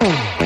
[0.00, 0.37] Oh.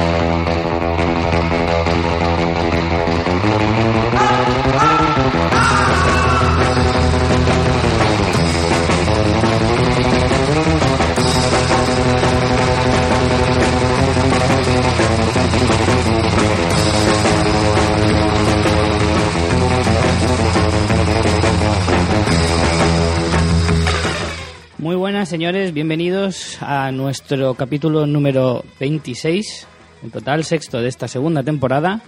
[24.82, 29.68] Muy buenas, señores, bienvenidos a nuestro capítulo número 26,
[30.02, 32.00] en total sexto de esta segunda temporada.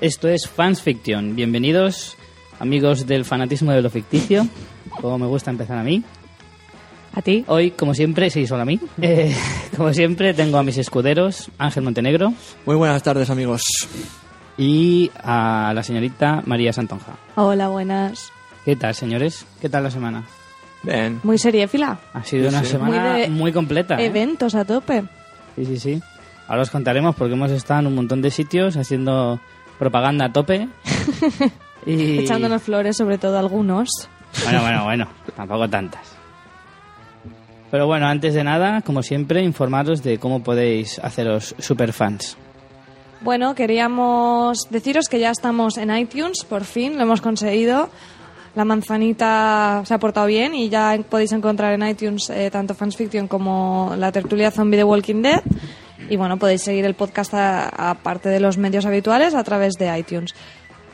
[0.00, 1.36] Esto es Fans Fiction.
[1.36, 2.16] Bienvenidos,
[2.58, 4.48] amigos del fanatismo de lo ficticio,
[4.98, 6.02] como me gusta empezar a mí.
[7.12, 7.44] ¿A ti?
[7.48, 8.80] Hoy, como siempre, sí, solo a mí.
[9.02, 9.36] Eh,
[9.76, 12.32] como siempre, tengo a mis escuderos, Ángel Montenegro
[12.64, 13.62] Muy buenas tardes, amigos.
[14.56, 17.18] y a la señorita María Santonja.
[17.34, 18.32] Hola, buenas.
[18.64, 19.44] ¿Qué tal, señores?
[19.60, 20.24] ¿Qué tal la semana?
[20.86, 21.20] Bien.
[21.24, 21.98] Muy seriéfila.
[22.14, 22.70] Ha sido una Sí.
[22.70, 24.00] semana Muy muy, completa.
[24.00, 24.06] ¿eh?
[24.06, 25.02] Eventos a tope.
[25.56, 26.02] Sí, sí, sí.
[26.48, 29.40] Ahora os contaremos porque hemos estado en un montón de sitios haciendo
[29.78, 30.68] propaganda a tope.
[31.86, 32.20] y...
[32.20, 33.88] Echándonos flores, sobre todo algunos.
[34.44, 35.08] Bueno, bueno, bueno.
[35.34, 36.16] Tampoco tantas.
[37.70, 42.36] Pero bueno, antes de nada, como siempre, informaros de cómo podéis haceros superfans.
[43.22, 47.88] Bueno, queríamos deciros que ya estamos en iTunes, por fin, lo hemos conseguido.
[48.56, 52.96] La manzanita se ha portado bien y ya podéis encontrar en iTunes eh, tanto Fans
[52.96, 55.42] Fiction como la tertulia zombie de Walking Dead.
[56.08, 60.34] Y bueno, podéis seguir el podcast aparte de los medios habituales a través de iTunes.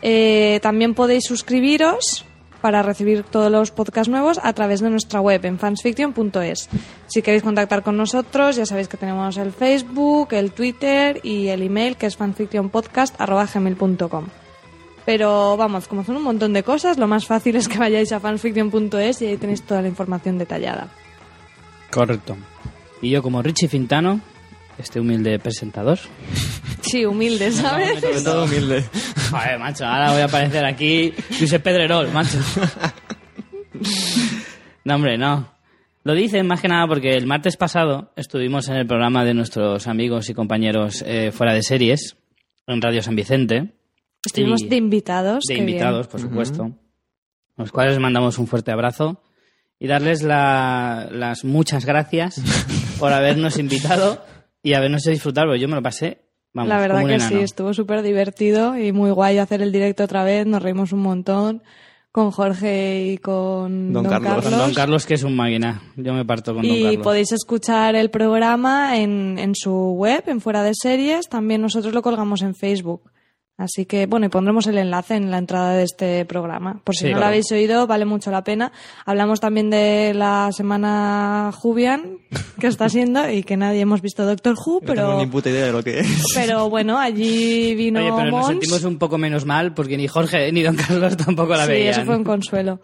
[0.03, 2.25] Eh, también podéis suscribiros
[2.61, 6.69] para recibir todos los podcasts nuevos a través de nuestra web en fansfiction.es.
[7.07, 11.63] Si queréis contactar con nosotros, ya sabéis que tenemos el Facebook, el Twitter y el
[11.63, 14.42] email que es fanfictionpodcast.gmail.com.
[15.13, 18.19] Pero vamos, como son un montón de cosas, lo más fácil es que vayáis a
[18.19, 20.89] fansfiction.es y ahí tenéis toda la información detallada.
[21.91, 22.35] Correcto.
[23.03, 24.23] Y yo como Richie Fintano,
[24.79, 25.99] este humilde presentador.
[26.81, 28.01] Sí, humilde, ¿sabes?
[28.01, 28.85] Sobre todo humilde.
[29.31, 32.39] Joder, macho, ahora voy a aparecer aquí Josep Pedrerol, macho.
[34.85, 35.53] No, hombre, no.
[36.05, 39.87] Lo dicen más que nada porque el martes pasado estuvimos en el programa de nuestros
[39.87, 42.17] amigos y compañeros eh, fuera de series,
[42.67, 43.75] en Radio San Vicente.
[44.25, 45.45] Estuvimos Y- de invitados.
[45.49, 45.69] de bien.
[45.69, 46.71] invitados, por supuesto,
[47.57, 49.21] los cuales les mandamos un fuerte abrazo
[49.79, 52.41] y darles la- las muchas gracias
[53.01, 54.25] por habernos invitado
[54.63, 56.19] y habernos hecho disfrutar, porque yo me lo pasé,
[56.53, 57.37] vamos, la verdad como un que enano.
[57.37, 61.01] sí, estuvo súper divertido y muy guay hacer el directo otra vez, nos reímos un
[61.01, 61.63] montón
[62.13, 64.51] con Jorge y con Don Don, Carlos.
[64.51, 65.83] Don Carlos, que es un máquina.
[65.97, 67.03] Yo me parto con Don Y Carlos.
[67.03, 71.29] podéis escuchar el programa en, en su web, en Fuera de Series.
[71.31, 73.11] También nosotros lo colgamos en Facebook.
[73.59, 76.81] Así que, bueno, y pondremos el enlace en la entrada de este programa.
[76.85, 78.73] Por si Sí, no lo habéis oído, vale mucho la pena.
[79.05, 82.19] Hablamos también de la semana Jubian,
[82.59, 85.51] que está siendo, y que nadie hemos visto Doctor Who, No tengo pero, ni puta
[85.51, 86.25] idea de lo que es.
[86.35, 90.51] pero bueno, allí vino Oye, pero nos sentimos un poco menos mal porque ni Jorge
[90.51, 91.93] ni Don Carlos tampoco la sí, veían.
[91.95, 92.81] eso fue un consuelo.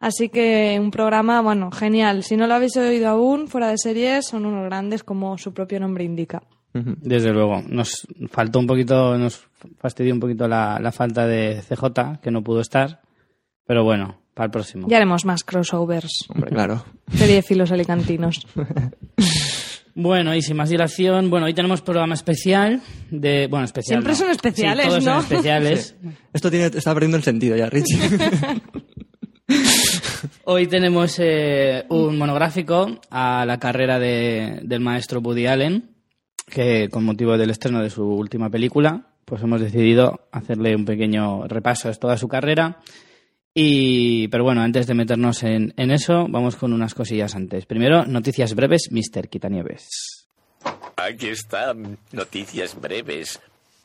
[0.00, 2.22] Así que un programa, bueno, genial.
[2.22, 5.78] Si no lo habéis oído aún, fuera de series, son unos grandes como su propio
[5.80, 6.42] nombre indica.
[6.74, 7.62] Desde luego.
[7.66, 9.46] Nos faltó un poquito, nos
[9.78, 13.00] fastidió un poquito la, la falta de CJ, que no pudo estar.
[13.66, 14.86] Pero bueno, para el próximo.
[14.88, 16.26] Ya haremos más crossovers.
[16.28, 16.84] Hombre, claro.
[17.12, 18.46] Serie filos alicantinos.
[19.98, 23.46] Bueno, y sin más dilación, bueno, hoy tenemos programa especial de...
[23.50, 24.18] Bueno, especial Siempre no.
[24.18, 25.10] son especiales, Sí, todos ¿no?
[25.14, 25.96] son especiales.
[26.34, 27.98] Esto tiene, está perdiendo el sentido ya, Richie.
[30.44, 35.90] Hoy tenemos eh, un monográfico a la carrera de- del maestro Woody Allen,
[36.48, 41.46] que con motivo del estreno de su última película, pues hemos decidido hacerle un pequeño
[41.48, 42.78] repaso a toda su carrera.
[43.52, 47.66] Y, pero bueno, antes de meternos en, en eso, vamos con unas cosillas antes.
[47.66, 49.28] Primero, noticias breves, Mr.
[49.28, 49.88] Quitanieves.
[50.96, 53.40] Aquí están noticias breves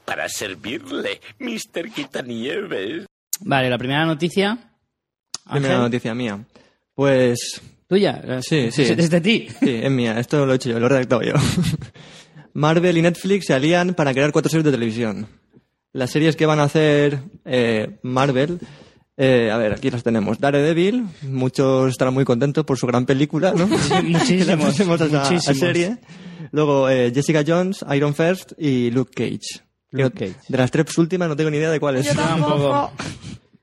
[0.06, 1.90] para servirle, Mr.
[1.92, 3.06] Quitanieves.
[3.40, 4.58] Vale, la primera noticia.
[5.50, 6.40] Primera noticia mía.
[6.94, 8.22] Pues Tuya.
[8.42, 8.84] Sí, sí.
[8.96, 9.50] Desde ti.
[9.60, 10.20] sí, es mía.
[10.20, 11.34] Esto lo he hecho yo, lo he redactado yo.
[12.54, 15.28] Marvel y Netflix se alían para crear cuatro series de televisión.
[15.94, 18.60] Las series que van a hacer eh, Marvel,
[19.18, 20.40] eh, a ver, aquí las tenemos.
[20.40, 23.68] Daredevil, muchos estarán muy contentos por su gran película, ¿no?
[24.04, 25.60] muchísimos, La a a muchísimos.
[25.60, 25.98] serie.
[26.52, 29.64] Luego eh, Jessica Jones, Iron First y Luke Cage.
[29.92, 30.40] Luke Cage.
[30.48, 32.06] De las tres últimas no tengo ni idea de cuál es.
[32.08, 32.92] Yo tampoco.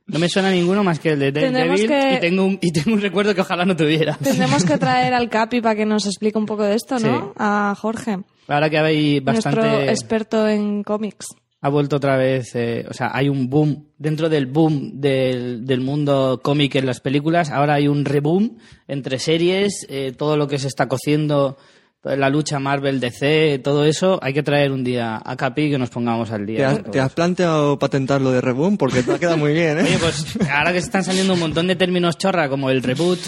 [0.08, 2.93] No me suena ninguno más que el de Daredevil que- y, tengo un, y tengo
[2.94, 4.16] un recuerdo que ojalá no tuviera.
[4.16, 7.19] Tendremos que traer al Capi para que nos explique un poco de esto, ¿no?
[7.19, 7.32] Sí.
[7.37, 8.19] A Jorge,
[8.49, 9.60] Ahora que hay bastante...
[9.60, 11.26] nuestro experto en cómics.
[11.60, 15.81] ha vuelto otra vez, eh, o sea, hay un boom, dentro del boom del, del
[15.82, 18.56] mundo cómic en las películas, ahora hay un reboom
[18.87, 21.58] entre series, eh, todo lo que se está cociendo,
[22.04, 25.90] la lucha Marvel, DC, todo eso, hay que traer un día a Capi que nos
[25.90, 26.70] pongamos al ¿Te día.
[26.70, 28.76] has, te has planteado patentar lo de Reboom?
[28.76, 29.82] Porque te ha quedado muy bien, ¿eh?
[29.82, 33.18] Oye, pues ahora que se están saliendo un montón de términos chorra, como el reboot,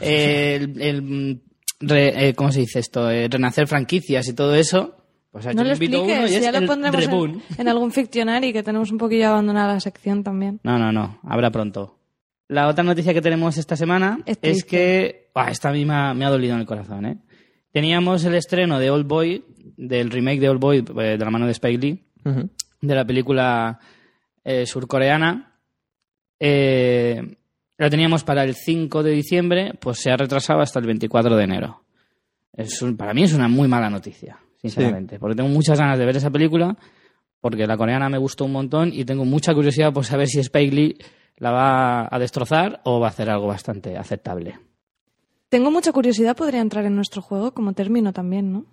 [0.00, 1.42] eh, el, el,
[1.80, 3.10] re- eh, ¿cómo se dice esto?
[3.10, 4.96] Eh, renacer franquicias y todo eso,
[5.32, 7.90] pues No yo lo invito uno expliques, y es ya lo pondremos en, en algún
[7.92, 10.60] ficcionario que tenemos un poquillo abandonada la sección también.
[10.62, 11.96] No, no, no, habrá pronto.
[12.48, 15.30] La otra noticia que tenemos esta semana Es que...
[15.36, 17.18] ah, esta a mí me ha, me ha dolido en el corazón, ¿eh?
[17.72, 19.44] Teníamos el estreno de Old Boy,
[19.76, 22.04] del remake de Old Boy, eh, de la mano de Spike Lee,
[22.80, 23.78] de la película
[24.44, 25.54] eh, surcoreana.
[26.38, 27.36] Eh,
[27.78, 31.44] la teníamos para el 5 de diciembre, pues se ha retrasado hasta el 24 de
[31.44, 31.82] enero.
[32.52, 36.04] Es un- para mí es una muy mala noticia, sinceramente, porque tengo muchas ganas de
[36.04, 36.76] ver esa película,
[37.40, 40.74] porque la coreana me gustó un montón y tengo mucha curiosidad por saber si Spike
[40.74, 40.96] Lee
[41.36, 44.58] la va a destrozar o va a hacer algo bastante aceptable.
[45.50, 48.64] Tengo mucha curiosidad, podría entrar en nuestro juego como término también, ¿no?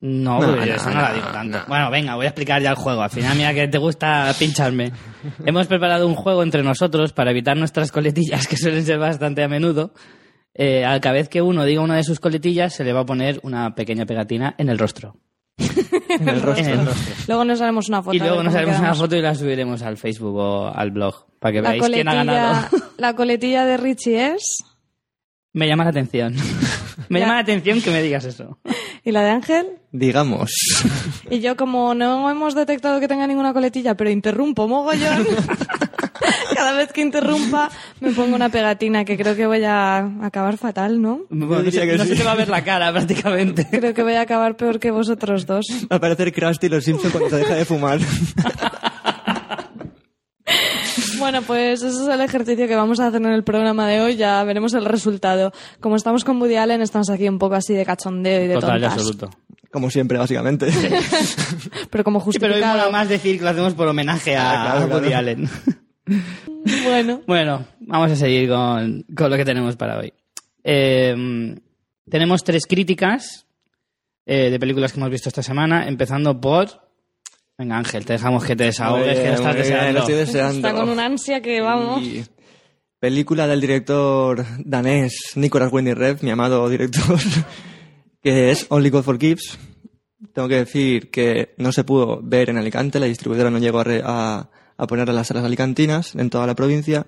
[0.00, 1.58] No, No, porque no, eso no, no, la digo tanto.
[1.58, 1.64] no.
[1.66, 3.00] Bueno, venga, voy a explicar ya el juego.
[3.02, 4.92] Al final, mira que te gusta pincharme.
[5.46, 9.48] Hemos preparado un juego entre nosotros para evitar nuestras coletillas, que suelen ser bastante a
[9.48, 9.94] menudo.
[10.52, 13.06] Eh, a cada vez que uno diga una de sus coletillas, se le va a
[13.06, 15.16] poner una pequeña pegatina en el rostro.
[16.06, 16.64] En el rostro.
[16.64, 17.14] En el rostro.
[17.26, 18.14] Luego nos haremos una foto.
[18.14, 21.52] Y luego nos haremos una foto y la subiremos al Facebook o al blog, para
[21.52, 22.68] que La veáis quién ha ganado.
[22.98, 24.58] la coletilla de Richie es...
[25.54, 26.34] Me llama la atención.
[27.08, 28.58] me llama la atención que me digas eso.
[29.04, 29.66] ¿Y la de Ángel?
[29.92, 30.50] Digamos.
[31.30, 35.24] Y yo como no hemos detectado que tenga ninguna coletilla, pero interrumpo mogollón,
[36.56, 37.70] cada vez que interrumpa
[38.00, 41.20] me pongo una pegatina que creo que voy a acabar fatal, ¿no?
[41.30, 42.18] Bueno, no diría se, que no se sí.
[42.18, 43.68] te va a ver la cara prácticamente.
[43.70, 45.66] Creo que voy a acabar peor que vosotros dos.
[45.90, 48.00] Va a parecer Krusty los Simpsons cuando se deja de fumar.
[51.18, 54.16] Bueno, pues ese es el ejercicio que vamos a hacer en el programa de hoy.
[54.16, 55.52] Ya veremos el resultado.
[55.80, 58.78] Como estamos con Woody Allen, estamos aquí un poco así de cachondeo y de Total
[58.78, 58.92] y tontas.
[58.94, 59.30] absoluto.
[59.70, 60.68] Como siempre, básicamente.
[61.90, 62.78] Pero como Sí, pero hoy justificado.
[62.78, 65.18] mola más decir que lo hacemos por homenaje a, Ah, claro, a Woody claro.
[65.18, 65.48] Allen.
[66.84, 70.12] Bueno, bueno, vamos a seguir con, con lo que tenemos para hoy.
[70.62, 71.54] Eh,
[72.10, 73.46] tenemos tres críticas
[74.26, 76.83] eh, de películas que hemos visto esta semana, empezando por...
[77.58, 79.92] Venga, Ángel, te dejamos que te desahogues, que lo estás deseando.
[79.92, 80.68] lo estoy deseando.
[80.68, 82.02] está con una ansia que vamos.
[82.02, 82.24] Y
[82.98, 87.16] película del director danés Nicolas Winding Refn, mi amado director,
[88.22, 89.58] que es Only God Forgives.
[90.32, 93.84] Tengo que decir que no se pudo ver en Alicante, la distribuidora no llegó a,
[93.84, 97.06] re- a, a poner en las salas alicantinas en toda la provincia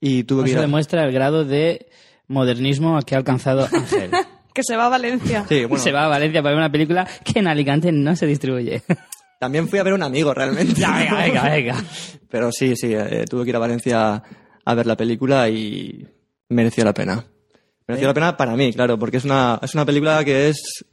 [0.00, 0.66] y tuve que ir Eso a...
[0.66, 1.88] demuestra el grado de
[2.28, 4.10] modernismo que ha alcanzado Ángel.
[4.54, 5.44] Que se va a Valencia.
[5.48, 8.26] Sí, bueno, Se va a Valencia para ver una película que en Alicante no se
[8.26, 8.82] distribuye.
[9.38, 10.74] también fui a ver a un amigo realmente.
[10.80, 11.84] ya, venga, venga, venga.
[12.30, 14.22] Pero sí, sí, eh, tuve que ir a Valencia
[14.64, 16.06] a ver la película y
[16.48, 17.24] mereció la pena.
[17.86, 20.84] Mereció la pena para mí, claro, porque es una, es una película que es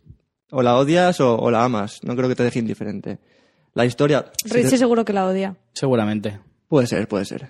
[0.52, 2.00] o la odias o, o la amas.
[2.04, 3.20] No creo que te deje indiferente.
[3.74, 4.32] La historia...
[4.42, 5.58] si te- Richie seguro que la odia.
[5.74, 6.40] Seguramente.
[6.70, 7.50] Puede ser, puede ser.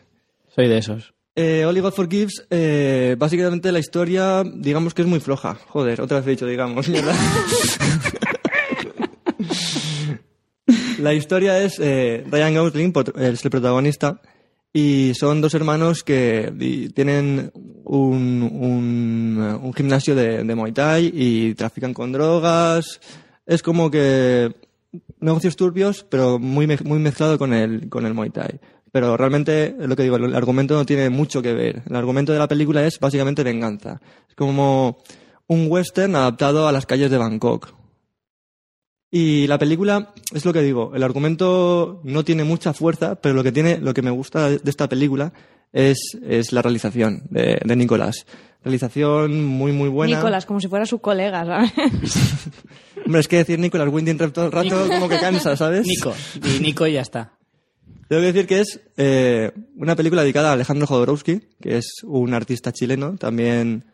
[0.55, 1.13] Soy de esos.
[1.35, 5.55] Eh, Only God Forgives, eh, básicamente la historia, digamos que es muy floja.
[5.67, 6.87] Joder, otra vez he dicho, digamos.
[10.99, 14.21] la historia es, eh, Ryan Gosling es el protagonista,
[14.77, 16.51] y son dos hermanos que
[16.93, 17.49] tienen
[17.85, 22.99] un, un, un gimnasio de, Muay Thai y trafican con drogas.
[23.45, 24.53] Es como que
[25.21, 28.59] negocios turbios, pero muy, muy mezclado con el, con el Muay Thai.
[28.91, 31.83] Pero realmente, lo que digo, el argumento no tiene mucho que ver.
[31.89, 34.01] El argumento de la película es básicamente venganza.
[34.27, 34.97] Es como
[35.47, 37.73] un western adaptado a las calles de Bangkok.
[39.17, 43.43] Y la película, es lo que digo, el argumento no tiene mucha fuerza, pero lo
[43.43, 45.31] que tiene, lo que me gusta de esta película
[45.71, 48.25] es, es la realización de, de Nicolás.
[48.61, 50.17] Realización muy, muy buena.
[50.17, 51.71] Nicolás, como si fuera su colega, ¿sabes?
[53.05, 55.87] Hombre, es que decir Nicolás Winding todo el rato como que cansa, ¿sabes?
[55.87, 56.13] Nico.
[56.43, 57.31] Y Nico y ya está.
[58.09, 62.33] Tengo que decir que es eh, una película dedicada a Alejandro Jodorowsky, que es un
[62.33, 63.85] artista chileno, también...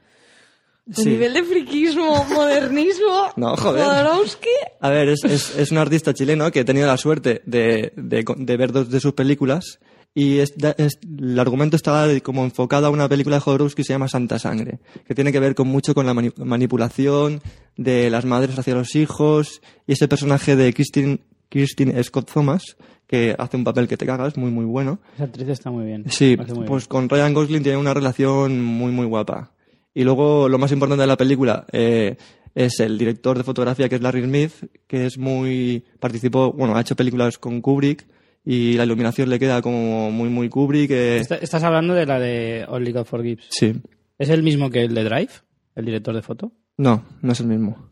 [0.97, 3.31] Nivel de friquismo, modernismo.
[3.37, 3.83] No, joder.
[3.85, 4.49] Jodorowsky.
[4.81, 8.25] A ver, es, es, es un artista chileno que he tenido la suerte de, de,
[8.37, 9.79] de ver dos de sus películas
[10.13, 13.83] Y es- es- el argumento está de- como enfocado a una película de Jodorowsky que
[13.85, 17.41] se llama Santa Sangre, que tiene que ver con mucho con la mani- manipulación
[17.77, 21.19] de las madres hacia los hijos y ese personaje de Christine,
[21.49, 22.75] Christine Scott Thomas,
[23.07, 24.99] que hace un papel que te cagas, muy muy bueno.
[25.15, 26.03] Esa actriz está muy bien.
[26.09, 29.51] Sí, muy pues con Ryan Gosling tiene una relación muy, muy guapa.
[29.93, 32.15] Y luego lo más importante de la película eh,
[32.55, 34.51] es el director de fotografía, que es Larry Smith,
[34.87, 35.83] que es muy.
[35.99, 38.05] participó, bueno, ha hecho películas con Kubrick
[38.45, 40.91] y la iluminación le queda como muy, muy Kubrick.
[40.91, 43.45] eh, Está- Estás hablando de la de Only God Forgives.
[43.49, 43.73] Sí,
[44.17, 45.31] ¿Es el mismo que el de Drive?
[45.75, 46.51] ¿El director de foto?
[46.77, 47.89] no, no es el mismo.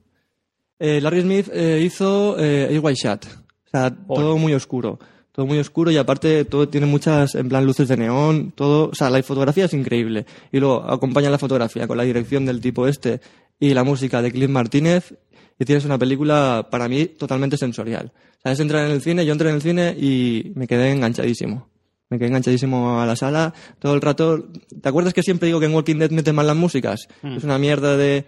[0.79, 3.25] Eh, Larry Smith eh, hizo Air White Shot.
[3.25, 4.97] O sea, todo muy oscuro.
[5.31, 8.95] Todo muy oscuro y aparte todo tiene muchas, en plan, luces de neón, todo, o
[8.95, 10.25] sea, la fotografía es increíble.
[10.51, 13.21] Y luego acompaña la fotografía con la dirección del tipo este
[13.59, 15.13] y la música de Clint Martínez
[15.59, 18.13] y tienes una película, para mí, totalmente sensorial.
[18.15, 20.91] O sea, es entrar en el cine, yo entré en el cine y me quedé
[20.91, 21.67] enganchadísimo.
[22.09, 24.47] Me quedé enganchadísimo a la sala todo el rato.
[24.81, 27.07] ¿Te acuerdas que siempre digo que en Walking Dead meten mal las músicas?
[27.21, 28.25] Es una mierda de,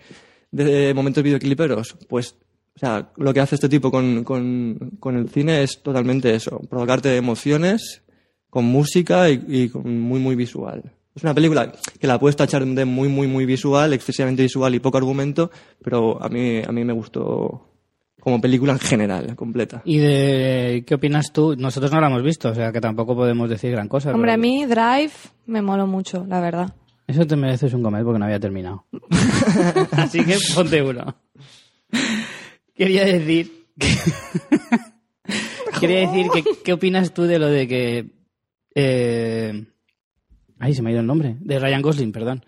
[0.51, 1.95] de momentos videocliperos.
[2.07, 2.35] Pues,
[2.75, 6.59] o sea, lo que hace este tipo con, con, con el cine es totalmente eso.
[6.69, 8.03] Provocarte emociones
[8.49, 10.83] con música y, y con muy, muy visual.
[11.13, 14.79] Es una película que la puedes tachar de muy, muy, muy visual, excesivamente visual y
[14.79, 15.51] poco argumento,
[15.83, 17.67] pero a mí, a mí me gustó
[18.21, 19.81] como película en general, completa.
[19.83, 21.55] ¿Y de qué opinas tú?
[21.57, 24.13] Nosotros no la hemos visto, o sea que tampoco podemos decir gran cosa.
[24.13, 25.11] Hombre, pero a mí Drive
[25.47, 26.73] me moló mucho, la verdad.
[27.07, 28.85] Eso te mereces un comer porque no había terminado.
[29.91, 31.13] Así que ponte uno.
[32.81, 33.65] Quería decir...
[33.77, 33.95] que-
[35.79, 38.05] Quería decir que qué opinas tú de lo de que...
[38.73, 39.65] eh,
[40.57, 41.35] Ay, se me ha ido el nombre.
[41.41, 42.43] De Ryan Gosling, perdón.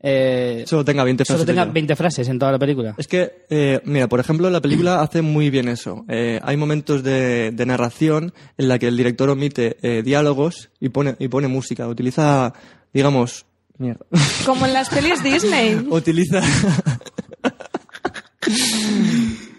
[0.00, 1.46] Eh, Solo tenga 20 solo frases.
[1.46, 2.96] tenga de- 20 frases en toda la película.
[2.98, 6.04] Es que, eh, mira, por ejemplo, la película hace muy bien eso.
[6.08, 10.88] Eh, hay momentos de, de narración en la que el director omite eh, diálogos y
[10.88, 11.86] pone, y pone música.
[11.86, 12.52] Utiliza,
[12.92, 13.46] digamos,
[13.78, 14.04] mierda.
[14.44, 15.76] Como en las pelis Disney.
[15.90, 16.40] utiliza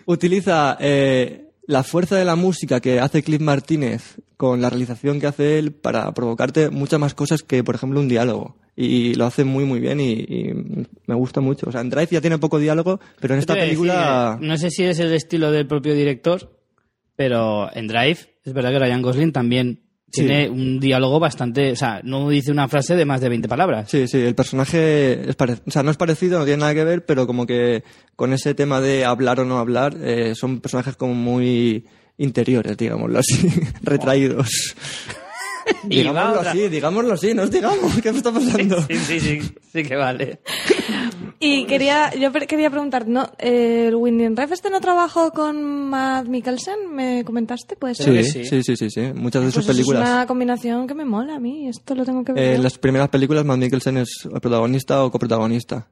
[0.07, 5.27] utiliza eh, la fuerza de la música que hace Cliff Martínez con la realización que
[5.27, 8.55] hace él para provocarte muchas más cosas que por ejemplo un diálogo.
[8.75, 10.53] Y lo hace muy muy bien y, y
[11.07, 11.67] me gusta mucho.
[11.67, 14.57] O sea en Drive ya tiene poco diálogo pero en esta decir, película eh, no
[14.57, 16.57] sé si es el estilo del propio director,
[17.15, 20.21] pero en Drive es verdad que Ryan Gosling también Sí.
[20.21, 21.71] tiene un diálogo bastante...
[21.71, 23.89] O sea, no dice una frase de más de 20 palabras.
[23.91, 26.83] Sí, sí, el personaje es pare- o sea, no es parecido, no tiene nada que
[26.85, 27.83] ver, pero como que
[28.15, 31.85] con ese tema de hablar o no hablar, eh, son personajes como muy
[32.17, 33.49] interiores, digámoslo así,
[33.83, 34.75] retraídos.
[35.83, 38.81] Digámoslo así, digámoslo así, nos digamos, ¿qué me está pasando?
[38.87, 39.41] Sí, sí, sí,
[39.73, 40.39] sí que vale.
[41.39, 46.27] Y quería, yo quería preguntar, ¿no, eh, ¿el Winding Ref este no trabajó con Matt
[46.27, 46.93] Mikkelsen?
[46.93, 47.75] ¿Me comentaste?
[47.75, 48.23] ¿Puede ser?
[48.23, 48.63] Sí, sí, sí.
[48.63, 50.03] sí, sí, sí, muchas de Pues sus películas.
[50.03, 52.43] Es una combinación que me mola a mí, esto lo tengo que ver.
[52.43, 52.55] Eh, yo.
[52.55, 55.87] en las primeras películas Matt Mikkelsen es el protagonista o coprotagonista.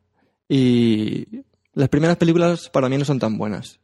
[0.48, 1.28] Y
[1.74, 3.80] las primeras películas para mí no son tan buenas.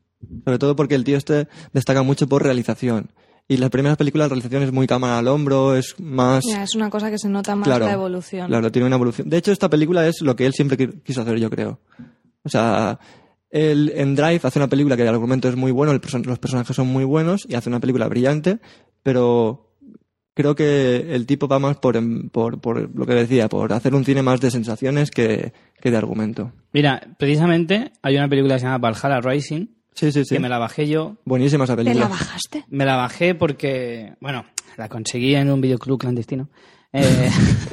[0.45, 3.11] Sobre todo porque el tío este destaca mucho por realización.
[3.47, 6.43] Y las primeras películas la realización es muy cámara al hombro, es más...
[6.47, 8.47] Ya, es una cosa que se nota más claro, la evolución.
[8.47, 9.29] Claro, tiene una evolución.
[9.29, 11.79] De hecho, esta película es lo que él siempre qui- quiso hacer, yo creo.
[12.43, 12.97] O sea,
[13.49, 16.39] él en Drive hace una película que el argumento es muy bueno, el person- los
[16.39, 18.59] personajes son muy buenos y hace una película brillante,
[19.03, 19.75] pero
[20.33, 21.99] creo que el tipo va más por,
[22.31, 25.97] por, por lo que decía, por hacer un cine más de sensaciones que, que de
[25.97, 26.53] argumento.
[26.71, 30.35] Mira, precisamente hay una película que se llama Valhalla Rising, Sí, sí, sí.
[30.35, 31.17] que me la bajé yo.
[31.25, 32.05] Buenísima esa ¿Te película.
[32.05, 32.65] la bajaste?
[32.69, 34.45] Me la bajé porque, bueno,
[34.77, 36.49] la conseguí en un videoclub clandestino.
[36.93, 37.29] Eh,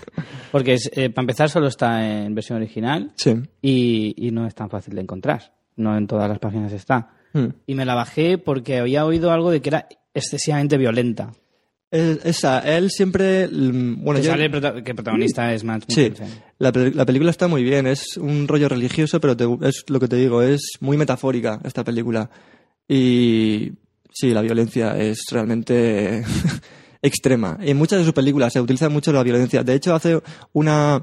[0.52, 3.34] porque, es, eh, para empezar, solo está en versión original Sí.
[3.62, 5.54] y, y no es tan fácil de encontrar.
[5.76, 7.10] No en todas las páginas está.
[7.32, 7.46] Mm.
[7.66, 11.32] Y me la bajé porque había oído algo de que era excesivamente violenta.
[11.90, 13.48] Es- esa, él siempre...
[13.48, 16.12] mm, Bueno, que yo- sale el prota- que el protagonista es Matt Sí,
[16.58, 19.98] la, pel- la película está muy bien, es un rollo religioso, pero te- es lo
[19.98, 22.28] que te digo, es muy metafórica esta película.
[22.86, 23.72] Y
[24.12, 26.24] sí, la violencia es realmente
[27.02, 27.58] extrema.
[27.62, 29.62] Y en muchas de sus películas se utiliza mucho la violencia.
[29.62, 30.20] De hecho, hace
[30.52, 30.96] una...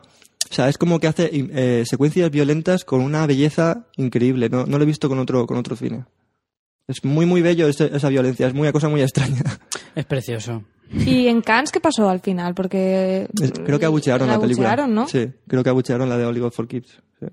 [0.48, 4.48] O sea, es como que hace eh, secuencias violentas con una belleza increíble.
[4.50, 6.06] No, no lo he visto con otro, con otro cine.
[6.88, 9.42] Es muy, muy bello ese- esa violencia, es muy, una cosa muy extraña.
[9.96, 10.64] Es precioso.
[10.92, 12.54] ¿Y en Cannes qué pasó al final?
[12.56, 13.28] Porque...
[13.42, 14.70] Es- creo que abuchearon la, película.
[14.70, 15.08] abuchearon, ¿no?
[15.08, 17.02] Sí, creo que abuchearon la de Oliver for Kids.
[17.20, 17.26] Sí.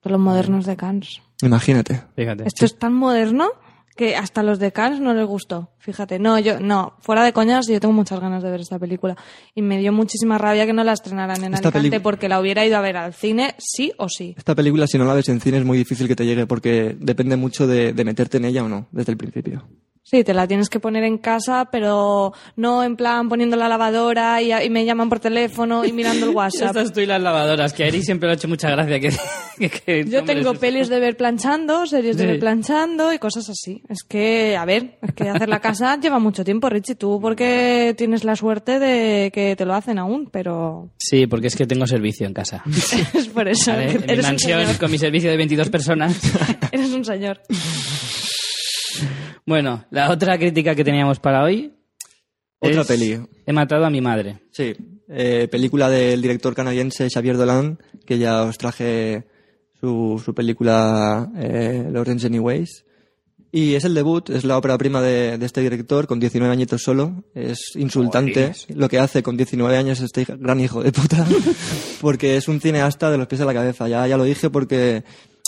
[0.00, 1.20] Por los modernos de Cannes.
[1.42, 2.02] Imagínate.
[2.16, 2.44] Fíjate.
[2.46, 3.50] Esto es tan moderno
[3.96, 5.70] que hasta los de Cannes no les gustó.
[5.78, 9.16] Fíjate, no, yo, no, fuera de coñas, yo tengo muchas ganas de ver esta película.
[9.56, 12.64] Y me dio muchísima rabia que no la estrenaran en Esta Alicante porque la hubiera
[12.64, 14.34] ido a ver al cine, sí o sí.
[14.38, 16.96] Esta película, si no la ves en cine, es muy difícil que te llegue porque
[17.00, 19.64] depende mucho de, de meterte en ella o no, desde el principio.
[20.10, 24.40] Sí, te la tienes que poner en casa, pero no en plan poniendo la lavadora
[24.40, 26.68] y, y me llaman por teléfono y mirando el WhatsApp.
[26.76, 29.10] Estas tú y las lavadoras, que a Eri siempre le ha hecho mucha gracia que...
[29.58, 32.26] que- que Yo tengo pelis de ver planchando, series de Sí.
[32.26, 33.82] ver planchando y cosas así.
[33.90, 36.94] Es que, a ver, es que hacer la casa lleva mucho tiempo, Richie.
[36.94, 41.56] Tú porque tienes la suerte de que te lo hacen aún, pero Sí, porque es
[41.56, 42.62] que tengo servicio en casa.
[43.12, 43.72] es por eso.
[43.72, 46.18] Que en mi mansión con mi servicio de 22 personas.
[46.72, 47.40] eres un señor.
[49.48, 51.72] Bueno, la otra crítica que teníamos para hoy.
[52.58, 53.18] Otra es peli.
[53.46, 54.40] He matado a mi madre.
[54.52, 54.74] Sí,
[55.08, 59.24] eh, película del director canadiense Xavier Dolan, que ya os traje
[59.80, 62.84] su, su película eh, Lawrence Anyways.
[63.50, 66.82] Y es el debut, es la ópera prima de, de este director, con 19 añitos
[66.82, 67.24] solo.
[67.34, 71.26] Es insultante lo que hace con 19 años este gran hijo de puta,
[72.02, 73.88] porque es un cineasta de los pies a la cabeza.
[73.88, 75.04] Ya, ya lo dije porque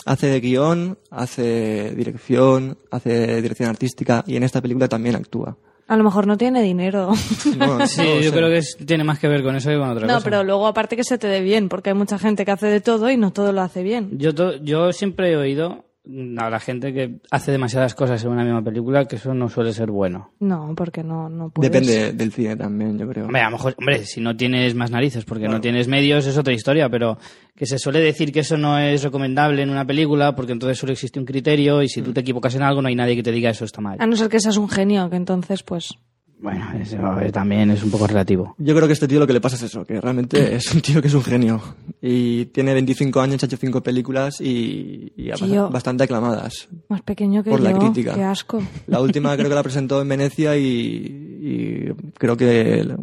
[0.06, 5.56] hace de guion, hace dirección, hace dirección artística y en esta película también actúa.
[5.88, 7.10] A lo mejor no tiene dinero.
[7.58, 9.90] No, Sí, no yo creo que es- tiene más que ver con eso que con
[9.90, 10.24] otra No, cosa.
[10.24, 12.80] pero luego aparte que se te dé bien, porque hay mucha gente que hace de
[12.80, 14.10] todo y no todo lo hace bien.
[14.18, 18.42] Yo, to- yo siempre he oído a la gente que hace demasiadas cosas en una
[18.42, 20.32] misma película que eso no suele ser bueno.
[20.40, 21.70] No, porque no, no puedes.
[21.70, 23.26] Depende del cine también, yo creo.
[23.26, 26.38] Hombre, a lo mejor, hombre, si no tienes más narices porque no tienes medios es
[26.38, 27.18] otra historia, pero
[27.54, 30.92] que se suele decir que eso no es recomendable en una película porque entonces solo
[30.92, 33.32] existe un criterio y si tú te equivocas en algo no hay nadie que te
[33.32, 33.98] diga eso está mal.
[34.00, 35.98] A no ser que seas un genio, que entonces pues...
[36.42, 36.96] Bueno, eso
[37.32, 38.54] también es un poco relativo.
[38.58, 40.74] Yo creo que a este tío lo que le pasa es eso, que realmente es
[40.74, 41.60] un tío que es un genio.
[42.00, 45.68] Y tiene 25 años, ha hecho 5 películas y, y Tío.
[45.68, 46.68] bastante aclamadas.
[46.88, 47.78] Más pequeño que Por la yo.
[47.78, 48.14] crítica.
[48.14, 48.62] Qué asco.
[48.86, 52.96] La última creo que la presentó en Venecia y, y creo que la,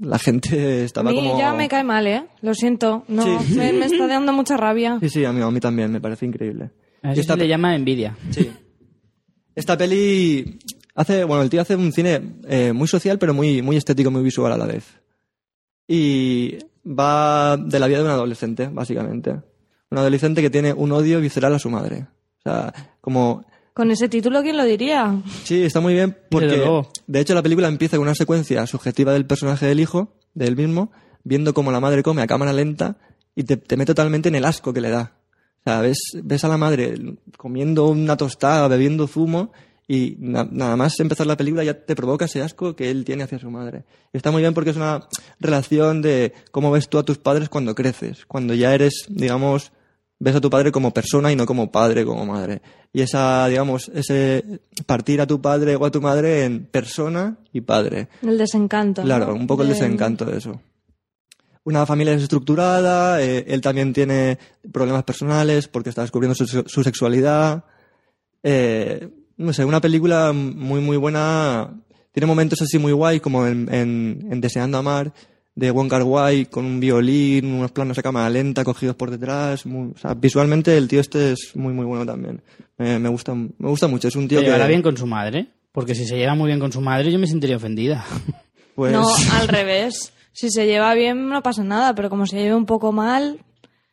[0.00, 1.38] la gente A estaba mí como...
[1.38, 2.24] ya me cae mal, ¿eh?
[2.42, 3.04] Lo siento.
[3.08, 3.54] No, Sí.
[3.54, 4.98] Me, me está dando mucha rabia.
[5.00, 6.70] Sí, sí, a mí, a mí también, me parece increíble.
[7.02, 8.14] A eso esta se le llama envidia.
[8.30, 8.50] Sí.
[9.54, 10.58] Esta peli
[10.94, 14.22] hace, bueno, el tío hace un cine eh, muy social, pero muy, muy estético, muy
[14.22, 14.84] visual a la vez.
[15.86, 19.30] Y va de la vida de un adolescente, básicamente.
[19.90, 22.06] Un adolescente que tiene un odio visceral a su madre.
[22.38, 23.44] O sea, como
[23.74, 25.20] Con ese título, ¿quién lo diría?
[25.44, 26.64] Sí, está muy bien porque,
[27.06, 30.56] de hecho, la película empieza con una secuencia subjetiva del personaje del hijo, de él
[30.56, 30.90] mismo,
[31.24, 32.96] viendo cómo la madre come a cámara lenta
[33.34, 35.12] y te, te mete totalmente en el asco que le da.
[35.60, 36.94] O sea, ves, ves a la madre
[37.36, 39.52] comiendo una tostada, bebiendo zumo
[39.94, 43.24] y na- nada más empezar la película ya te provoca ese asco que él tiene
[43.24, 43.84] hacia su madre.
[44.12, 45.06] Y está muy bien porque es una
[45.40, 49.72] relación de cómo ves tú a tus padres cuando creces, cuando ya eres, digamos,
[50.18, 52.62] ves a tu padre como persona y no como padre, como madre.
[52.92, 57.60] Y esa, digamos, ese partir a tu padre o a tu madre en persona y
[57.62, 58.08] padre.
[58.22, 59.02] El desencanto.
[59.02, 59.34] Claro, ¿no?
[59.34, 60.60] un poco el De- desencanto de eso.
[61.64, 64.38] Una familia desestructurada, eh, él también tiene
[64.72, 67.64] problemas personales porque está descubriendo su, su sexualidad.
[68.42, 69.08] Eh,
[69.42, 71.70] no sé, una película muy, muy buena.
[72.12, 75.12] Tiene momentos así muy guay, como en, en, en Deseando Amar,
[75.54, 79.66] de Wong Kar Wai, con un violín, unos planos a cámara lenta cogidos por detrás.
[79.66, 82.42] muy- o sea, visualmente el tío este es muy, muy bueno también.
[82.78, 84.08] Me, me gusta, me gusta mucho.
[84.08, 84.50] Es un tío ¿Se que...
[84.50, 85.46] llevará bien con su madre?
[85.72, 88.04] Porque si se lleva muy bien con su madre yo me sentiría ofendida.
[88.74, 90.12] pues, No, al revés.
[90.32, 93.40] Si se lleva bien no pasa nada, pero como se lleve un poco mal,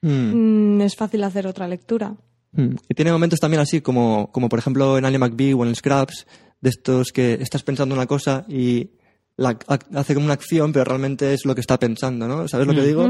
[0.01, 0.77] mm.
[0.77, 2.15] mm, es fácil hacer otra lectura.
[2.51, 2.75] Mm.
[2.89, 5.75] Y tiene momentos también así, como, como por ejemplo en Ali McBee o en el
[5.75, 6.25] Scraps,
[6.61, 8.89] de estos que estás pensando una cosa y
[9.37, 12.47] la, ha- hace como una acción, pero realmente es lo que está pensando, ¿no?
[12.47, 13.07] ¿Sabes lo que digo?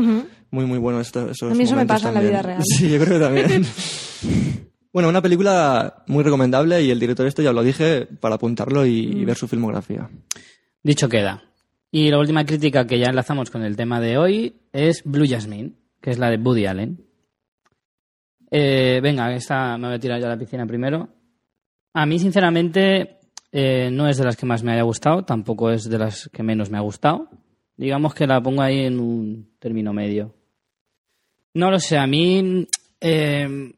[0.52, 2.62] Muy, muy bueno esto, esos A mí eso me pasa en la vida real.
[2.78, 3.65] Sí, yo creo que también.
[4.93, 9.08] bueno, una película muy recomendable y el director este ya lo dije para apuntarlo y,
[9.08, 9.17] Mm.
[9.21, 10.10] y ver su filmografía.
[10.84, 11.43] Dicho queda.
[11.91, 15.71] Y la última crítica que ya enlazamos con el tema de hoy es Blue Jasmine,
[16.02, 17.04] que es la de Woody Allen.
[18.51, 21.07] Eh, venga, esta me voy a tirar yo a la piscina primero.
[21.93, 23.19] A mí, sinceramente,
[23.51, 26.43] eh, no es de las que más me haya gustado, tampoco es de las que
[26.43, 27.29] menos me ha gustado.
[27.77, 30.33] Digamos que la pongo ahí en un término medio.
[31.53, 32.67] No lo sé, a mí
[33.01, 33.71] eh,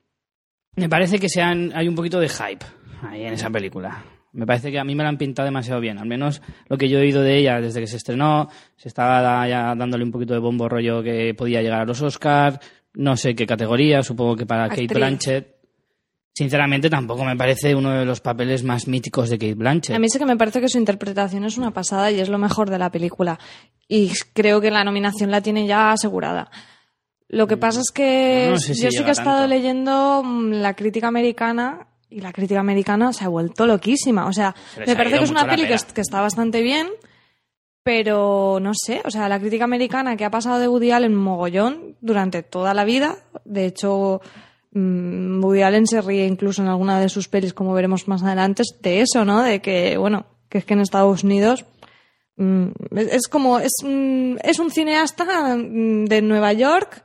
[0.75, 2.65] me parece que sean, hay un poquito de hype
[3.03, 4.03] ahí en esa película.
[4.33, 5.99] Me parece que a mí me la han pintado demasiado bien.
[5.99, 9.47] Al menos lo que yo he oído de ella desde que se estrenó, se estaba
[9.47, 12.59] ya dándole un poquito de bombo rollo que podía llegar a los Oscars,
[12.93, 14.97] no sé qué categoría, supongo que para Kate Actriz.
[14.97, 15.61] Blanchett.
[16.33, 19.95] Sinceramente tampoco me parece uno de los papeles más míticos de Kate Blanchett.
[19.95, 22.37] A mí sí que me parece que su interpretación es una pasada y es lo
[22.37, 23.37] mejor de la película.
[23.87, 26.49] Y creo que la nominación la tiene ya asegurada.
[27.27, 29.47] Lo que pasa es que No sé si yo sí que he estado tanto.
[29.55, 34.25] leyendo mm, la crítica americana y la crítica americana se ha vuelto loquísima.
[34.27, 36.87] O sea, me parece que es una peli que, que está bastante bien,
[37.83, 41.95] pero no sé, o sea, la crítica americana que ha pasado de Woody Allen mogollón
[42.01, 44.21] durante toda la vida, de hecho
[44.71, 48.63] mm, Woody Allen se ríe incluso en alguna de sus pelis, como veremos más adelante,
[48.81, 49.41] de eso, ¿no?
[49.41, 51.65] De que, bueno, que es que en Estados Unidos
[52.37, 52.67] mm,
[52.97, 57.03] es, es como, es, un- es un cineasta mm, de Nueva York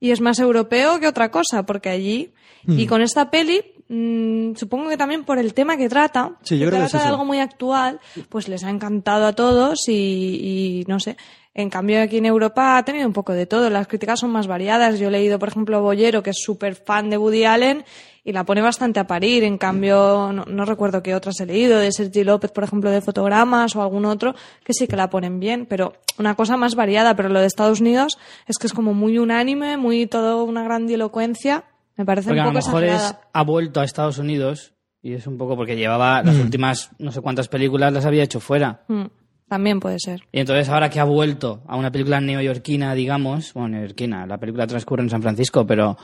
[0.00, 2.32] y es más europeo que otra cosa, porque allí,
[2.68, 6.66] y con esta peli, mm, supongo que también por el tema que trata, Sí, yo
[6.66, 9.88] que creo que es trata de algo muy actual, pues les ha encantado a todos
[9.88, 11.16] y, y no sé.
[11.58, 13.70] En cambio, aquí en Europa ha tenido un poco de todo.
[13.70, 14.98] Las críticas son más variadas.
[14.98, 17.82] Yo he leído, por ejemplo, Bollero, que es súper fan de Woody Allen,
[18.24, 19.42] y la pone bastante a parir.
[19.42, 23.00] En cambio, no, no recuerdo qué otras he leído, de Sergi López, por ejemplo, de
[23.00, 27.16] fotogramas o algún otro, que sí que la ponen bien, pero una cosa más variada.
[27.16, 31.64] Pero lo de Estados Unidos es que es como muy unánime, muy todo una grandilocuencia.
[31.96, 35.14] Me parece Porque a un lo poco mejor es, ha vuelto a Estados Unidos y
[35.14, 38.84] es un poco porque llevaba las últimas no sé cuántas películas las había hecho fuera.
[38.88, 39.04] Mm,
[39.48, 40.22] también puede ser.
[40.32, 44.66] Y entonces ahora que ha vuelto a una película neoyorquina, digamos, bueno, neoyorquina, la película
[44.66, 45.96] transcurre en San Francisco, pero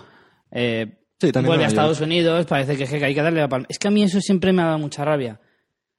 [0.51, 2.09] eh, Sí, también vuelve a Estados York.
[2.09, 3.67] Unidos, parece que, que hay que darle la palma.
[3.69, 5.41] Es que a mí eso siempre me ha dado mucha rabia.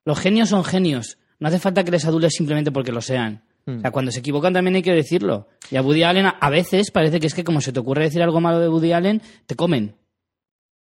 [0.04, 1.18] Los genios son genios.
[1.40, 3.42] No hace falta que les adules simplemente porque lo sean.
[3.66, 5.48] O sea, cuando se equivocan también hay que decirlo.
[5.72, 8.04] Y a Woody Allen a, a veces parece que es que como se te ocurre
[8.04, 9.96] decir algo malo de Woody Allen, te comen.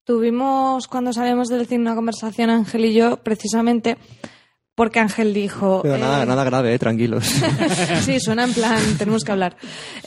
[0.05, 3.97] Tuvimos cuando salimos del cine una conversación Ángel y yo precisamente
[4.75, 7.25] porque Ángel dijo Pero eh, nada, nada grave, eh, tranquilos.
[8.03, 9.57] sí suena en plan tenemos que hablar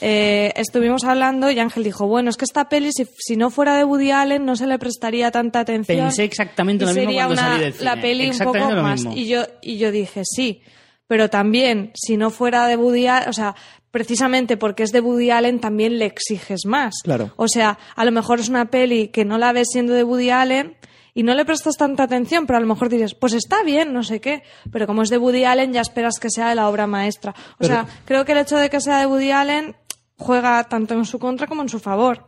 [0.00, 3.76] Eh, estuvimos hablando y Ángel dijo bueno es que esta peli si, si no fuera
[3.76, 7.42] de Woody Allen no se le prestaría tanta atención Pensé exactamente lo mismo sería cuando
[7.42, 7.84] una- salí del cine.
[7.84, 10.60] la peli un poco lo más y yo y yo dije sí
[11.08, 13.56] pero también si no fuera de Woody Allen o sea
[13.90, 17.32] precisamente porque es de Woody Allen también le exiges más Claro.
[17.36, 20.30] o sea, a lo mejor es una peli que no la ves siendo de Woody
[20.30, 20.76] Allen
[21.14, 24.04] y no le prestas tanta atención, pero a lo mejor dices, pues está bien, no
[24.04, 24.44] sé qué.
[24.70, 27.32] Pero como es de Woody Allen, ya esperas que sea de la obra maestra.
[27.32, 29.74] O Pero- sea, creo que el hecho de que sea de Woody Allen
[30.16, 32.26] juega tanto en su contra como en su favor.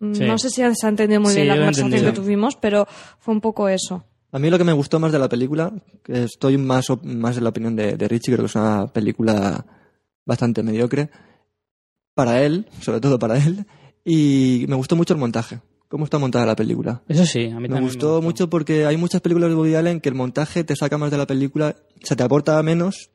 [0.00, 0.24] Sí.
[0.24, 2.88] No sé si se ha entendido muy Sí, bien la conversación que tuvimos, pero
[3.20, 4.04] fue un poco eso.
[4.32, 5.72] A mí lo que me gustó más de la película,
[6.04, 9.64] que estoy más, más en la opinión de, de Richie, creo que es una película
[10.24, 11.10] bastante mediocre,
[12.14, 13.66] para él, sobre todo para él,
[14.04, 17.02] y me gustó mucho el montaje, cómo está montada la película.
[17.08, 20.00] Eso sí, a mí Me también gustó mucho porque hay muchas películas de Woody Allen
[20.00, 23.10] que el montaje te saca más de la película, se te aporta menos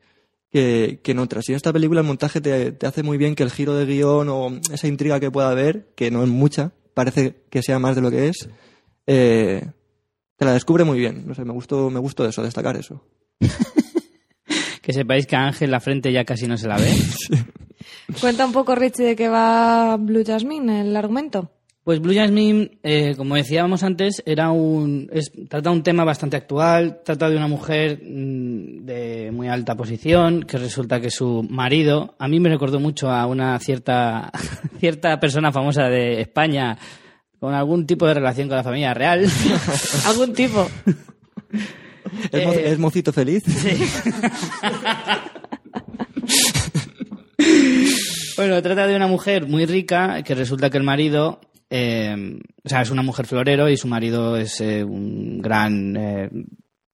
[0.50, 1.48] que, que en otras.
[1.48, 3.86] Y en esta película el montaje te, te hace muy bien que el giro de
[3.86, 7.96] guion o esa intriga que pueda haber, que no es mucha, parece que sea más
[7.96, 8.48] de lo que es,
[9.06, 9.70] eh,
[10.36, 11.26] te la descubre muy bien.
[11.26, 13.02] No sé, me gustó, me gustó eso, destacar eso.
[14.86, 16.88] Que sepáis que a Ángel la frente ya casi no se la ve.
[18.20, 21.50] Cuenta un poco, Richie, de qué va Blue Jasmine, el argumento.
[21.82, 27.00] Pues Blue Jasmine, eh, como decíamos antes, era un, es, trata un tema bastante actual,
[27.04, 32.28] trata de una mujer mm, de muy alta posición, que resulta que su marido, a
[32.28, 34.30] mí me recordó mucho a una cierta,
[34.78, 36.78] cierta persona famosa de España
[37.40, 39.26] con algún tipo de relación con la familia real.
[40.06, 40.68] Algún tipo.
[42.32, 43.44] ¿Es, mo- Eh, es mocito feliz?
[48.36, 52.82] Bueno, trata de una mujer muy rica que resulta que el marido, eh, o sea,
[52.82, 56.28] es una mujer florero y su marido es eh, un gran, eh,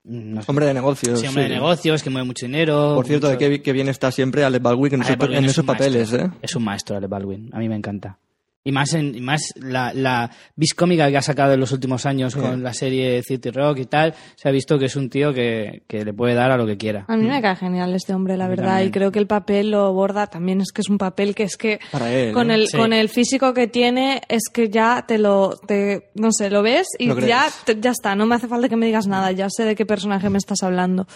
[0.05, 1.19] no sé, Hombre de negocios.
[1.21, 1.49] sí, hombre sí.
[1.49, 2.95] de negocios que mueve mucho dinero.
[2.95, 5.39] Por cierto, mucho- de qué, qué bien está siempre Alec Baldwin en, Alec esos, Baldwin
[5.39, 6.31] en es esos papeles, ¿eh?
[6.43, 7.51] Es un maestro, Alec Baldwin.
[7.53, 8.19] A mí me encanta.
[8.65, 12.07] Y más, en, y más la, la vis cómica que ha sacado en los últimos
[12.07, 15.35] años con la serie City Rock y tal, se ha visto que es un tío
[15.35, 17.05] que, que le puede dar a lo que quiera.
[17.09, 18.89] A mí me cae genial este hombre, la verdad, también.
[18.89, 20.61] y creo que el papel lo borda también.
[20.61, 22.55] Es que es un papel que es que Para él, con ¿eh?
[22.55, 22.77] el Sí.
[22.77, 26.87] con el físico que tiene es que ya te lo te, no sé, lo ves
[27.01, 28.15] y Lo ya te- ya está.
[28.15, 29.33] No me hace falta que me digas nada.
[29.33, 31.09] Ya sé de qué personaje me estás hablando.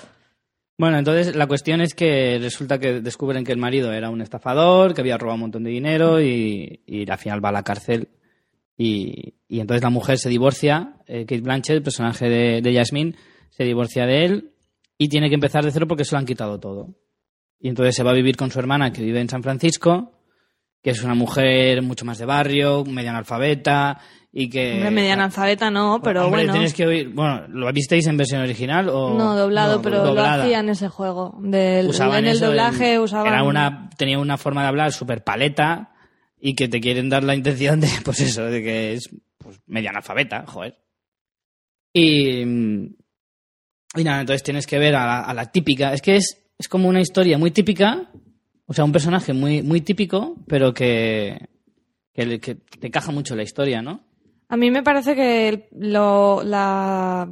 [0.79, 4.93] Bueno, entonces la cuestión es que resulta que descubren que el marido era un estafador,
[4.93, 8.09] que había robado un montón de dinero y, y al final va a la cárcel.
[8.77, 13.15] Y, y entonces la mujer se divorcia, eh, Kate Blanchett, el personaje de, de Jasmine,
[13.49, 14.53] se divorcia de él
[14.99, 16.95] y tiene que empezar de cero porque se lo han quitado todo.
[17.59, 20.13] Y entonces se va a vivir con su hermana que vive en San Francisco,
[20.83, 23.99] que es una mujer mucho más de barrio, media analfabeta
[24.39, 24.75] y que...
[24.75, 26.53] Hombre, media analfabeta no, pero Hombre, bueno.
[26.53, 27.09] tienes que oír...
[27.09, 29.15] Bueno, ¿lo visteis en versión original o...?
[29.15, 30.37] No, doblado, No, pero doblada.
[30.37, 31.39] lo hacían ese juego.
[31.41, 33.29] Del, usaban en el doblaje en- usaban.
[33.29, 35.95] era una tenía una forma de hablar súper paleta
[36.39, 39.89] y que te quieren dar la intención de pues eso de que es pues, media
[39.89, 40.77] analfabeta joder
[41.95, 46.43] y y nada entonces tienes que ver a la, a la típica es que es
[46.59, 48.11] es como una historia muy típica
[48.67, 51.49] o sea un personaje muy muy típico pero que
[52.13, 54.06] que, que te caja mucho la historia no
[54.49, 57.29] A mí me parece que lo, la,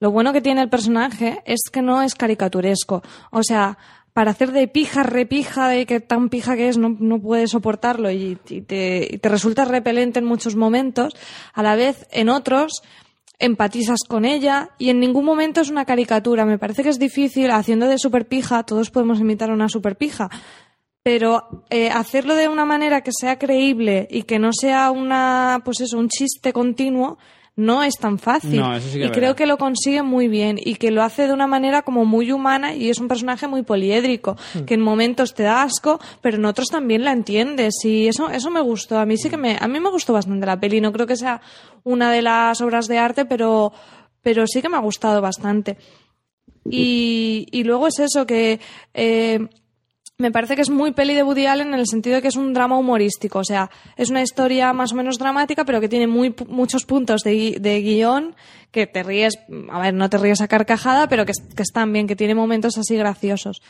[0.00, 3.02] lo bueno que tiene el personaje es que no es caricaturesco.
[3.30, 3.78] O sea,
[4.12, 8.10] para hacer de pija, repija, de que tan pija que es, no, no puede soportarlo
[8.10, 11.14] y, te, y te resulta repelente en muchos momentos,
[11.52, 12.82] a la vez en otros
[13.38, 16.46] empatizas con ella y en ningún momento es una caricatura.
[16.46, 19.96] Me parece que es difícil, haciendo de super pija, todos podemos imitar a una super
[19.96, 20.30] pija,
[21.06, 25.80] pero eh, hacerlo de una manera que sea creíble y que no sea una, pues
[25.80, 27.16] eso, un chiste continuo,
[27.54, 28.56] no es tan fácil.
[28.58, 31.04] No, eso sí que y es creo que lo consigue muy bien y que lo
[31.04, 34.64] hace de una manera como muy humana y es un personaje muy poliédrico, Hmm.
[34.64, 38.50] que en momentos te da asco, pero en otros también la entiendes y eso eso
[38.50, 38.98] me gustó.
[38.98, 41.14] A mí sí que me a mí me gustó bastante la peli, no creo que
[41.14, 41.40] sea
[41.84, 43.72] una de las obras de arte, pero
[44.22, 45.76] pero sí que me ha gustado bastante.
[46.68, 48.58] Y, y luego es eso que
[48.92, 49.38] eh,
[50.18, 52.36] me parece que es muy peli de Woody Allen en el sentido de que es
[52.36, 53.40] un drama humorístico.
[53.40, 57.22] O sea, es una historia más o menos dramática, pero que tiene muy, muchos puntos
[57.22, 58.34] de, de guion
[58.70, 59.38] que te ríes,
[59.70, 62.78] a ver, no te ríes a carcajada, pero que, que están bien, que tiene momentos
[62.78, 63.60] así graciosos.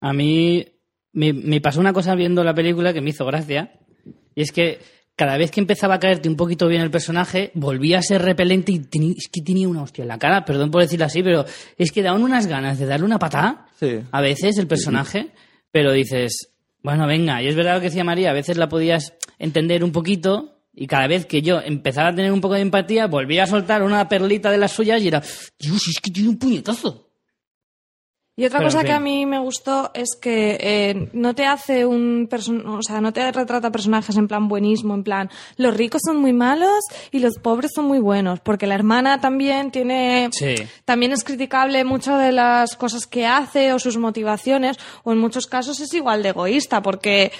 [0.00, 0.66] A mí
[1.12, 3.72] me, pasó una cosa viendo la película que me hizo gracia.
[4.34, 4.80] Y es que
[5.14, 8.72] cada vez que empezaba a caerte un poquito bien el personaje, volvía a ser repelente
[8.72, 8.80] y
[9.16, 11.44] es que tenía una hostia en la cara, perdón por decirlo así, pero
[11.76, 13.66] es que daban unas ganas de darle una patada
[14.10, 15.30] A veces el personaje,
[15.70, 19.14] pero dices, bueno, venga, y es verdad lo que decía María, a veces la podías
[19.38, 23.06] entender un poquito y cada vez que yo empezaba a tener un poco de empatía,
[23.06, 25.22] volvía a soltar una perlita de las suyas y era,
[25.58, 27.11] Dios, es que tiene un puñetazo.
[28.34, 31.84] Y otra Pero, cosa que a mí me gustó es que eh, no te hace
[31.84, 36.00] un person o sea, no te retrata personajes en plan buenismo, en plan los ricos
[36.02, 40.54] son muy malos y los pobres son muy buenos, porque la hermana también tiene Sí.
[40.86, 45.46] también es criticable mucho de las cosas que hace o sus motivaciones, o en muchos
[45.46, 47.32] casos es igual de egoísta, porque,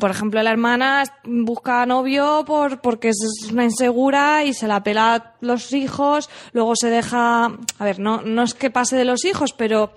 [0.00, 5.14] por ejemplo, la hermana busca novio por, porque es una insegura y se la pela
[5.14, 9.24] a los hijos, luego se deja, a ver, no, no es que pase de los
[9.24, 9.92] hijos, pero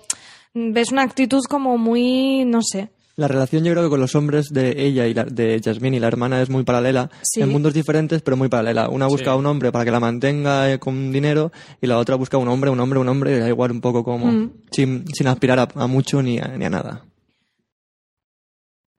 [0.54, 2.90] mm, ves una actitud como muy, no sé.
[3.16, 6.00] La relación yo creo que con los hombres de ella y la, de Jasmine y
[6.00, 7.42] la hermana es muy paralela, Sí.
[7.42, 8.88] en mundos diferentes pero muy paralela.
[8.88, 12.14] Una busca a un hombre para que la mantenga eh, con dinero y la otra
[12.14, 14.50] busca un hombre, un hombre, un hombre, y da igual un poco como, Mm.
[14.70, 17.04] sin, sin aspirar a, a mucho ni a, ni a nada.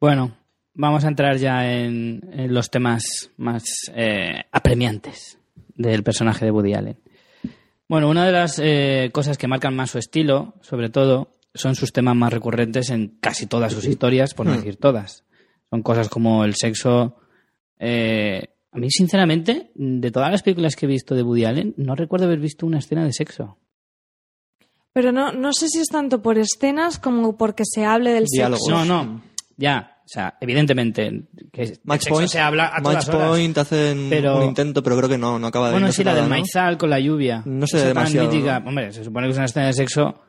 [0.02, 0.32] Bueno,
[0.80, 3.04] vamos a entrar ya en, en los temas
[3.36, 3.64] más
[3.94, 5.38] eh, apremiantes
[5.76, 6.98] del personaje de Woody Allen.
[7.90, 11.92] Bueno, una de las eh, cosas que marcan más su estilo, sobre todo, son sus
[11.92, 15.26] temas más recurrentes en casi todas sus historias, por no decir todas.
[15.70, 17.18] Son cosas como el sexo.
[17.78, 21.96] eh, a mí, sinceramente, de todas las películas que he visto de Woody Allen, no
[21.96, 23.58] recuerdo haber visto una escena de sexo.
[24.94, 28.66] Pero no, no sé si es tanto por escenas como porque se hable del Diálogos.
[28.66, 28.86] sexo.
[28.86, 29.22] No, no,
[29.58, 29.99] ya.
[30.10, 33.28] O sea, evidentemente, que el Match sexo Point, se habla a todas Match horas.
[33.30, 36.04] Point hacen Pero- un intento, pero creo que no, no acaba de Bueno, no sí,
[36.04, 36.30] la del ¿no?
[36.30, 37.44] maizal con la lluvia.
[37.46, 38.64] No sé demasiado, mítica.
[38.66, 40.20] Hombre, se supone que es una escena de sexo,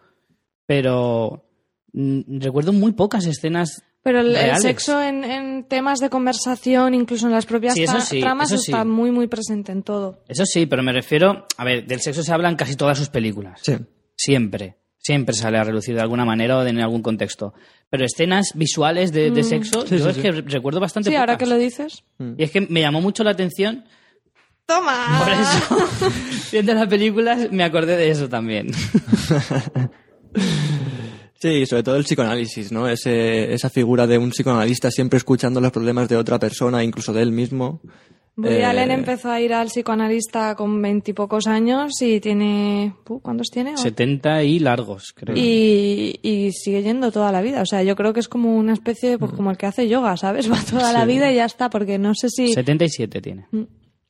[0.66, 1.46] pero
[1.94, 3.82] mm, recuerdo muy pocas escenas.
[4.02, 8.48] Pero el, sexo en, en temas de conversación, incluso en las propias Sí, sí, tramas,
[8.48, 8.54] sí.
[8.56, 10.22] está muy, muy presente en todo.
[10.26, 11.46] Eso sí, pero me refiero.
[11.58, 13.60] A ver, del sexo se habla en casi todas sus películas.
[13.62, 13.76] Sí.
[14.16, 14.76] Siempre.
[15.02, 17.54] Siempre sale a relucir de alguna manera o en algún contexto.
[17.88, 20.22] Pero escenas visuales de, de sexo, Sí, yo sí, es sí.
[20.22, 21.12] que re- recuerdo bastante Mm.
[21.12, 22.04] Sí, ahora que lo dices.
[22.36, 23.84] Y es que me llamó mucho la atención.
[24.66, 25.20] ¡Toma!
[25.24, 26.10] Por eso,
[26.52, 28.70] viendo las películas, me acordé de eso también.
[31.42, 32.86] Sí, sobre todo el psicoanálisis, ¿no?
[32.86, 37.22] Ese, esa figura de un psicoanalista siempre escuchando los problemas de otra persona, incluso de
[37.22, 37.80] él mismo.
[38.42, 42.94] Woody Eh, Allen empezó a ir al psicoanalista con veintipocos años y tiene...
[43.22, 43.76] ¿Cuántos tiene?
[43.76, 45.37] 70 y largos, creo.
[45.37, 47.62] Y, y sigue yendo toda la vida.
[47.62, 50.16] O sea, yo creo que es como una especie, pues como el que hace yoga,
[50.16, 50.50] ¿sabes?
[50.53, 52.53] Va toda la vida y ya está, porque no sé si...
[52.53, 53.46] 77 tiene.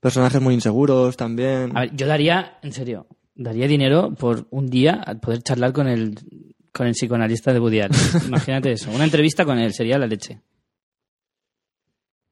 [0.01, 1.77] Personajes muy inseguros también.
[1.77, 5.89] A ver, yo daría, en serio, daría dinero por un día a poder charlar con
[5.89, 6.15] el,
[6.73, 7.99] con el psicoanalista de Woody Allen.
[8.29, 8.91] Imagínate eso.
[8.91, 10.41] Una entrevista con él sería la leche.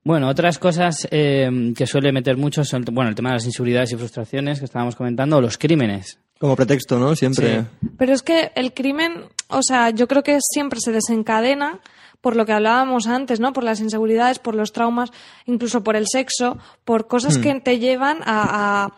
[0.08, 3.92] Bueno, otras cosas eh, que suele meter mucho son, bueno, el tema de las inseguridades
[3.92, 6.18] y frustraciones que estábamos comentando, o los crímenes.
[6.40, 7.14] Como pretexto, ¿no?
[7.14, 7.60] Siempre.
[7.60, 7.66] Sí.
[7.98, 11.80] Pero es que el crimen, o sea, yo creo que siempre se desencadena
[12.22, 13.52] por lo que hablábamos antes, ¿no?
[13.52, 15.10] Por las inseguridades, por los traumas,
[15.44, 18.92] incluso por el sexo, por cosas que te llevan a, a-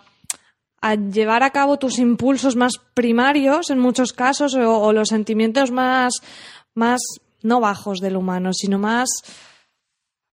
[0.82, 5.72] a llevar a cabo tus impulsos más primarios en muchos casos o, o los sentimientos
[5.72, 6.12] más,
[6.74, 7.00] más
[7.42, 9.08] no bajos del humano, sino más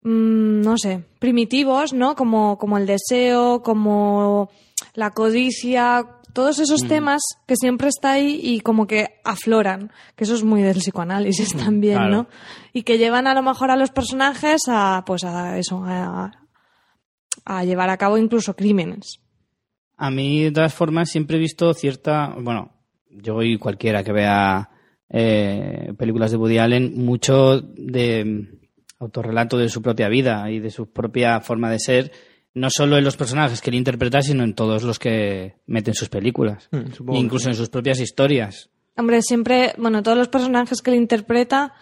[0.04, 2.14] mm, no sé, primitivos, ¿no?
[2.14, 4.50] Como, como el deseo, como
[4.94, 10.34] la codicia, todos esos temas que siempre está ahí y como que afloran, que eso
[10.34, 12.10] es muy del psicoanálisis también, claro.
[12.10, 12.26] ¿no?
[12.72, 16.32] Y que llevan a lo mejor a los personajes a, pues a eso, a,
[17.44, 19.20] a llevar a cabo incluso crímenes.
[19.96, 22.34] A mí, de todas formas, siempre he visto cierta.
[22.40, 22.72] Bueno,
[23.10, 24.70] yo y cualquiera que vea
[25.08, 28.63] eh, películas de Woody Allen, mucho de mm,
[29.04, 32.12] autorrelato de su propia vida y de su propia forma de ser,
[32.54, 35.94] no solo en los personajes que él interpreta, sino en todos los que mete en
[35.94, 38.70] sus películas, Mm, incluso en sus propias historias.
[38.96, 41.72] Hombre, siempre, bueno, todos los personajes que él interpreta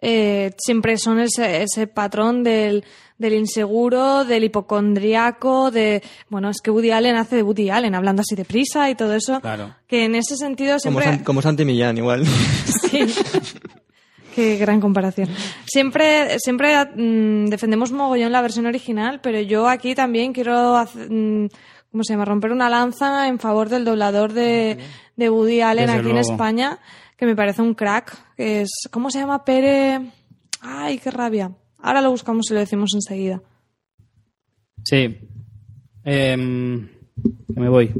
[0.00, 2.84] eh, siempre son ese, ese patrón del,
[3.18, 6.02] del inseguro, del hipocondriaco, de...
[6.28, 9.40] Bueno, es que Woody Allen hace de Woody Allen, hablando así deprisa y todo eso.
[9.40, 9.74] Claro.
[9.88, 11.04] Que en ese sentido Como, siempre...
[11.04, 12.24] San- como Santi Millán, igual.
[12.90, 13.00] Sí.
[14.34, 15.28] Qué gran comparación.
[15.64, 21.48] Siempre, siempre mm, defendemos mogollón la versión original, pero yo aquí también quiero, hacer, mm,
[21.92, 22.24] ¿cómo se llama?
[22.24, 24.78] Romper una lanza en favor del doblador de,
[25.16, 26.16] de Woody Allen Desde aquí en.
[26.16, 26.78] España,
[27.16, 28.34] que me parece un crack.
[28.36, 29.44] Que es, ¿Cómo se llama?
[29.44, 30.00] Pere.
[30.60, 31.52] Ay, qué rabia.
[31.78, 33.40] Ahora lo buscamos y lo decimos enseguida.
[34.82, 35.16] Sí.
[36.02, 36.88] Em,
[37.54, 37.92] me voy.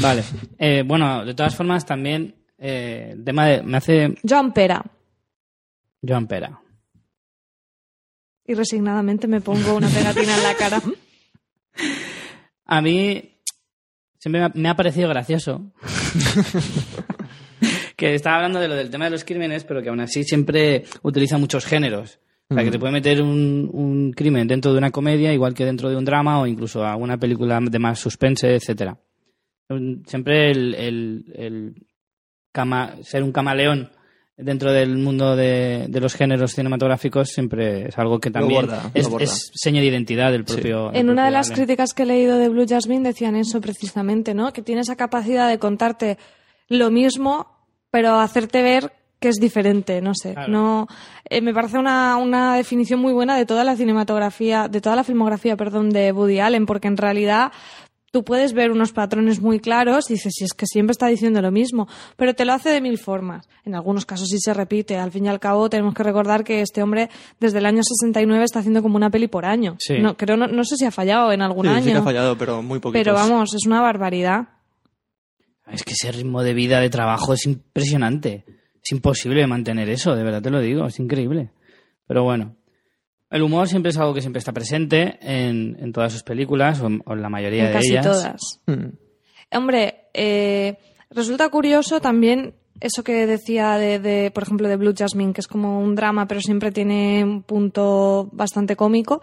[0.00, 0.22] Vale.
[0.58, 3.62] Eh, bueno, de todas formas, también eh, el tema de.
[3.62, 4.82] Me hace Joan Pera.
[6.06, 6.60] Joan Pera.
[8.46, 10.80] Y resignadamente me pongo una pegatina en la cara.
[12.66, 13.38] A mí
[14.18, 15.72] siempre me ha, parecido gracioso.
[17.96, 20.84] que estaba hablando de lo del tema de los crímenes, pero que aún así siempre
[21.02, 22.18] utiliza muchos géneros.
[22.48, 25.64] O sea, que te puede meter un, un crimen dentro de una comedia, igual que
[25.64, 28.96] dentro de un drama o incluso alguna película de más suspense, etcétera.
[30.06, 31.86] Siempre el, el- el
[32.52, 33.90] cama- ser un camaleón
[34.36, 39.08] dentro del mundo de, de los géneros cinematográficos siempre es algo que también borda, es,
[39.20, 40.90] es seña de identidad del propio.
[40.90, 41.56] del En una de las Allen.
[41.56, 44.52] críticas que he leído de Blue Jasmine decían eso precisamente, ¿no?
[44.52, 46.18] Que tiene esa capacidad de contarte
[46.68, 47.46] lo mismo,
[47.90, 50.34] pero hacerte ver que es diferente, no sé.
[50.34, 50.52] Claro.
[50.52, 50.88] No,
[51.30, 55.04] eh, me parece una, una definición muy buena de toda la cinematografía, de toda la
[55.04, 57.50] filmografía, perdón, de Woody Allen, porque en realidad
[58.16, 61.42] tú puedes ver unos patrones muy claros y dices, si es que siempre está diciendo
[61.42, 63.46] lo mismo, pero te lo hace de mil formas.
[63.66, 64.96] En algunos casos sí se repite.
[64.96, 68.42] Al fin y al cabo tenemos que recordar que este hombre desde el año 69
[68.42, 69.76] está haciendo como una peli por año.
[69.78, 69.98] Sí.
[69.98, 71.84] No, creo, no, no sé si ha fallado en algún Sí, año.
[71.84, 72.98] sí que ha fallado, pero muy poquito.
[72.98, 74.48] pero vamos, es una barbaridad.
[75.70, 78.46] Es que ese ritmo de vida, de trabajo es impresionante.
[78.82, 81.50] Es imposible mantener eso, de verdad te lo digo, es increíble.
[82.06, 82.55] Pero bueno,
[83.30, 86.86] el humor siempre es algo que siempre está presente en, en todas sus películas, o
[86.86, 88.06] en, o en la mayoría En de casi ellas.
[88.06, 88.60] todas.
[88.66, 89.56] Mm.
[89.56, 90.78] Hombre, eh,
[91.10, 95.48] resulta curioso también eso que decía de, de, por ejemplo, de Blue Jasmine, que es
[95.48, 99.20] como un drama, pero siempre tiene un punto bastante cómico.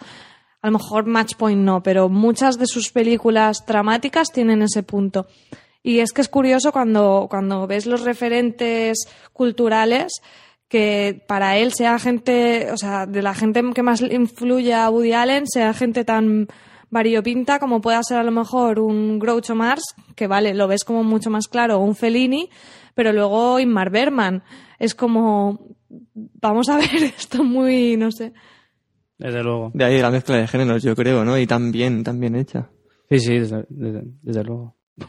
[0.61, 5.27] A lo mejor Match Point no, pero muchas de sus películas dramáticas tienen ese punto.
[5.83, 10.13] Y es que es curioso cuando, cuando ves los referentes culturales
[10.73, 15.13] que para él sea gente, o sea, de la gente que más influye a Woody
[15.13, 16.47] Allen, sea gente tan
[16.89, 19.83] variopinta como pueda ser a lo mejor un Groucho Mars,
[20.15, 22.49] que vale, lo ves como mucho más claro, o un Fellini,
[22.95, 24.41] pero luego Inmar Berman.
[24.79, 25.75] Es como,
[26.41, 28.33] vamos a ver esto muy, no sé.
[29.19, 29.69] Desde luego.
[29.75, 31.37] De ahí la mezcla de géneros, yo creo, ¿no?
[31.37, 32.71] Y tan bien, tan bien hecha.
[33.11, 34.75] Sí, sí, desde, desde- desde luego.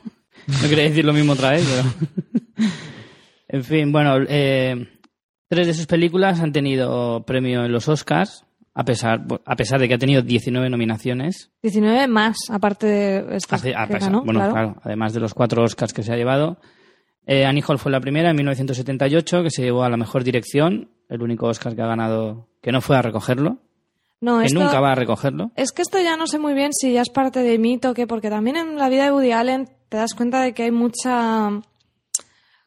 [0.46, 2.68] No quería decir lo mismo otra vez, pero...
[3.48, 4.88] en fin, bueno, eh,
[5.54, 9.88] tres de sus películas han tenido premio en los Oscars, a pesar, a pesar de
[9.88, 11.50] que ha tenido 19 nominaciones.
[11.62, 14.52] 19 más, aparte de estas Hace- a que pesar- ganó, bueno, claro.
[14.52, 16.58] claro, además de los cuatro Oscars que se ha llevado.
[17.26, 20.90] Eh, Annie Hall fue la primera en 1978, que se llevó a la mejor dirección,
[21.08, 23.58] el único Oscar que ha ganado, que no fue a recogerlo,
[24.20, 25.50] No, que esto- nunca va a recogerlo.
[25.56, 27.94] Es que esto ya no sé muy bien si ya es parte de mito o
[27.94, 30.70] qué, porque también en la vida de Woody Allen te das cuenta de que hay
[30.70, 31.50] mucha,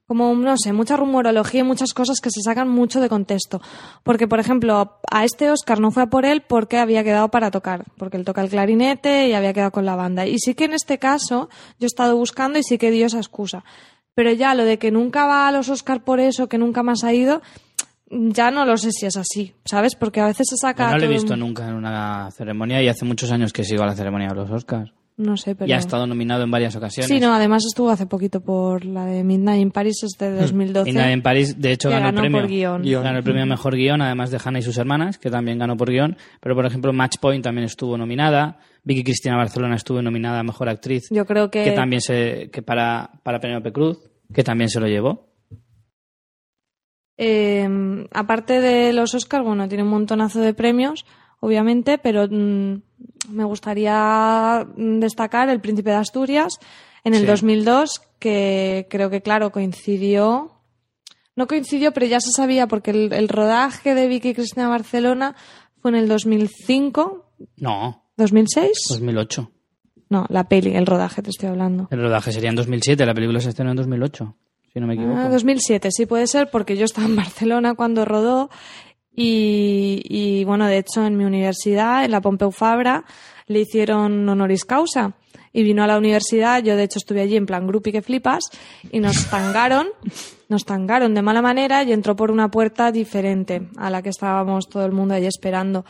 [0.08, 3.62] como no sé, mucha rumorología y muchas cosas que se sacan mucho de contexto.
[4.04, 7.52] Porque, por ejemplo, a este Oscar no fue a por él porque había quedado para
[7.52, 10.26] tocar, porque él toca el clarinete y había quedado con la banda.
[10.26, 13.18] Y sí que en este caso yo he estado buscando y sí que dio esa
[13.18, 13.66] excusa.
[14.16, 17.04] Pero ya lo de que nunca va a los Oscar por eso, que nunca más
[17.04, 17.42] ha ido,
[18.10, 19.96] ya no lo sé si es así, ¿sabes?
[19.96, 20.90] Porque a veces se saca...
[20.92, 23.84] No lo he visto un- nunca en una ceremonia y hace muchos años que sigo
[23.84, 24.92] a la ceremonia de los Oscars.
[25.18, 25.68] No sé, pero...
[25.68, 27.10] Y ha estado nominado en varias ocasiones.
[27.10, 30.92] Sí, no, además estuvo hace poquito por la de Midnight in Paris, es de 2012.
[30.92, 32.40] Y nadie en París, de hecho, ganó el premio.
[32.40, 32.82] por guion.
[32.84, 33.04] Guión.
[33.04, 35.76] Ganó el premio a mejor guion, además de Hannah y sus hermanas, que también ganó
[35.76, 36.18] por guion.
[36.40, 38.60] Pero, por ejemplo, Match Point también estuvo nominada.
[38.84, 41.08] Vicky Cristina Barcelona estuvo nominada a mejor actriz.
[41.10, 41.64] Yo creo que...
[41.64, 42.52] que también se.
[42.52, 43.98] que para, para Penélope Cruz,
[44.32, 45.32] que también se lo llevó.
[47.18, 47.68] eh,
[48.14, 51.06] aparte de los Oscars, bueno, tiene un montonazo de premios,
[51.40, 52.82] obviamente, pero mm,
[53.30, 56.54] me gustaría mm, destacar El Príncipe de Asturias
[57.04, 57.26] en el Sí.
[57.28, 60.52] 2002, que creo que, claro, coincidió...
[61.36, 65.36] No coincidió, pero ya se sabía porque el, el rodaje de Vicky Cristina Barcelona
[65.82, 67.26] fue en el 2005,
[67.58, 68.72] No, 2006.
[68.90, 69.52] 2008.
[70.10, 71.88] No, la peli, el rodaje te estoy hablando.
[71.92, 74.36] El rodaje sería en 2007, la película se estrenó en 2008.
[74.74, 75.20] si no me equivoco.
[75.20, 78.50] Ah, 2007, sí puede ser, porque yo estaba en Barcelona cuando rodó
[79.20, 83.04] y, y, bueno, de hecho en mi universidad, en la Pompeu Fabra,
[83.48, 85.16] le hicieron honoris causa
[85.52, 88.44] y vino a la universidad, yo de hecho estuve allí en plan grupi que flipas
[88.92, 89.88] y nos tangaron,
[90.50, 94.70] nos tangaron de mala manera y entró por una puerta diferente a la que estábamos
[94.70, 95.84] todo el mundo allí esperando.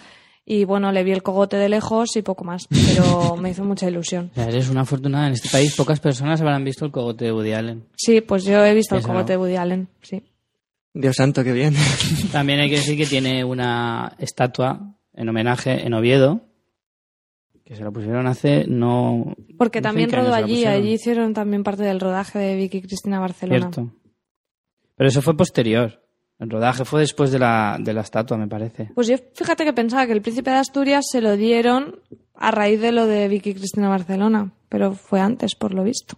[0.45, 3.89] Y bueno, le vi el cogote de lejos y poco más, pero me hizo mucha
[3.89, 4.31] ilusión.
[4.37, 5.27] Ya eres una afortunada.
[5.27, 7.83] En este país pocas personas habrán visto el cogote de Woody Allen.
[7.97, 10.23] Sí, pues yo he visto el cogote de Woody Allen, sí.
[10.99, 11.75] Dios santo, qué bien.
[12.31, 16.41] También hay que decir que tiene una estatua en homenaje en Oviedo,
[17.63, 19.35] que se la pusieron hace no...
[19.57, 23.71] Porque no también rodó allí, allí hicieron también parte del rodaje de Vicky Cristina Barcelona.
[23.71, 23.93] Cierto.
[24.95, 26.01] Pero eso fue posterior.
[26.39, 28.91] El rodaje fue después de la, de la estatua, me parece.
[28.93, 31.99] Pues yo fíjate que pensaba que el príncipe de Asturias se lo dieron
[32.35, 36.17] a raíz de lo de Vicky Cristina Barcelona, pero fue antes, por lo visto.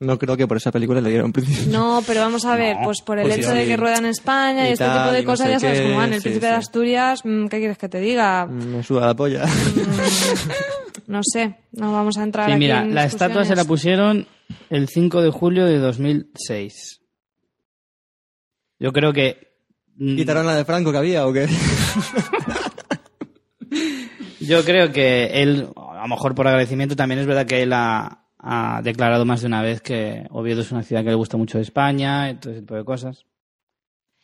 [0.00, 1.72] No creo que por esa película le dieron principio.
[1.72, 3.56] No, pero vamos a ver, No, pues por el pues hecho sí.
[3.58, 5.60] de que rueda en España y, Y este tal, tipo de no cosas, sé ya
[5.60, 6.12] sabes qué, cómo van.
[6.12, 6.50] El sí, príncipe sí.
[6.52, 8.46] de Asturias, mm, ¿qué quieres que te diga?
[8.46, 9.44] Me suda la polla.
[11.08, 14.26] No sé, no vamos a entrar Sí, aquí mira, en la estatua se la pusieron
[14.70, 17.00] el 5 de julio de 2006.
[18.78, 19.54] Yo creo que...
[19.96, 21.48] mm, ¿Quitaron la de Franco que había o qué?
[24.40, 28.24] Yo creo que él, a lo mejor por agradecimiento, también es verdad que él ha,
[28.38, 31.58] ha declarado más de una vez que Oviedo es una ciudad que le gusta mucho
[31.58, 33.24] de España y todo ese tipo de cosas.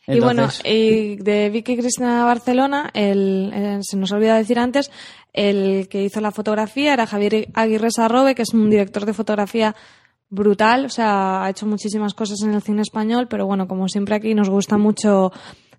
[0.07, 4.91] Y bueno, y de Vicky Cristina Barcelona, el, eh, se nos olvida decir antes,
[5.33, 9.75] el que hizo la fotografía era Javier Aguirre Sarrobe, que es un director de fotografía
[10.29, 14.15] brutal, o sea, ha hecho muchísimas cosas en el cine español, pero bueno, como siempre
[14.15, 15.31] aquí nos gusta mucho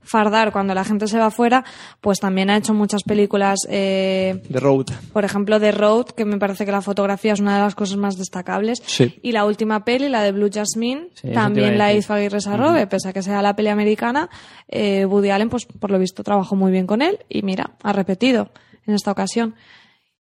[0.07, 1.65] fardar cuando la gente se va fuera,
[2.01, 4.87] pues también ha hecho muchas películas, eh, The Road.
[5.13, 7.97] por ejemplo, The Road, que me parece que la fotografía es una de las cosas
[7.99, 8.83] más destacables.
[8.87, 9.19] Sí.
[9.23, 13.09] Y la última peli, la de Blue Jasmine, Sí, también la hizo Aguirre Sarrobe, pese
[13.09, 14.31] a que sea la peli americana.
[14.69, 17.93] Eh, Woody Allen, pues por lo visto, trabajó muy bien con él y mira, ha
[17.93, 18.51] repetido
[18.87, 19.55] en esta ocasión.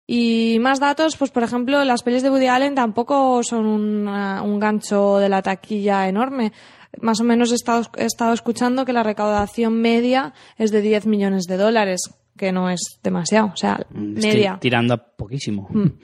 [0.09, 4.61] Y más datos, pues por ejemplo, las pelis de Woody Allen tampoco son una- un
[4.61, 6.53] gancho de la taquilla enorme.
[7.01, 11.07] Más o menos he estado, he estado escuchando que la recaudación media es de 10
[11.07, 12.01] millones de dólares,
[12.37, 14.59] que no es demasiado, o sea, mm, es media.
[14.61, 15.69] tirando a poquísimo.
[15.71, 15.99] Mm.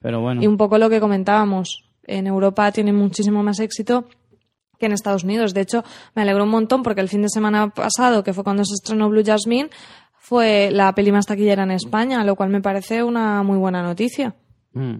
[0.00, 0.42] Pero bueno.
[0.42, 4.08] Y un poco lo que comentábamos, en Europa tiene muchísimo más éxito
[4.78, 5.54] que en Estados Unidos.
[5.54, 5.84] De hecho,
[6.14, 9.08] me alegró un montón porque el fin de semana pasado, que fue cuando se estrenó
[9.08, 9.70] Blue Jasmine,
[10.18, 14.34] fue la peli más taquillera en España, lo cual me parece una muy buena noticia.
[14.72, 14.96] Mm.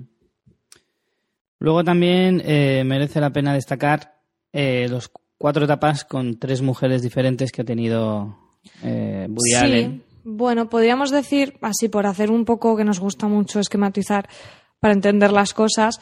[1.58, 4.15] Luego también eh, merece la pena destacar
[4.52, 8.38] eh, los cuatro etapas con tres mujeres diferentes que ha tenido
[8.82, 10.02] eh, Woody Allen.
[10.24, 14.28] Bueno, podríamos decir, así por hacer un poco que nos gusta mucho esquematizar
[14.80, 16.00] para entender las cosas,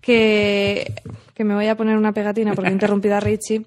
[0.00, 0.94] que,
[1.34, 3.64] que me voy a poner una pegatina porque he interrumpido a Richie,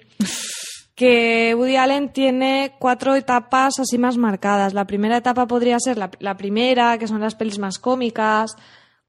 [0.95, 4.73] que Woody Allen tiene cuatro etapas así más marcadas.
[4.73, 8.55] La primera etapa podría ser la, la primera, que son las pelis más cómicas,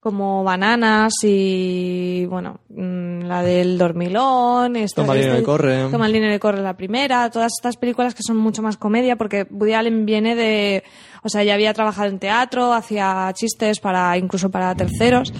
[0.05, 4.76] como Bananas y, bueno, mm, la del Dormilón.
[4.76, 5.88] esta- Toma el dinero y corre.
[5.90, 7.28] Toma el dinero y corre la primera.
[7.30, 10.84] Todas estas películas que son mucho más comedia, porque Woody Allen viene de...
[11.24, 15.32] O sea, ya había trabajado en teatro, hacía chistes para incluso para terceros.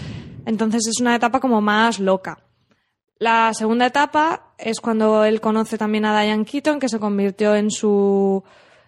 [0.47, 2.39] Entonces es una etapa como más loca.
[3.19, 7.71] La segunda etapa es cuando él conoce también a Diane Keaton, que se convirtió en
[7.71, 8.43] su...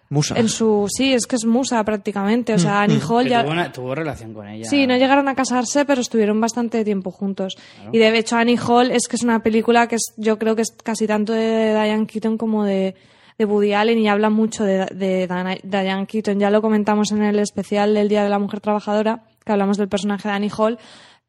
[0.09, 0.35] Musa.
[0.39, 0.87] En su...
[0.89, 2.53] Sí, es que es musa prácticamente.
[2.53, 3.41] O sea, Annie Hall Que ya...
[3.43, 4.63] tuvo, una- tuvo relación con ella.
[4.69, 7.55] Sí, no llegaron a casarse, pero estuvieron bastante tiempo juntos.
[7.91, 10.61] Y de hecho, Annie Hall es que es una película que es, yo creo que
[10.61, 12.95] es casi tanto de Diane Keaton como de,
[13.37, 15.27] de Woody Allen y habla mucho de,
[15.63, 16.39] Diane Keaton.
[16.39, 19.89] Ya lo comentamos en el especial del Día de la Mujer Trabajadora, que hablamos del
[19.89, 20.77] personaje de Annie Hall.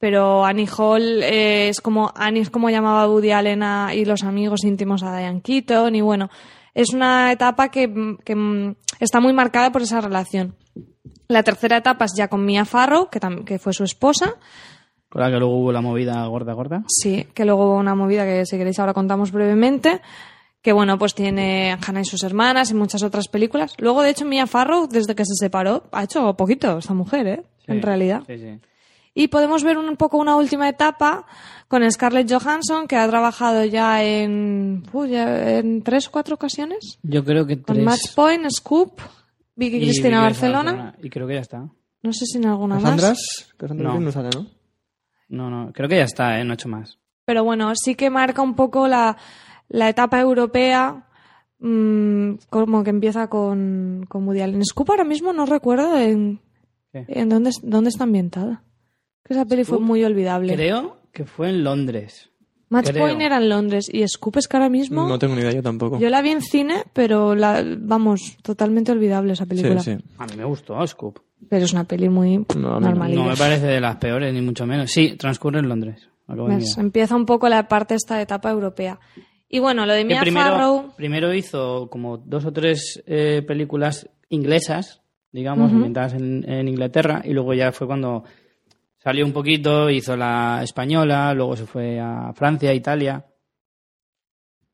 [0.01, 4.23] Pero Annie Hall eh, es como Annie es como llamaba Woody Allen a- y los
[4.23, 6.31] amigos íntimos a Diane Keaton y bueno,
[6.79, 10.55] es una etapa que, que mm, está muy marcada por esa relación.
[11.27, 14.37] La tercera etapa es ya con Mia Farrow, que, que fue su esposa.
[15.09, 16.85] Con la que luego hubo la movida gorda, gorda.
[16.87, 20.01] Sí, que luego hubo una movida que si queréis ahora contamos brevemente.
[20.63, 23.75] Que bueno, pues tiene Hannah y sus hermanas y muchas otras películas.
[23.79, 27.43] Luego, de hecho, Mia Farrow, desde que se separó, ha hecho poquito esta mujer, ¿eh?
[27.59, 28.23] Sí, En realidad.
[28.29, 28.61] Sí, sí.
[29.19, 31.27] Y podemos ver un poco una última etapa
[31.67, 37.01] con Scarlett Johansson, que ha trabajado ya en, uy, ya en tres o cuatro ocasiones.
[37.03, 37.85] Yo creo que Con tres.
[37.85, 39.01] Match Point, Scoop,
[39.57, 40.95] Vicky y Cristina Vicky Barcelona.
[41.03, 41.69] Y creo que ya está.
[42.01, 42.85] No sé si en alguna más.
[42.85, 43.19] ¿Casandras?
[43.57, 43.91] Cassandra No.
[43.91, 44.47] Clare no sale, ¿no?
[45.31, 46.45] No, no, creo que ya está, ¿eh?
[46.45, 47.01] No he hecho más.
[47.25, 49.17] Pero bueno, sí que marca un poco la,
[49.69, 51.09] la etapa europea,
[51.59, 54.65] mm, como que empieza con, con Woody Allen.
[54.65, 56.41] Scoop ahora mismo no recuerdo en,
[56.93, 57.05] ¿Qué?
[57.09, 58.63] en dónde, dónde está ambientada.
[59.25, 60.55] Que esa peli fue muy olvidable.
[60.55, 62.31] Creo que fue en Londres.
[62.71, 63.07] Match Creo.
[63.07, 65.09] Point era en Londres y Scoop es que ahora mismo...
[65.09, 65.99] No tengo ni idea, yo tampoco.
[65.99, 69.81] Yo la vi en cine, pero la, vamos, totalmente olvidable esa película.
[69.81, 70.05] Sí, sí.
[70.19, 71.19] A mí me gustó Scoop.
[71.49, 73.25] Pero es una peli muy No, mí no.
[73.25, 74.91] me parece de las peores, ni mucho menos.
[74.91, 76.09] Sí, transcurre en Londres.
[76.27, 76.77] ¿Ves?
[76.77, 78.99] Empieza un poco la parte esta etapa europea.
[79.49, 80.93] Y bueno, lo de Mia primero, Farrow...
[80.95, 85.01] primero hizo como dos o tres eh, películas inglesas,
[85.33, 85.77] digamos, Ujú.
[85.77, 88.25] ambientadas en, en Inglaterra, y luego ya fue cuando
[89.09, 93.25] salió un poquito, hizo la española, luego se fue a Francia, Italia.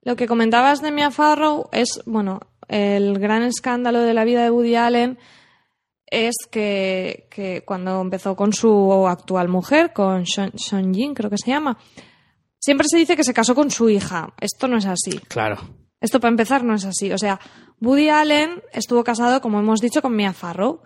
[0.02, 4.50] Lo que comentabas de Mia Farrow es, bueno, el gran escándalo de la vida de
[4.50, 5.18] Woody Allen
[6.04, 11.38] es que, que cuando empezó con su actual mujer, con Sean, Sean Jin, creo que
[11.38, 11.78] se llama,
[12.58, 14.34] siempre se dice que se casó con su hija.
[14.40, 15.16] Esto no es así.
[15.28, 15.58] Claro.
[16.00, 17.12] Esto para empezar no es así.
[17.12, 17.38] O sea,
[17.80, 20.82] Woody Allen estuvo casado, como hemos dicho, con Mia Farrow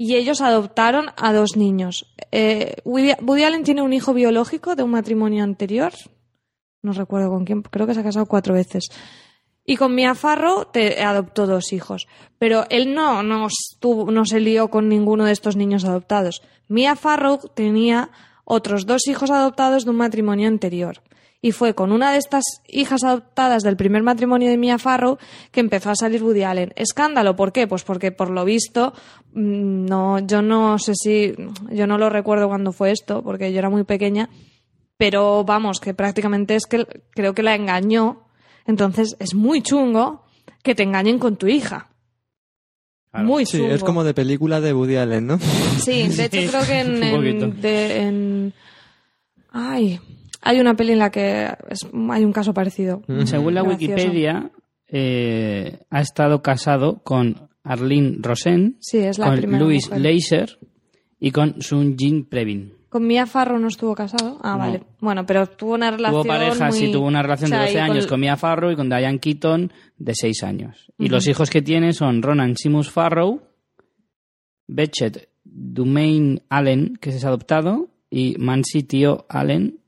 [0.00, 2.06] y ellos adoptaron a dos niños.
[2.32, 5.92] Eh, Woody, Allen tiene un hijo biológico de un matrimonio anterior.
[6.80, 8.88] No recuerdo con quién, creo que se ha casado cuatro veces.
[9.62, 12.08] Y con Mia Farrow te adoptó dos hijos.
[12.38, 16.40] Pero él no, no se lió con ninguno de estos niños adoptados.
[16.66, 18.10] Mia Farrow tenía
[18.46, 21.02] otros dos hijos adoptados de un matrimonio anterior.
[21.42, 25.16] Y fue con una de estas hijas adoptadas del primer matrimonio de Mia Farrow
[25.50, 26.72] que empezó a salir Woody Allen.
[26.76, 27.66] Escándalo, ¿por qué?
[27.66, 28.92] Pues porque por lo visto,
[29.32, 31.34] mm, no, yo no sé si,
[31.70, 34.28] yo no lo recuerdo cuando fue esto, porque yo era muy pequeña,
[34.98, 38.26] pero vamos, que prácticamente es que creo que la engañó.
[38.66, 40.24] Entonces es muy chungo
[40.62, 41.88] que te engañen con tu hija.
[43.10, 43.26] Claro.
[43.26, 43.72] Muy Sí, chungo.
[43.74, 45.38] es como de película de Woody Allen, ¿no?
[45.38, 47.62] Sí, de hecho Sí, creo que en, un en- poquito.
[47.62, 48.54] de- en-
[49.52, 49.98] Ay,
[50.42, 53.02] hay una peli en la que es- hay un caso parecido.
[53.24, 53.92] Según la Gracioso.
[53.94, 54.50] Wikipedia,
[54.88, 60.00] eh, ha estado casado con Arlene Rosen, Sí, es la con mujer.
[60.00, 60.58] Leiser
[61.18, 62.74] y con Sun Jin Previn.
[62.88, 64.40] Con Mia Farrow no estuvo casado.
[64.42, 64.58] Ah, No.
[64.58, 64.82] vale.
[64.98, 67.66] Bueno, pero tuvo una relación Tuvo pareja, muy- sí, tuvo una relación o sea, de
[67.66, 70.90] 12 y con- años con Mia Farrow y con Diane Keaton de 6 años.
[70.98, 73.42] Y los hijos que tiene son Ronan Simus Farrow,
[74.66, 79.79] Bechet Dumaine Allen, que es adoptado, y Mansi Tio Allen,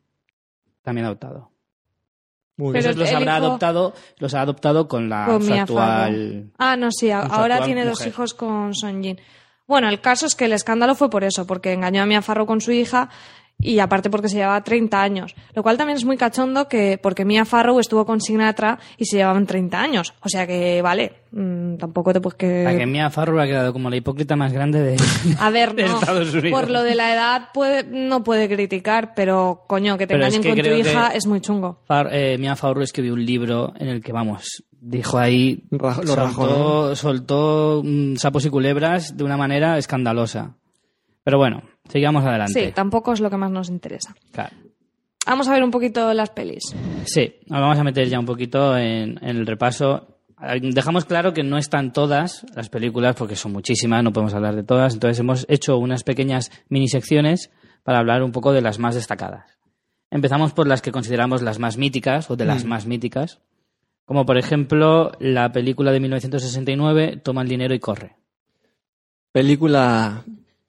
[0.82, 1.50] también adoptado.
[2.74, 6.50] Esos los habrá hijo- adoptado, los ha adoptado con la con su Mia actual.
[6.58, 9.18] Ah, no, sí, ahora tiene dos hijos con Son Jin.
[9.66, 12.46] Bueno, el caso es que el escándalo fue por eso, porque engañó a Mia Farrow
[12.46, 13.08] con su hija
[13.62, 15.34] y aparte porque se llevaba 30 años.
[15.54, 19.16] Lo cual también es muy cachondo que porque Mia Farrow estuvo con Sinatra y se
[19.16, 20.12] llevaban 30 años.
[20.20, 22.64] O sea que, vale, mm, tampoco te puedes que...
[22.64, 24.96] La que Mia Farrow ha quedado como la hipócrita más grande de.
[25.38, 26.60] A ver, de no, Estados Unidos.
[26.60, 30.42] por lo de la edad puede, no puede criticar, pero coño, que te es engañen
[30.42, 31.80] que con tu hija es muy chungo.
[31.86, 35.62] Far- eh, Mia Farrow escribió un libro en el que, vamos, dijo ahí.
[35.70, 40.56] Lo soltó, soltó mm, sapos y culebras de una manera escandalosa.
[41.24, 42.66] Pero bueno, sigamos adelante.
[42.66, 44.14] Sí, tampoco es lo que más nos interesa.
[44.32, 44.54] Claro.
[45.26, 46.74] Vamos a ver un poquito las pelis.
[47.04, 50.08] Sí, nos vamos a meter ya un poquito en, en el repaso.
[50.60, 54.64] Dejamos claro que no están todas las películas, porque son muchísimas, no podemos hablar de
[54.64, 54.94] todas.
[54.94, 57.50] Entonces hemos hecho unas pequeñas minisecciones
[57.84, 59.58] para hablar un poco de las más destacadas.
[60.10, 63.40] Empezamos por las que consideramos las más míticas, o de las más míticas.
[64.04, 68.16] Como por ejemplo la película de 1969, Toma el dinero y corre.
[69.30, 70.24] Película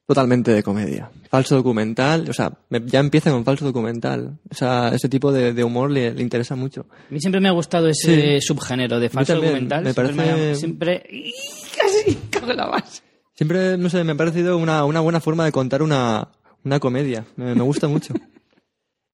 [0.06, 1.10] totalmente de comedia.
[1.30, 4.38] Falso documental, o sea, me- ya empieza con falso documental.
[4.50, 6.86] O sea, ese tipo de, de humor le, le interesa mucho.
[7.10, 8.48] A mí siempre me ha gustado ese Sí.
[8.48, 9.84] subgénero de falso documental.
[9.84, 11.04] me Siempre parece- ha- Siempre...
[11.10, 11.34] ¡Y!
[11.78, 13.02] Casi cago en la base.
[13.36, 16.28] Siempre, no sé, me ha parecido una, una buena forma de contar una,
[16.64, 17.26] una comedia.
[17.36, 18.14] Me, me gusta mucho.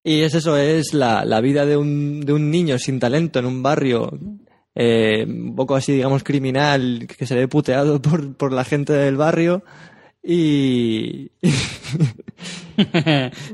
[0.02, 3.46] Y es eso, es la, la vida de un, de un niño sin talento en
[3.46, 4.18] un barrio
[4.74, 9.18] eh, un poco así, digamos, criminal, que se ve puteado por, por la gente del
[9.18, 9.62] barrio.
[10.24, 11.32] Y...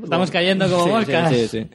[0.02, 1.32] Estamos cayendo como Sí, moscas.
[1.32, 1.66] sí, sí, sí.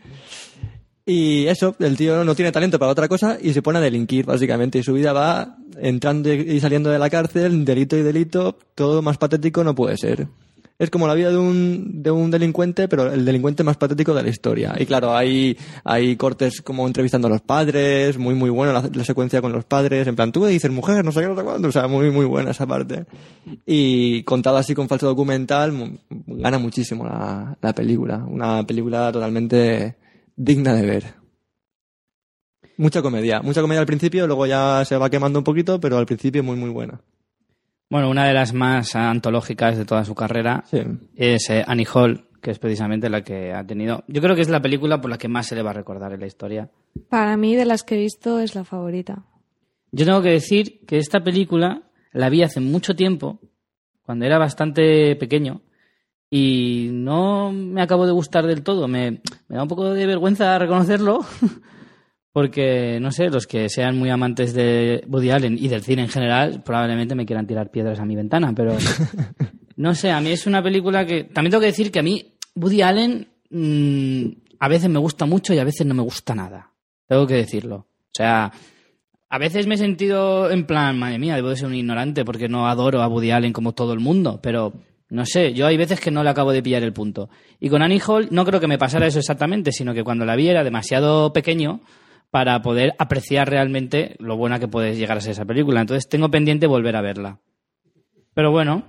[1.06, 4.26] Y eso, el tío no tiene talento para otra cosa y se pone a delinquir,
[4.26, 4.80] básicamente.
[4.80, 9.18] Y su vida va entrando y saliendo de la cárcel, delito y delito, todo más
[9.18, 10.28] patético no puede ser.
[10.82, 14.24] Es como la vida de un, de un delincuente, pero el delincuente más patético de
[14.24, 14.74] la historia.
[14.80, 19.44] Y claro, hay, hay cortes como entrevistando a los padres, muy, muy buena la, secuencia
[19.44, 21.72] con los padres, en plan, tú dices mujer, no sé qué, no sé cuándo, o
[21.72, 23.06] sea, muy, muy buena esa parte.
[23.64, 28.26] Y contado así con falso documental, gana muchísimo la, la película.
[28.28, 29.98] Una película totalmente
[30.36, 31.14] digna de ver.
[32.78, 36.08] Mucha comedia, mucha comedia al principio, luego ya se va quemando un poquito, pero al
[36.08, 37.02] principio muy, muy buena.
[37.92, 40.80] Bueno, una de las más antológicas de toda su carrera Sí.
[41.16, 44.04] es eh, Annie Hall, que es precisamente la que ha tenido.
[44.08, 46.14] Yo creo que es la película por la que más se le va a recordar
[46.14, 46.70] en la historia.
[47.10, 49.26] Para mí, de las que he visto, es la favorita.
[49.92, 51.84] Yo tengo que decir que esta película
[52.14, 53.40] la vi hace mucho tiempo,
[54.04, 55.62] cuando era bastante pequeño,
[56.30, 58.88] y no me acabo de gustar del todo.
[58.88, 61.20] Me, me da un poco de vergüenza reconocerlo,
[62.34, 66.10] porque, no sé, los que sean muy amantes de Woody Allen y del cine en
[66.10, 68.78] general, probablemente me quieran tirar piedras a mi ventana, pero
[69.76, 71.26] no sé, a mí es una película que...
[71.26, 74.26] También tengo que decir que a mí Woody Allen mm,
[74.60, 76.72] a veces me gusta mucho y a veces no me gusta nada.
[77.08, 77.76] Tengo que decirlo.
[77.76, 78.52] O sea,
[79.30, 82.48] a veces me he sentido en plan, madre mía, debo de ser un ignorante porque
[82.48, 84.74] no adoro a Woody Allen como todo el mundo, pero
[85.10, 87.30] no sé, yo hay veces que no le acabo de pillar el punto.
[87.60, 90.38] Y con Annie Hall no creo que me pasara eso exactamente, sino que cuando la
[90.38, 91.82] vi era demasiado pequeño
[92.32, 95.82] para poder apreciar realmente lo buena que puede llegar a ser esa película.
[95.82, 97.40] Entonces tengo pendiente volver a verla.
[98.34, 98.86] Pero bueno,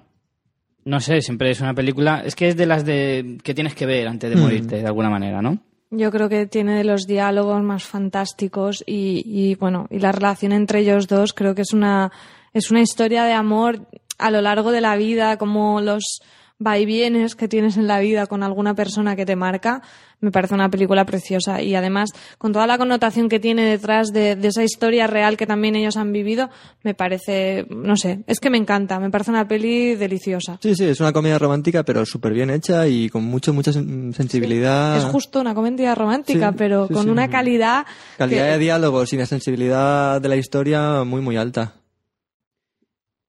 [0.85, 3.87] no sé, siempre es una película, es que es de las de que tienes que
[3.87, 5.59] ver antes de morirte de alguna manera, ¿no?
[5.91, 10.53] Yo creo que tiene de los diálogos más fantásticos y, y, bueno, y la relación
[10.53, 12.11] entre ellos dos creo que es una,
[12.55, 13.87] es una historia de amor
[14.17, 16.23] a lo largo de la vida, como los
[16.59, 19.83] vaivienes que tienes en la vida con alguna persona que te marca,
[20.21, 21.61] me parece una película preciosa.
[21.61, 25.47] Y además, con toda la connotación que tiene detrás de, de, esa historia real que
[25.47, 26.49] también ellos han vivido,
[26.85, 30.59] me parece, no sé, es que me encanta, me parece una peli deliciosa.
[30.63, 35.01] Sí, sí, es una comedia romántica, pero súper bien hecha y con mucho, mucha sensibilidad.
[35.01, 37.09] Sí, es justo una comedia romántica, Sí, pero sí, con sí.
[37.11, 37.85] una calidad.
[38.19, 41.75] Calidad que- de diálogos y la sensibilidad de la historia muy, muy alta.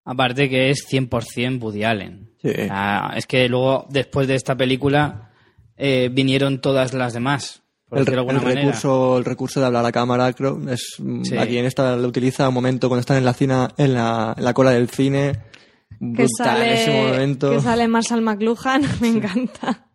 [0.05, 2.29] Aparte que es 100% Woody Allen.
[2.43, 2.49] Sí.
[2.49, 5.31] O sea, es que luego, después de esta película,
[5.77, 7.61] eh, vinieron todas las demás.
[7.87, 11.37] Por El, de recurso, el recurso de hablar a cámara, creo, es, mm, Sí.
[11.37, 14.43] aquí en esta lo utiliza un momento cuando están en la, cina, en la, en
[14.43, 15.33] la cola del cine.
[15.89, 16.27] que Brutal
[16.57, 17.51] sale, ese momento.
[17.51, 19.87] que sale Marshall McLuhan, me encanta.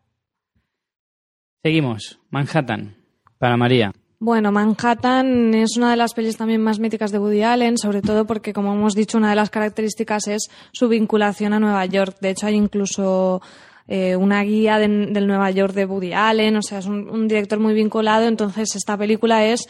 [1.63, 2.19] Seguimos.
[2.31, 2.97] Manhattan.
[3.39, 3.93] Para María.
[4.21, 8.27] Bueno, Manhattan es una de las pelis también más míticas de Woody Allen, sobre todo
[8.27, 12.17] porque, como hemos dicho, una de las características es su vinculación a Nueva York.
[12.21, 13.41] De hecho, hay incluso
[13.87, 17.61] eh, una guía de- del Nueva York de Woody Allen, o sea, es un, director
[17.61, 18.27] muy vinculado.
[18.27, 19.69] Entonces, esta película es,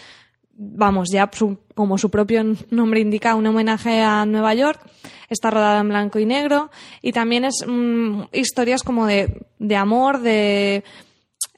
[0.56, 4.80] vamos, ya su- como su propio nombre indica, un homenaje a Nueva York.
[5.28, 6.70] Está rodada en blanco y negro
[7.02, 10.82] y también es mm, historias como de, de amor, de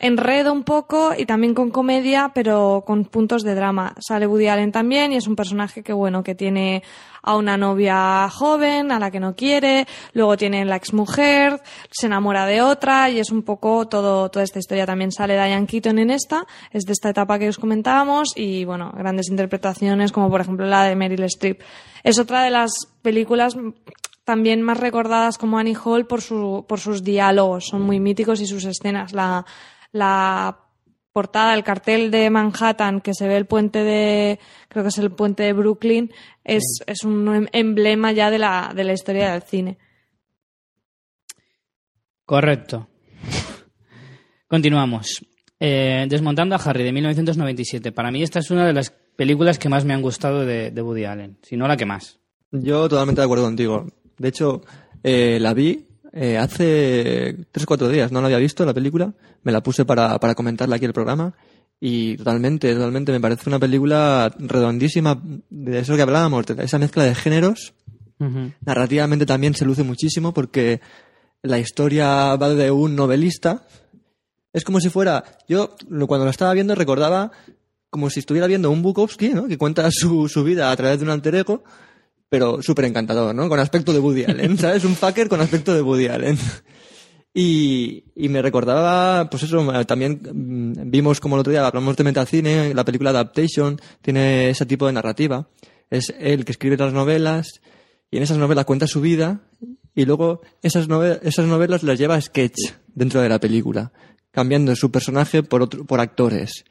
[0.00, 3.94] enredo un poco y también con comedia, pero con puntos de drama.
[4.00, 6.82] Sale Woody Allen también y es un personaje que, bueno, que tiene
[7.22, 11.60] a una novia joven, a la que no quiere, luego tiene la exmujer,
[11.90, 14.86] se enamora de otra y es un poco todo, toda esta historia.
[14.86, 18.92] También sale Diane Keaton en esta, es de esta etapa que os comentábamos y, bueno,
[18.96, 21.60] grandes interpretaciones como por ejemplo la de Meryl Streep.
[22.02, 22.72] Es otra de las
[23.02, 23.54] películas
[24.30, 28.46] también más recordadas como Annie Hall por, su, por sus diálogos, son muy míticos y
[28.46, 29.12] sus escenas.
[29.12, 29.44] La,
[29.90, 30.56] la
[31.12, 35.10] portada, el cartel de Manhattan, que se ve el puente de, creo que es el
[35.10, 36.12] puente de Brooklyn,
[36.44, 39.78] es, es un em- emblema ya de la, de la historia del cine.
[42.24, 42.86] Correcto.
[44.46, 45.26] Continuamos.
[45.58, 47.90] Eh, Desmontando a Harry, de 1997.
[47.90, 50.82] Para mí esta es una de las películas que más me han gustado de, de
[50.82, 51.38] Woody Allen.
[51.42, 52.20] Si no la que más.
[52.52, 53.86] Yo totalmente de acuerdo contigo.
[54.20, 54.60] De hecho,
[55.02, 59.14] eh, la vi eh, hace tres o cuatro días, no la había visto la película,
[59.44, 61.34] me la puse para, para comentarla aquí el programa
[61.80, 65.18] y totalmente, totalmente me parece una película redondísima
[65.48, 67.72] de eso que hablábamos, de esa mezcla de géneros.
[68.66, 70.82] Narrativamente también se luce muchísimo porque
[71.40, 73.66] la historia va de un novelista.
[74.52, 75.74] Es como si fuera, yo
[76.06, 77.32] cuando lo estaba viendo recordaba
[77.88, 79.48] como si estuviera viendo un Bukowski, ¿no?
[79.48, 81.64] Que cuenta su, su vida a través de un alter ego,
[82.30, 83.46] pero súper encantador, ¿no?
[83.50, 84.84] Con aspecto de Woody Allen, ¿sabes?
[84.84, 86.38] Un fucker con aspecto de Woody Allen.
[87.32, 92.02] Y, y me recordaba, pues eso, también mm, vimos como el otro día hablamos de
[92.04, 95.48] Metacine, la película Adaptation tiene ese tipo de narrativa.
[95.90, 97.60] Es él que escribe las novelas
[98.10, 99.42] y en esas novelas cuenta su vida
[99.94, 103.92] y luego esas, nove- esas novelas las lleva a sketch dentro de la película,
[104.32, 106.64] cambiando su personaje por, otro, por actores.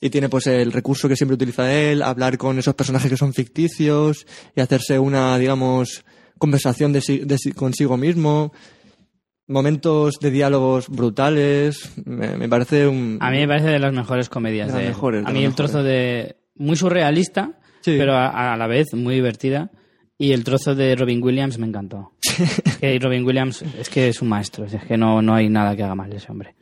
[0.00, 3.34] Y tiene pues el recurso que siempre utiliza él, hablar con esos personajes que son
[3.34, 6.04] ficticios y hacerse una, digamos,
[6.38, 8.52] conversación de, de consigo mismo.
[9.46, 11.92] Momentos de diálogos brutales.
[12.04, 13.16] Me, me parece un...
[13.20, 14.68] A mí me parece de las mejores comedias.
[14.68, 16.36] De las de mejores, de a mí el trozo de...
[16.54, 17.94] Muy surrealista, Sí.
[17.96, 19.70] pero a, a la vez muy divertida.
[20.18, 22.12] Y el trozo de Robin Williams me encantó.
[22.66, 24.64] Es que Robin Williams es que es un maestro.
[24.66, 26.54] Es que no, no hay nada que haga mal de ese hombre.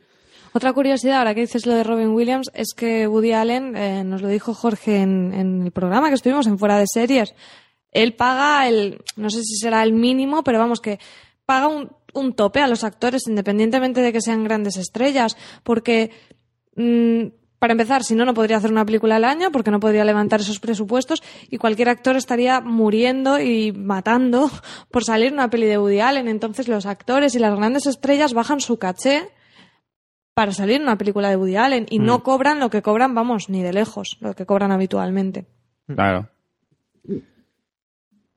[0.57, 4.23] Otra curiosidad, ahora que dices lo de Robin Williams, es que Woody Allen, eh, nos
[4.23, 7.35] lo dijo Jorge en, en el programa que estuvimos en Fuera de Series,
[7.91, 10.97] él paga el, no sé si será el mínimo, pero vamos que
[11.45, 16.09] paga un, un tope a los actores independientemente de que sean grandes estrellas, porque
[16.75, 17.27] mm,
[17.59, 20.39] para empezar, si no, no podría hacer una película al año porque no podría levantar
[20.39, 24.49] esos presupuestos y cualquier actor estaría muriendo y matando
[24.89, 26.27] por salir una peli de Woody Allen.
[26.27, 29.36] Entonces los actores y las grandes estrellas bajan su caché
[30.37, 33.49] para salir en una película de Woody Allen y no cobran lo que cobran, vamos,
[33.49, 35.47] ni de lejos, lo que cobran habitualmente.
[35.87, 36.29] Claro.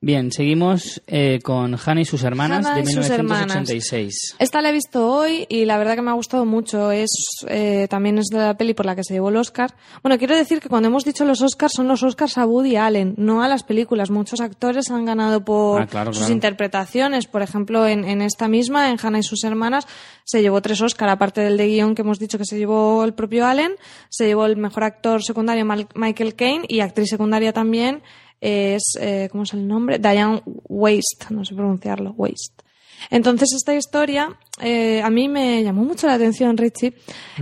[0.03, 3.49] Bien, seguimos eh, con Hannah y sus hermanas Hannah de y sus hermanas.
[3.49, 4.37] 1986.
[4.39, 6.91] Esta la he visto hoy y la verdad que me ha gustado mucho.
[6.91, 7.11] Es
[7.49, 9.75] eh, también es de la peli por la que se llevó el Oscar.
[10.03, 13.13] Bueno, quiero decir que cuando hemos dicho los Oscars son los Oscars a Woody Allen,
[13.19, 14.11] no a las películas.
[14.11, 16.33] Muchos actores han ganado por Ah, claro, sus claro.
[16.33, 17.27] interpretaciones.
[17.27, 19.87] Por ejemplo, en, en esta misma, en Hannah y sus hermanas,
[20.25, 23.13] se llevó tres Oscars, aparte del de guion que hemos dicho que se llevó el
[23.13, 23.73] propio Allen,
[24.09, 28.03] se llevó el mejor actor secundario Michael Caine y actriz secundaria también
[28.41, 29.99] es, eh, ¿cómo es el nombre?
[29.99, 32.65] Diane Waste, no sé pronunciarlo, Waste.
[33.09, 36.95] Entonces, esta historia eh, a mí me llamó mucho la atención, Richie,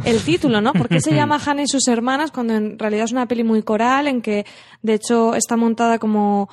[0.04, 0.72] el título, ¿no?
[0.72, 3.62] ¿Por qué se llama Hannah y sus hermanas cuando en realidad es una peli muy
[3.62, 4.46] coral en que,
[4.82, 6.48] de hecho, está montada como.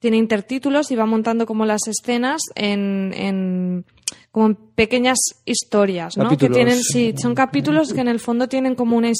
[0.00, 3.12] tiene intertítulos y va montando como las escenas en.
[3.14, 3.84] en
[4.32, 6.24] como en pequeñas historias, ¿no?
[6.24, 6.56] Capítulos.
[6.56, 9.10] Que tienen, sí, son capítulos que en el fondo tienen como una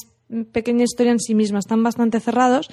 [0.53, 2.69] pequeña historia en sí misma, están bastante cerrados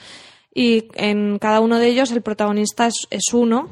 [0.55, 3.69] y en cada uno de ellos el protagonista es, uno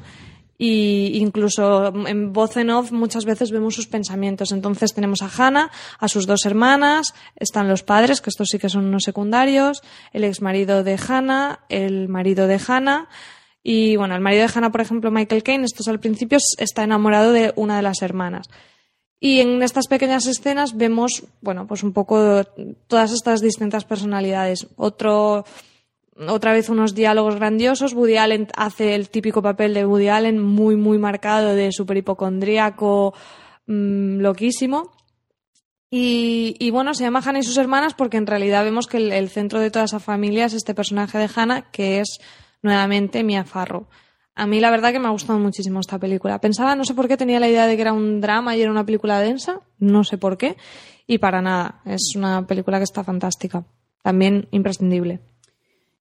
[0.58, 4.52] y incluso en voz en off muchas veces vemos sus pensamientos.
[4.52, 8.70] Entonces tenemos a Hannah, a sus dos hermanas, están los padres, que estos sí que
[8.70, 9.82] son unos secundarios,
[10.12, 13.08] el ex marido de Hannah, el marido de Hannah
[13.64, 17.32] y bueno, el marido de Hannah, por ejemplo, Michael Caine, estos al principio está enamorado
[17.32, 18.50] de una de las hermanas.
[19.22, 22.44] Y en estas pequeñas escenas vemos, bueno, pues un poco
[22.88, 24.68] todas estas distintas personalidades.
[24.76, 25.46] Otro,
[26.28, 27.94] otra vez unos diálogos grandiosos.
[27.94, 33.14] Woody Allen hace el típico papel de Woody Allen, muy, muy marcado, de super hipocondríaco,
[33.68, 34.92] mm, loquísimo.
[35.96, 39.60] Y, bueno, se llama Hannah y sus hermanas porque en realidad vemos que el, centro
[39.60, 42.18] de toda esa familia es este personaje de Hannah, que es
[42.64, 43.86] nuevamente Mia Farrow.
[44.34, 46.42] A mí la verdad que me ha gustado muchísimo esta película.
[46.42, 48.72] Pensaba, no sé por qué, tenía la idea de que era un drama y era
[48.72, 50.58] una película densa, no sé por qué,
[51.06, 51.84] y para nada.
[51.86, 53.64] Es una película que está fantástica.
[54.02, 55.20] También imprescindible.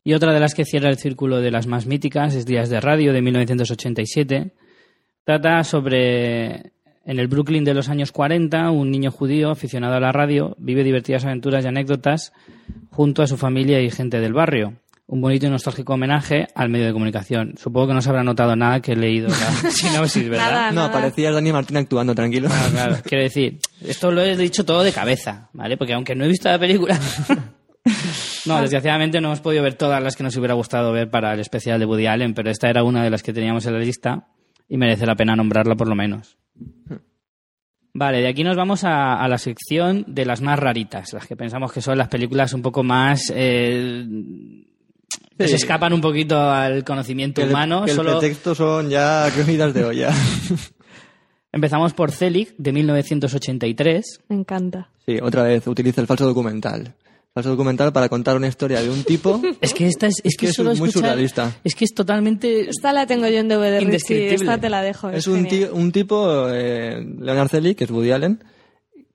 [0.05, 2.81] Y otra de las que cierra el círculo de las más míticas es Días de
[2.81, 4.53] Radio de 1987.
[5.25, 6.73] Trata sobre
[7.05, 10.85] en el Brooklyn de los años 40, un niño judío aficionado a la radio vive
[10.85, 12.33] divertidas aventuras y anécdotas
[12.91, 14.75] junto a su familia y gente del barrio.
[15.07, 17.55] Un bonito y nostálgico homenaje al medio de comunicación.
[17.59, 20.73] Supongo que no se habrá notado nada que he leído la sinopsis, ¿verdad?
[20.73, 20.73] Nada.
[20.73, 22.49] No, parecía Dani Martín actuando, tranquilo.
[22.49, 22.97] Claro, claro.
[23.05, 25.77] Quiero decir, esto lo he dicho todo de cabeza, ¿vale?
[25.77, 26.99] Porque aunque no he visto la película.
[28.47, 31.41] no, desgraciadamente no hemos podido ver todas las que nos hubiera gustado ver para el
[31.41, 34.29] especial de Woody Allen, pero esta era una de las que teníamos en la lista
[34.69, 36.37] y merece la pena nombrarla por lo menos.
[37.95, 41.37] Vale, de aquí nos vamos a, a la sección de las más raritas, las que
[41.37, 43.31] pensamos que son las películas un poco más.
[43.35, 44.07] eh,
[45.37, 45.49] que Sí.
[45.51, 47.85] se escapan un poquito al conocimiento Que el, humano.
[47.85, 50.11] que el pretexto son ya comidas de olla.
[51.53, 54.21] Empezamos por Celic, de 1983.
[54.29, 54.89] Me encanta.
[55.05, 56.95] Sí, otra vez utiliza el falso documental.
[57.35, 59.41] Falso documental para contar una historia de un tipo.
[59.63, 61.57] Es que esta es, es que, que es solo muy escuchar- surrealista.
[61.65, 62.69] Es que es totalmente.
[62.69, 63.81] Esta la tengo yo en DVD.
[63.81, 64.35] Indescriptible.
[64.35, 65.09] Esta te la dejo.
[65.11, 68.45] es un, tío- un tipo, eh, Leonard Selig, que es Woody Allen,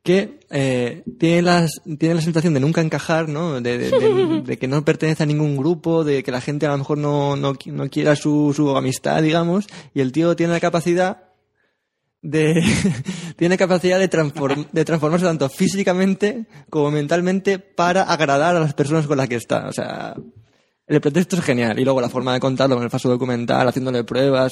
[0.01, 3.61] que eh, tiene, las, tiene la sensación de nunca encajar, ¿no?
[3.61, 6.69] De, de- de- de que no pertenece a ningún grupo, de que la gente a
[6.71, 10.59] lo mejor no, no, no quiera su, su amistad, digamos, y el tío tiene la
[10.59, 11.26] capacidad
[12.21, 12.63] de
[13.37, 19.07] tiene capacidad de, transform- de transformarse tanto físicamente como mentalmente para agradar a las personas
[19.07, 19.67] con las que está.
[19.67, 20.15] O sea,
[20.87, 21.79] el pretexto es genial.
[21.79, 24.51] Y luego la forma de contarlo con el falso documental, haciéndole pruebas,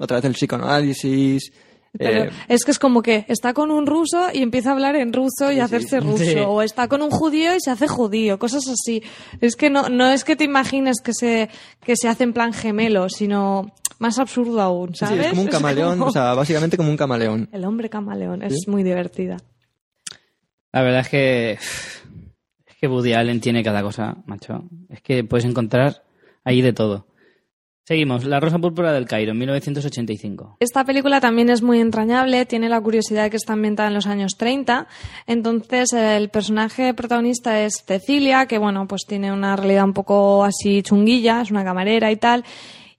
[0.00, 1.50] otra vez el psicoanálisis.
[1.98, 4.96] Pero eh, es que es como que está con un ruso y empieza a hablar
[4.96, 6.24] en ruso y a hacerse ruso.
[6.24, 6.34] Sí.
[6.46, 8.38] O está con un judío y se hace judío.
[8.38, 9.02] Cosas así.
[9.40, 11.50] Es que no, no es que te imagines que se,
[11.84, 15.20] que se hace en plan gemelo, sino más absurdo aún, sí, ¿sabes?
[15.26, 17.48] es como un camaleón, como- o sea, básicamente como un camaleón.
[17.52, 18.42] El hombre camaleón.
[18.42, 19.36] Es muy divertida.
[20.72, 21.52] La verdad es que.
[22.66, 24.62] Es que Woody Allen tiene cada cosa, macho.
[24.88, 26.04] Es que puedes encontrar
[26.44, 27.07] ahí de todo.
[27.88, 28.26] Seguimos.
[28.26, 30.58] La Rosa Púrpura del Cairo, en 1985.
[30.60, 34.06] Esta película también es muy entrañable, tiene la curiosidad de que está ambientada en los
[34.06, 34.86] años 30.
[35.26, 40.82] Entonces, el personaje protagonista es Cecilia, que bueno, pues tiene una realidad un poco así
[40.82, 42.44] chunguilla, es una camarera y tal.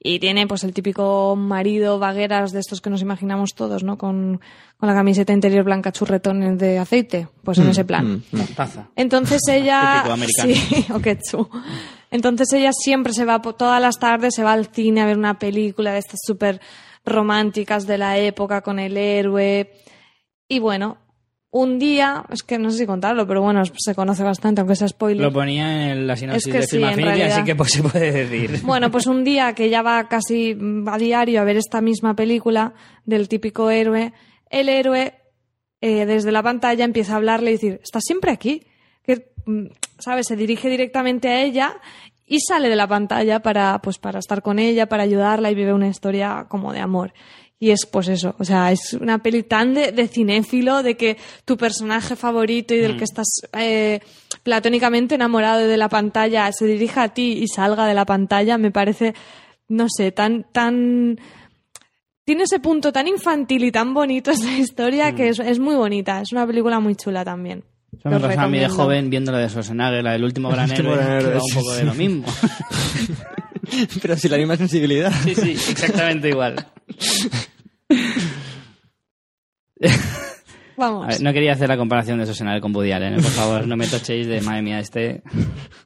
[0.02, 4.00] Y tiene pues el típico marido vagueras de estos que nos imaginamos todos, ¿no?
[4.00, 4.42] Con,
[4.78, 7.28] con la camiseta interior blanca churretones de aceite.
[7.44, 8.24] Pues en ese plan.
[8.32, 8.88] Mm, Mostaza.
[8.96, 9.98] Entonces ella.
[9.98, 10.54] Típico americano.
[10.56, 11.52] Sí, o ketchup.
[12.12, 15.38] Entonces ella siempre se va, todas las tardes se va al cine a ver una
[15.38, 16.60] película de estas súper
[17.06, 19.72] románticas de la época con el héroe.
[20.48, 20.98] Y bueno,
[21.52, 24.88] un día, es que no sé si contarlo, pero bueno, se conoce bastante, aunque sea
[24.88, 25.26] spoiler.
[25.26, 27.84] Lo ponía en la sinopsis Es que de sí, Film Affinity, así que pues se
[27.84, 28.62] puede decir.
[28.64, 30.56] Bueno, pues un día que ella va casi
[30.88, 32.74] a diario a ver esta misma película
[33.06, 34.14] del típico héroe,
[34.50, 35.16] el héroe
[35.82, 38.64] eh, desde la pantalla empieza a hablarle y decir, ¿estás siempre aquí?
[39.04, 39.66] Que, mm,
[40.00, 40.28] ¿sabes?
[40.28, 41.78] Se dirige directamente a ella
[42.26, 45.74] y sale de la pantalla para, pues, para estar con ella, para ayudarla y vive
[45.74, 47.14] una historia como de amor.
[47.62, 51.18] Y es pues eso, o sea, es una peli tan de, de cinéfilo, de que
[51.44, 54.00] tu personaje favorito y del que estás eh,
[54.44, 58.72] platónicamente enamorado de la pantalla se dirija a ti y salga de la pantalla, me
[58.72, 59.14] parece,
[59.68, 61.20] no sé, tan, tan...
[62.24, 66.22] Tiene ese punto tan infantil y tan bonito esta historia que es, es muy bonita,
[66.22, 67.66] es una película muy chula también.
[68.00, 70.72] Eso me pasaba a mí de joven viendo la de Schwarzenegger, la del último gran
[70.72, 71.86] héroe, que va un sí, poco de sí.
[71.86, 72.26] lo mismo.
[74.02, 75.12] Pero si la misma sensibilidad.
[75.24, 76.56] Sí, sí, exactamente igual.
[80.78, 83.18] Vamos, ver, no quería hacer la comparación de Schwarzenegger con Woody Allen, ¿eh?
[83.18, 85.22] por favor, no me tochéis de madre mía este.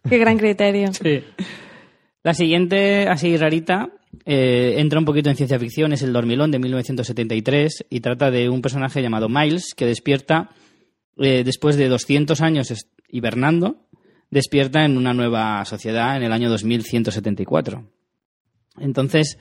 [0.08, 0.92] qué gran criterio.
[2.22, 3.90] La siguiente, así rarita,
[4.26, 8.50] eh, entra un poquito en ciencia ficción, es El Dormilón de 1973 y trata de
[8.50, 10.52] un personaje llamado Miles que despierta
[11.18, 12.74] eh, después de 200 años
[13.10, 13.78] hibernando,
[14.30, 17.86] despierta en una nueva sociedad en el año 2174.
[18.80, 19.38] Entonces,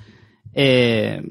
[0.52, 1.22] eh,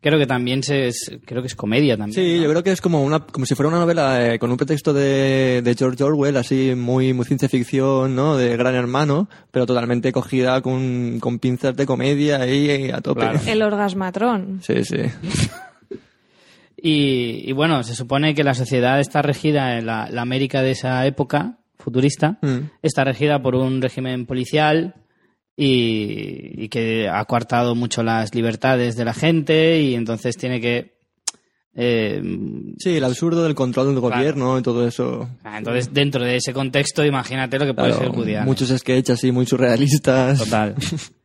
[0.00, 2.14] creo que también se es, creo que es comedia también.
[2.14, 2.44] Sí, ¿no?
[2.44, 4.92] yo creo que es como una como si fuera una novela eh, con un pretexto
[4.92, 8.36] de, de George Orwell, así muy, muy ciencia ficción, ¿no?
[8.36, 13.20] De Gran Hermano, pero totalmente cogida con, con pinzas de comedia ahí a tope.
[13.20, 13.40] Claro.
[13.46, 14.60] El orgasmatrón.
[14.62, 14.96] Sí, sí.
[16.80, 20.70] Y, y bueno, se supone que la sociedad está regida en la, la América de
[20.72, 22.70] esa época, futurista, Mm.
[22.82, 24.94] está regida por un régimen policial
[25.56, 30.98] y, y que ha coartado mucho las libertades de la gente y entonces tiene que...
[31.74, 32.22] eh,
[32.78, 34.14] Sí, el absurdo del control del Claro.
[34.16, 35.28] gobierno y todo eso.
[35.56, 39.32] entonces, dentro de ese contexto, imagínate lo que puede Claro, ser Woody muchos sketches así
[39.32, 40.38] muy surrealistas.
[40.38, 40.74] Total.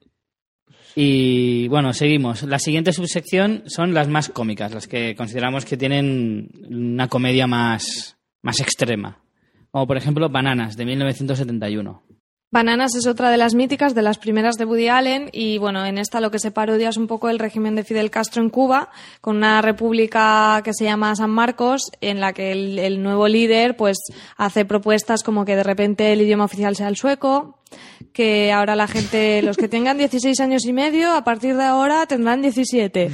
[0.96, 2.44] Y bueno, seguimos.
[2.44, 8.18] La siguiente subsección son las más cómicas, las que consideramos que tienen una comedia más,
[8.42, 9.20] más extrema.
[9.72, 12.04] Como por ejemplo Bananas, de 1971.
[12.54, 15.98] Bananas es otra de las míticas, de las primeras de Woody Allen, y bueno, en
[15.98, 18.92] esta lo que se parodia es un poco el régimen de Fidel Castro en Cuba,
[19.22, 23.76] con una república que se llama San Marcos, en la que el, el nuevo líder
[23.76, 23.98] pues
[24.38, 27.58] hace propuestas como que de repente el idioma oficial sea el sueco,
[28.14, 32.06] que ahora la gente, los que tengan 16 años y medio, a partir de ahora
[32.06, 33.12] tendrán 17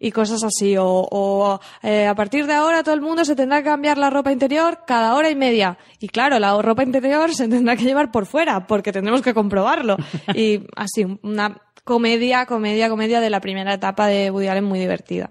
[0.00, 0.76] y cosas así.
[0.76, 4.10] O, o, eh, a partir de ahora todo el mundo se tendrá que cambiar la
[4.10, 5.78] ropa interior cada hora y media.
[6.00, 9.96] Y claro, la ropa interior se tendrá que llevar por fuera porque tendremos que comprobarlo.
[10.34, 15.30] Y así, una comedia, comedia, comedia de la primera etapa de Woody Allen muy divertida.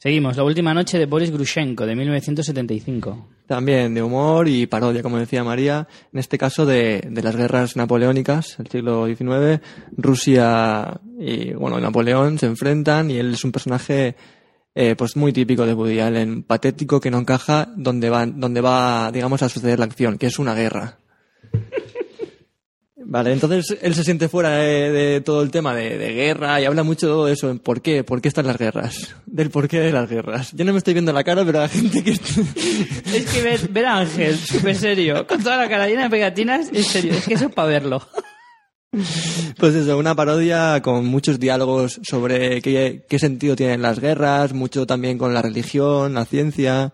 [0.00, 0.34] Seguimos.
[0.34, 3.28] La última noche de Boris Grushenko, de 1975.
[3.46, 7.76] También de humor y parodia, como decía María, en este caso de, de las guerras
[7.76, 9.60] napoleónicas del siglo XIX.
[9.98, 14.16] Rusia y, bueno, Napoleón se enfrentan y él es un personaje
[14.74, 19.10] eh, pues muy típico de Woody Allen, patético que no encaja donde va, donde va,
[19.12, 20.96] digamos, a suceder la acción, que es una guerra.
[23.10, 26.64] Vale, entonces él se siente fuera de, de todo el tema de, de guerra y
[26.64, 27.58] habla mucho de todo eso.
[27.58, 28.04] ¿Por qué?
[28.04, 29.16] ¿Por qué están las guerras?
[29.26, 30.52] Del porqué de las guerras.
[30.52, 32.12] Yo no me estoy viendo la cara, pero la gente que...
[33.12, 36.68] Es que ver, ver a Ángel, súper serio, con toda la cara llena de pegatinas,
[36.72, 38.00] en serio, es que eso es para verlo.
[39.58, 44.86] Pues eso, una parodia con muchos diálogos sobre qué, qué sentido tienen las guerras, mucho
[44.86, 46.92] también con la religión, la ciencia.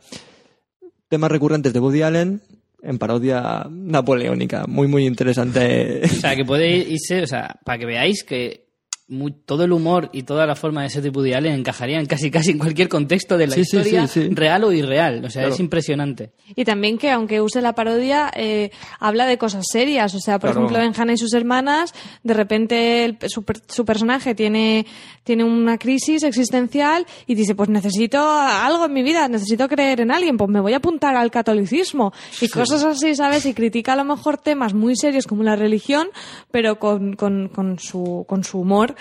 [1.10, 2.40] Temas recurrentes de Woody Allen
[2.86, 4.64] en parodia napoleónica.
[4.66, 6.02] Muy, muy interesante.
[6.04, 8.65] O sea, que puede irse, o sea, para que veáis que
[9.08, 12.30] mu- todo el humor y toda la forma de ser de Woody Allen encajarían casi
[12.30, 14.28] casi en cualquier contexto de la Sí, historia, sí, sí.
[14.34, 15.24] real o irreal.
[15.24, 15.54] O sea, Claro.
[15.54, 16.32] es impresionante.
[16.56, 20.12] Y también que, aunque use la parodia, eh, habla de cosas serias.
[20.14, 20.66] O sea, por Claro.
[20.66, 21.94] ejemplo, en Hannah y sus hermanas,
[22.24, 24.86] de repente el- su, per- su personaje tiene,
[25.22, 30.10] tiene una crisis existencial y dice, pues necesito algo en mi vida, necesito creer en
[30.10, 32.12] alguien, pues me voy a apuntar al catolicismo.
[32.40, 33.46] Y cosas así, ¿sabes?
[33.46, 36.08] Y critica a lo mejor temas muy serios como la religión,
[36.50, 38.94] pero con, con, con, su, con su humor.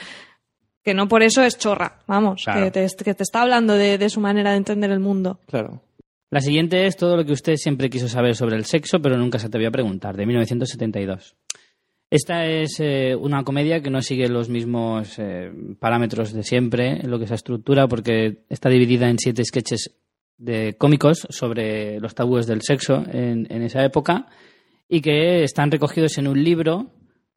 [0.83, 2.65] Que no por eso es chorra, vamos, Claro.
[2.65, 5.39] que, te, que te está hablando de, de su manera de entender el mundo.
[5.47, 5.81] Claro.
[6.29, 9.39] La siguiente es todo lo que usted siempre quiso saber sobre el sexo, pero nunca
[9.39, 11.35] se atrevió a preguntar, de 1972.
[12.11, 17.09] Esta es eh, una comedia que no sigue los mismos eh, parámetros de siempre en
[17.09, 19.95] lo que es la estructura, porque está dividida en siete sketches
[20.37, 24.27] de cómicos sobre los tabúes del sexo en, en esa época
[24.87, 26.91] y que están recogidos en un libro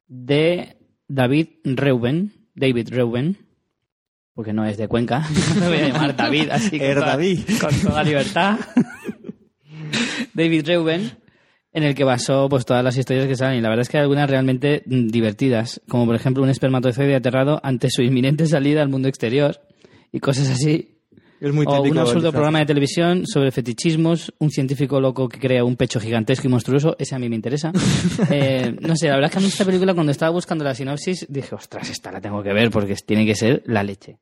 [0.07, 3.37] de David Reuben, David Reuben,
[4.33, 5.25] porque no es de Cuenca,
[5.59, 7.39] me voy a llamar David, así con toda- David.
[7.61, 8.59] con toda libertad.
[10.33, 11.11] David Reuben,
[11.73, 13.59] en el que basó pues todas las historias que salen.
[13.59, 17.15] Y la verdad es que hay algunas realmente mm, divertidas, como por ejemplo un espermatozoide
[17.15, 19.59] aterrado ante su inminente salida al mundo exterior
[20.11, 20.98] y cosas así.
[21.39, 21.93] Es muy o típico.
[21.93, 26.47] un absurdo programa de televisión sobre fetichismos, un científico loco que crea un pecho gigantesco
[26.47, 27.71] y monstruoso, ese a mí me interesa.
[28.31, 30.75] Eh, no sé, la verdad es que a mí esta película cuando estaba buscando la
[30.75, 34.17] sinopsis dije, ostras, esta la tengo que ver porque tiene que ser la leche.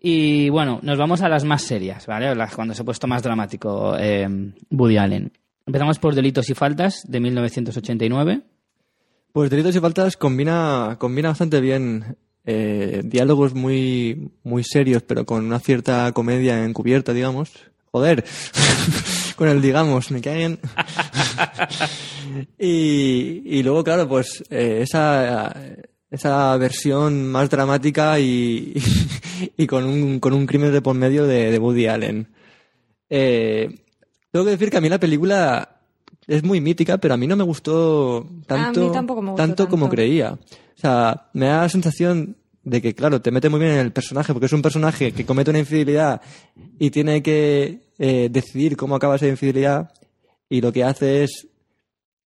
[0.00, 2.34] Y bueno, nos vamos a las más serias, ¿vale?
[2.34, 4.28] Las, cuando se ha puesto más dramático eh,
[4.70, 5.32] Woody Allen.
[5.64, 8.42] Empezamos por Delitos y Faltas, de 1989.
[9.32, 12.16] Pues Delitos y Faltas combina, combina bastante bien
[12.46, 17.52] eh, diálogos muy, muy serios, pero con una cierta comedia encubierta, digamos.
[17.90, 18.24] Joder,
[19.36, 20.58] con el digamos, me caen.
[22.58, 25.54] y, y luego, claro, pues eh, esa,
[26.10, 28.74] esa versión más dramática y,
[29.56, 32.28] y con, un, con un crimen de por medio de, de Woody Allen.
[33.08, 33.74] Eh,
[34.30, 35.80] tengo que decir que a mí la película
[36.26, 39.94] es muy mítica, pero a mí no me gustó tanto, me gustó tanto como tanto.
[39.94, 40.38] creía.
[40.76, 43.92] O sea, me da la sensación de que, claro, te mete muy bien en el
[43.92, 46.20] personaje, porque es un personaje que comete una infidelidad
[46.78, 49.92] y tiene que eh, decidir cómo acaba esa infidelidad,
[50.48, 51.48] y lo que hace es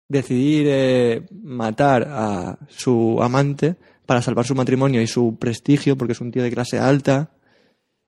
[0.07, 3.75] decidir eh, matar a su amante
[4.05, 7.31] para salvar su matrimonio y su prestigio, porque es un tío de clase alta.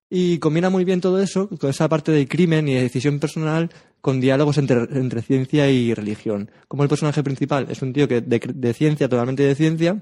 [0.09, 3.69] Y combina muy bien todo eso, con esa parte del crimen y de decisión personal,
[3.99, 6.51] con diálogos entre, ciencia y religión.
[6.67, 10.01] Como el personaje principal es un tío que de, de ciencia, totalmente de ciencia,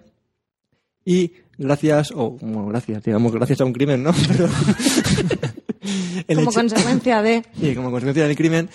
[1.06, 4.12] y gracias, o bueno, gracias, digamos, gracias a un crimen, ¿no?
[4.28, 4.49] Pero
[6.28, 7.43] Como hecho- consecuencia de...
[7.62, 8.70] y como consecuencia del crimen,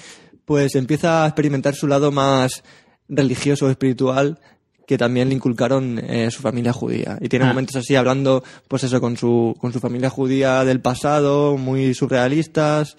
[0.44, 2.62] pues empieza a experimentar su lado más
[3.08, 4.38] religioso espiritual
[4.86, 7.16] que también le inculcaron eh, su familia judía.
[7.20, 7.48] Y tiene Ah.
[7.48, 12.96] momentos así hablando, pues eso, con su, con su familia judía del pasado, muy surrealistas.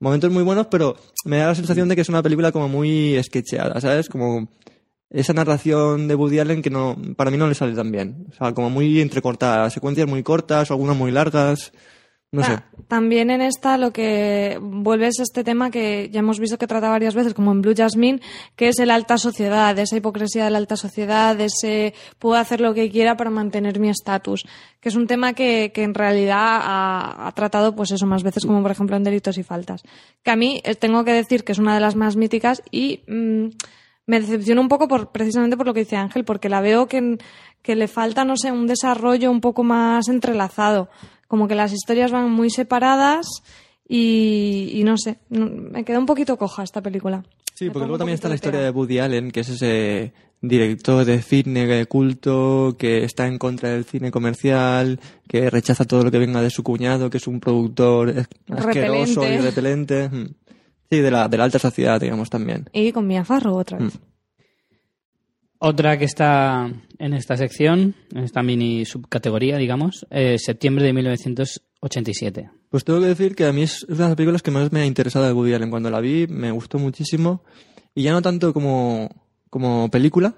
[0.00, 0.96] Momentos muy buenos, pero
[1.26, 4.08] me da la sensación de que es una película como muy sketcheada, ¿sabes?
[4.08, 4.48] Como
[5.10, 8.26] esa narración de Woody Allen que no, para mí no le sale tan bien.
[8.30, 11.72] O sea, como muy entrecortada, secuencias muy cortas o algunas muy largas.
[12.32, 12.56] No sé.
[12.56, 16.66] Ta- También en esta lo que vuelve es este tema que ya hemos visto que
[16.66, 18.20] trata varias veces, como en Blue Jasmine,
[18.56, 22.74] que es el alta sociedad, esa hipocresía de la alta sociedad, ese puedo hacer lo
[22.74, 24.44] que quiera para mantener mi estatus,
[24.80, 28.44] que es un tema que, que en realidad ha, ha tratado pues eso más veces
[28.44, 29.82] como por ejemplo en Delitos y Faltas.
[30.24, 33.02] Que a mí eh, tengo que decir que es una de las más míticas y
[33.06, 33.46] mm,
[34.06, 37.18] me decepciona un poco por, precisamente por lo que dice Ángel, porque la veo que,
[37.62, 40.88] que le falta, no sé, un desarrollo un poco más entrelazado.
[41.28, 43.26] Como que las historias van muy separadas
[43.88, 47.24] y, y no sé, me queda un poquito coja esta película.
[47.54, 51.04] Sí, Me porque luego también está la historia de Woody Allen, que es ese director
[51.04, 56.10] de cine de culto que está en contra del cine comercial, que rechaza todo lo
[56.10, 60.10] que venga de su cuñado, que es un productor asqueroso y Repelente.
[60.90, 60.94] Mm.
[60.94, 62.68] Sí, de la, de la alta sociedad, digamos, también.
[62.72, 63.98] Y con Mia Farrow otra vez.
[65.58, 72.50] Otra que está en esta sección, en esta mini subcategoría, digamos, eh, septiembre de 1987.
[72.68, 74.80] Pues tengo que decir que a mí es una de las películas que más me
[74.80, 75.70] ha interesado de Woody Allen.
[75.70, 77.42] Cuando la vi me gustó muchísimo.
[77.94, 79.08] Y ya no tanto como,
[79.48, 80.34] como película,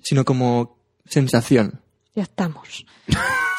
[0.00, 1.80] sino como sensación.
[2.14, 2.84] Ya estamos.
[3.08, 3.18] ya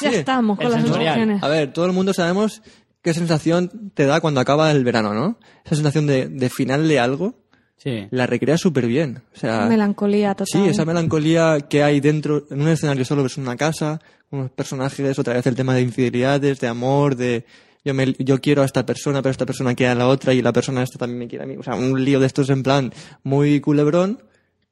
[0.10, 1.44] Sí, estamos con el las sensaciones.
[1.44, 2.62] A ver, todo el mundo sabemos
[3.04, 5.38] qué sensación te da cuando acaba el verano, ¿no?
[5.66, 7.36] Esa sensación de, de final de algo,
[7.78, 8.08] Sí.
[8.12, 9.24] la recrea súper bien.
[9.36, 10.48] O sea, Melancolía total.
[10.50, 14.00] sí, esa melancolía que hay dentro, en un escenario solo ves una casa,
[14.32, 17.46] unos personajes, otra vez el tema de infidelidades, de amor, de
[17.84, 20.42] yo, me, yo quiero a esta persona, pero esta persona quiere a la otra y
[20.42, 21.58] la persona esta también me quiere a mí.
[21.58, 22.94] O sea, un lío de estos en plan
[23.24, 24.24] muy culebrón,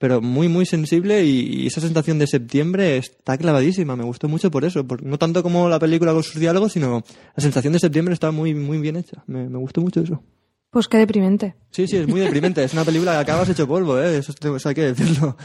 [0.02, 3.96] pero muy, muy sensible y, y esa sensación de septiembre está clavadísima.
[3.96, 4.86] Me gustó mucho por eso.
[4.86, 7.04] por- no tanto como la película con sus diálogos, sino
[7.36, 9.24] la sensación de septiembre está muy, muy bien hecha.
[9.28, 10.24] Me, me gustó mucho eso.
[10.72, 11.56] Pues qué deprimente.
[11.70, 12.64] Sí, sí, es muy deprimente.
[12.64, 14.18] es una película que acabas hecho polvo, ¿eh?
[14.18, 15.38] Eso, eso hay que decirlo.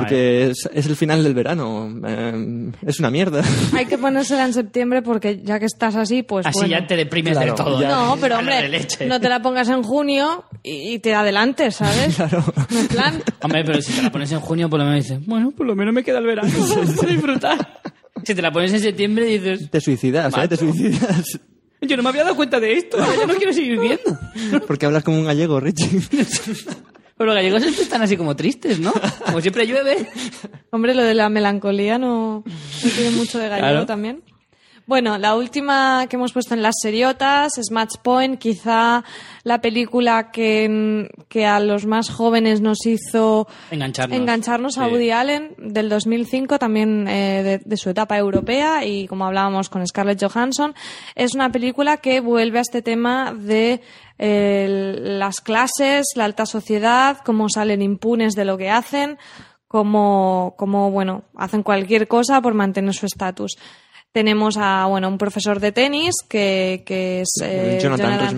[0.00, 1.88] Porque es, es el final del verano.
[2.06, 3.42] Eh, es una mierda.
[3.74, 6.78] Hay que ponérsela en septiembre porque ya que estás así, pues Así bueno.
[6.78, 7.80] ya te deprimes Claro, del todo.
[7.80, 7.88] ya.
[7.88, 12.16] No, pero hombre, no te la pongas en junio y, y te adelantes, ¿sabes?
[12.16, 12.44] Claro.
[12.70, 15.50] En plan, Hombre, pero si te la pones en junio, por lo menos dices, bueno,
[15.50, 16.50] por lo menos me queda el verano
[16.96, 17.80] para disfrutar.
[18.24, 20.48] Si te la pones en septiembre, dices, Te suicidas, ¿eh?
[20.48, 21.38] Te suicidas.
[21.80, 24.18] yo no me había dado cuenta de esto, yo no quiero seguir viendo.
[24.66, 26.00] Porque hablas como un gallego, Richie.
[27.16, 28.92] Pero los gallegos siempre están así como tristes, ¿no?
[29.24, 30.08] Como siempre llueve.
[30.70, 33.86] hombre, lo de la melancolía no, no tiene mucho de gallego Claro.
[33.86, 34.22] también.
[34.86, 39.02] Bueno, la última que hemos puesto en las seriotas es Match Point, quizá
[39.42, 44.16] la película que, que a los más jóvenes nos hizo Engancharnos.
[44.16, 44.90] engancharnos a Sí.
[44.92, 49.84] Woody Allen del 2005, también eh, de, de su etapa europea y como hablábamos con
[49.84, 50.72] Scarlett Johansson,
[51.16, 53.80] es una película que vuelve a este tema de
[54.18, 59.18] eh, las clases, la alta sociedad, cómo salen impunes de lo que hacen,
[59.66, 63.56] cómo, cómo bueno, hacen cualquier cosa por mantener su estatus.
[64.12, 68.36] Tenemos a bueno, un profesor de tenis que, que es eh, Jonathan Jonathan,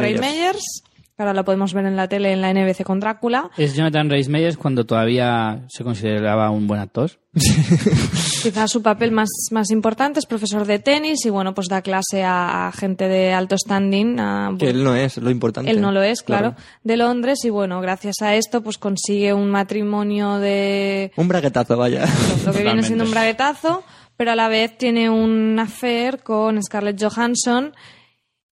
[1.17, 3.51] que ahora lo podemos ver en la tele en la NBC con Drácula.
[3.57, 7.11] Es Jonathan Rhys Meyers cuando todavía se consideraba un buen actor.
[7.35, 12.23] Quizás su papel más, más importante es profesor de tenis y bueno, pues da clase
[12.23, 14.21] a, a gente de alto standing.
[14.21, 15.71] a- Que él no es lo importante.
[15.71, 16.55] él no lo es, claro,
[16.85, 22.05] de Londres y bueno, gracias a esto pues consigue un matrimonio de Un braguetazo, vaya.
[22.47, 23.83] lo que viene siendo un braguetazo,
[24.19, 27.73] pero a la vez tiene un affair con Scarlett Johansson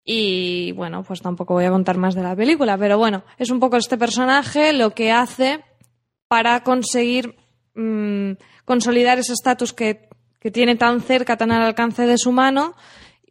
[0.05, 3.59] y bueno, pues tampoco voy a contar más de la película, pero bueno, es un
[3.59, 5.65] poco este personaje lo que hace
[6.29, 7.35] para conseguir
[7.75, 10.09] mm, consolidar ese estatus que,
[10.39, 12.77] que tiene tan cerca, tan al alcance de su mano,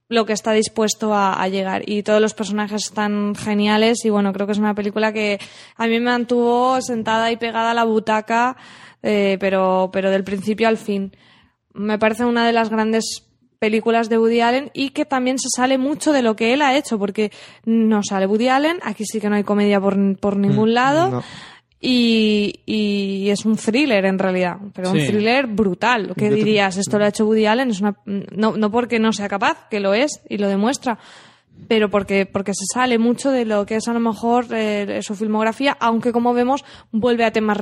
[0.10, 1.88] lo que está dispuesto a, llegar.
[1.90, 5.40] Y todos los personajes están geniales y bueno, creo que es una película que
[5.78, 8.58] a mí me mantuvo sentada y pegada a la butaca,
[9.02, 11.16] eh, pero, pero del principio al fin.
[11.76, 13.24] Me parece una de las grandes
[13.60, 16.76] películas de Woody Allen y que también se sale mucho de lo que él ha
[16.76, 17.32] hecho, porque
[17.66, 21.10] no sale Woody Allen, aquí sí que no hay comedia por, por ningún lado.
[21.12, 21.24] no.
[21.88, 26.14] Y, y es un thriller en realidad, pero un thriller brutal.
[26.18, 26.78] ¿Qué Yo te- dirías?
[26.78, 29.80] Esto lo ha hecho Woody Allen, es una, no, no porque no sea capaz, que
[29.80, 30.98] lo es y lo demuestra,
[31.68, 35.16] pero porque, porque se sale mucho de lo que es a lo mejor eh, su
[35.16, 37.58] filmografía, aunque como vemos vuelve a temas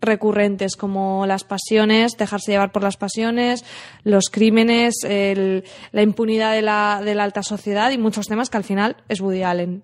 [0.00, 3.64] recurrentes como las pasiones, dejarse llevar por las pasiones,
[4.04, 8.56] los crímenes, el- la impunidad de la, de la alta sociedad y muchos temas que
[8.56, 9.82] al final es Woody Allen.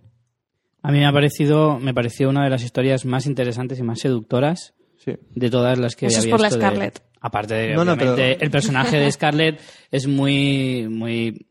[0.83, 3.99] A mí me ha parecido, me pareció una de las historias más interesantes y más
[4.01, 5.13] seductoras Sí.
[5.35, 7.03] de todas las que Eso había es por la visto de- Scarlett.
[7.21, 11.47] aparte de No, no, obviamente, pero- el personaje de Scarlett es muy muy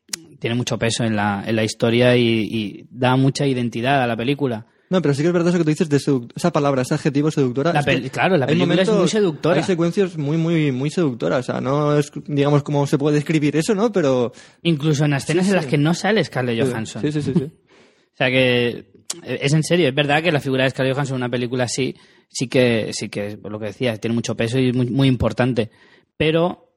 [0.45, 4.15] tiene mucho peso en la, en la historia y, y da mucha identidad a la
[4.15, 4.67] película.
[4.91, 5.97] No, pero sí que es verdad eso que tú dices de
[6.35, 7.73] esa palabra, ese adjetivo seductora.
[7.73, 9.57] La es que pel- claro, la película es muy seductora.
[9.57, 11.39] Hay secuencias muy, muy, muy seductoras.
[11.49, 13.91] O sea, no es, digamos, cómo se puede describir eso, ¿no?
[13.91, 14.31] Pero.
[14.61, 17.01] Incluso en escenas Sí, en las que no sale Scarlett Johansson.
[17.01, 17.33] Sí, sí, sí.
[17.35, 17.51] sí.
[18.13, 18.85] O sea que
[19.23, 21.95] es en serio, es verdad que la figura de Scarlett Johansson en una película así
[22.29, 25.07] sí que sí que por lo que decías tiene mucho peso y es muy, muy
[25.07, 25.71] importante,
[26.15, 26.69] pero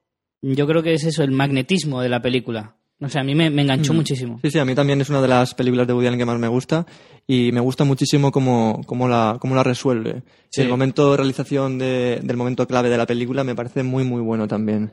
[0.42, 2.77] yo creo que es eso el magnetismo de la película.
[3.00, 4.40] No sé, a mí me, me enganchó muchísimo.
[4.42, 6.38] Sí, sí, a mí también es una de las películas de Woody Allen que más
[6.38, 6.84] me gusta
[7.28, 10.22] y me gusta muchísimo cómo, cómo, la, cómo la resuelve.
[10.50, 10.62] Sí.
[10.62, 14.20] El momento de realización de- del momento clave de la película me parece muy, muy
[14.20, 14.92] bueno también.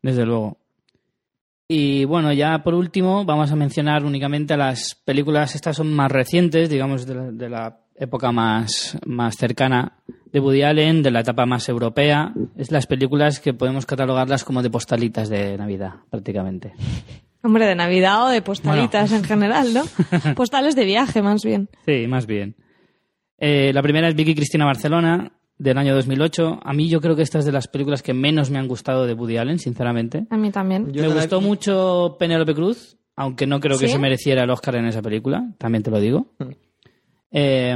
[0.00, 0.56] Desde luego.
[1.68, 6.10] Y bueno, ya por último vamos a mencionar únicamente a las películas, estas son más
[6.10, 9.92] recientes, digamos, de la, de la época más, más cercana
[10.32, 12.32] de Woody Allen, de la etapa más europea.
[12.56, 16.72] Es las películas que podemos catalogarlas como de postalitas de Navidad, prácticamente.
[17.42, 19.82] Hombre, de Navidad o de postalitas en general, ¿no?
[20.34, 21.68] Postales de viaje, más bien.
[21.86, 22.54] Sí, más bien.
[23.38, 26.60] Eh, la primera es Vicky Cristina Barcelona, del año 2008.
[26.62, 29.06] A mí yo creo que esta es de las películas que menos me han gustado
[29.06, 30.26] de Woody Allen, sinceramente.
[30.28, 30.92] A mí también.
[30.92, 34.42] Yo me no la he- gustó mucho Penélope Cruz, aunque no creo que se mereciera
[34.44, 36.34] el Oscar en esa película, también te lo digo.
[37.30, 37.74] Eh,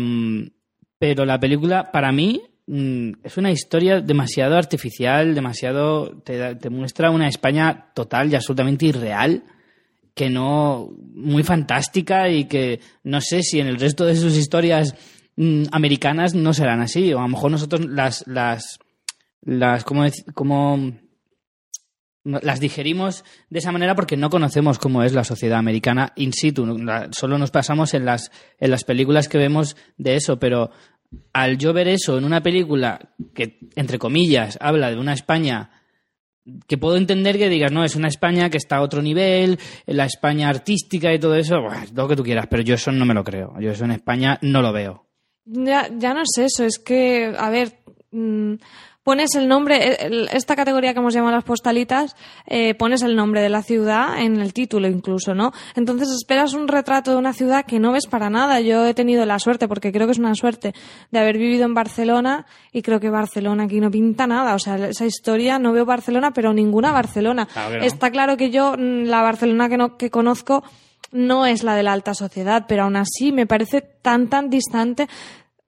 [0.99, 6.23] pero la película, para mí, mm, es una historia demasiado artificial, demasiado.
[6.23, 9.45] Te, te muestra una España total y absolutamente irreal,
[10.15, 10.91] que no.
[11.15, 14.95] muy fantástica y que no sé si en el resto de sus historias
[15.37, 18.27] mm, americanas no serán así, o a lo mejor nosotros las.
[18.27, 18.79] las
[19.47, 20.91] las ¿cómo, cómo
[22.25, 26.66] las digerimos de esa manera porque no conocemos cómo es la sociedad americana in situ.
[27.12, 30.70] Solo nos pasamos en las, en las películas que vemos de eso, pero
[31.33, 35.70] al yo ver eso en una película que, entre comillas, habla de una España
[36.66, 40.05] que puedo entender que digas, no, es una España que está a otro nivel, la
[40.05, 43.14] España artística y todo eso, buah, lo que tú quieras, pero yo eso no me
[43.14, 43.55] lo creo.
[43.61, 45.07] Yo eso en España no lo veo.
[45.47, 48.55] Ya, ya no es eso, es que, a ver, mm,
[49.05, 53.15] pones el nombre, eh, el- esta categoría que hemos llamado las postalitas, eh, pones el
[53.15, 55.53] nombre de la ciudad en el título incluso, ¿no?
[55.76, 58.61] Entonces esperas un retrato de una ciudad que no ves para nada.
[58.61, 60.75] Yo he tenido la suerte, porque creo que es una suerte,
[61.11, 64.55] de haber vivido en Barcelona y creo que Barcelona aquí no pinta nada.
[64.55, 67.47] O sea, esa historia no veo Barcelona, pero ninguna Barcelona.
[67.47, 67.85] Claro no.
[67.85, 70.64] Está claro que yo, mm, la Barcelona que, no, que conozco,
[71.13, 75.07] no es la de la alta sociedad, pero aún así me parece tan, tan distante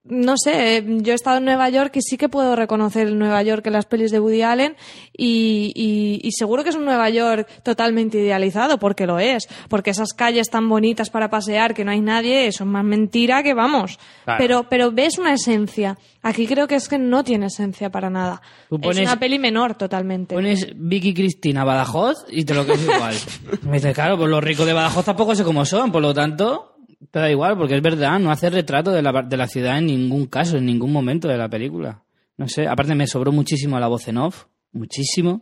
[0.09, 3.41] no sé, yo he estado en Nueva York y sí que puedo reconocer el Nueva
[3.43, 4.75] York en las pelis de Woody Allen
[5.15, 9.91] y, y- y seguro que es un Nueva York totalmente idealizado, porque lo es, porque
[9.91, 13.53] esas calles tan bonitas para pasear que no hay nadie, eso es más mentira que
[13.53, 13.97] vamos.
[14.25, 14.37] Claro.
[14.39, 15.97] Pero, pero ves una esencia.
[16.21, 18.41] Aquí creo que es que no tiene esencia para nada.
[18.81, 20.35] Es una peli menor totalmente.
[20.35, 23.15] Pones Vicky Cristina Badajoz y te lo crees igual.
[23.63, 26.76] Me dices, claro, pues los ricos de Badajoz tampoco sé cómo son, por lo tanto,
[27.11, 29.85] te da igual, porque es verdad, no hace retrato de la, de la ciudad en
[29.87, 32.03] ningún caso, en ningún momento de la película.
[32.37, 35.41] No sé, aparte me sobró muchísimo la voz en off, muchísimo.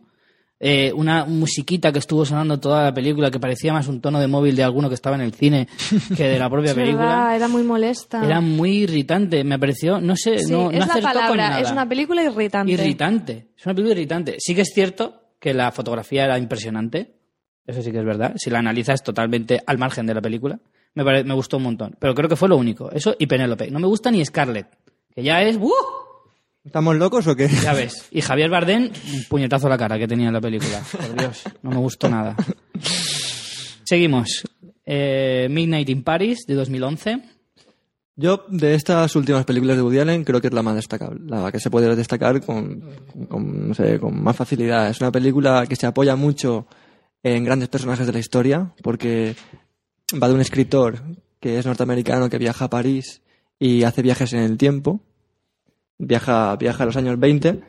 [0.57, 4.27] Eh, una musiquita que estuvo sonando toda la película que parecía más un tono de
[4.27, 5.67] móvil de alguno que estaba en el cine
[6.15, 7.03] que de la propia es película.
[7.05, 8.25] verdad, era muy molesta.
[8.25, 11.49] Era muy irritante, me pareció, no sé, Sí, no, no es la acertó con palabra,
[11.49, 11.59] nada.
[11.61, 12.71] es una película irritante.
[12.71, 13.47] Irritante.
[13.57, 14.35] Es una película irritante.
[14.39, 17.15] Sí que es cierto que la fotografía era impresionante.
[17.67, 18.33] Eso sí que es verdad.
[18.37, 20.59] Si la analizas totalmente al margen de la película,
[20.95, 21.95] me, pare- me gustó un montón.
[21.99, 22.89] Pero creo que fue lo único.
[22.91, 23.69] Eso y Penélope.
[23.69, 24.67] No me gusta ni Scarlett,
[25.13, 25.57] que ya es...
[25.57, 25.71] ¡uh!
[26.63, 27.47] ¿Estamos locos o qué?
[27.47, 28.07] Ya ves.
[28.09, 30.81] Y Javier Bardem, un puñetazo a la cara que tenía en la película.
[30.91, 32.35] Por Dios, no me gustó nada.
[33.83, 34.43] Seguimos.
[34.85, 37.19] Eh, Midnight in Paris, de 2011.
[38.15, 41.51] Yo, de estas últimas películas de Woody Allen, creo que es la más destacable, la
[41.51, 42.81] que se puede destacar con,
[43.27, 44.89] con, no sé, con más facilidad.
[44.89, 46.65] Es una película que se apoya mucho
[47.23, 49.35] en grandes personajes de la historia, porque
[50.13, 51.01] va de un escritor
[51.39, 53.21] que es norteamericano que viaja a París
[53.59, 55.01] y hace viajes en el tiempo,
[55.97, 57.61] viaja, viaja a los años 20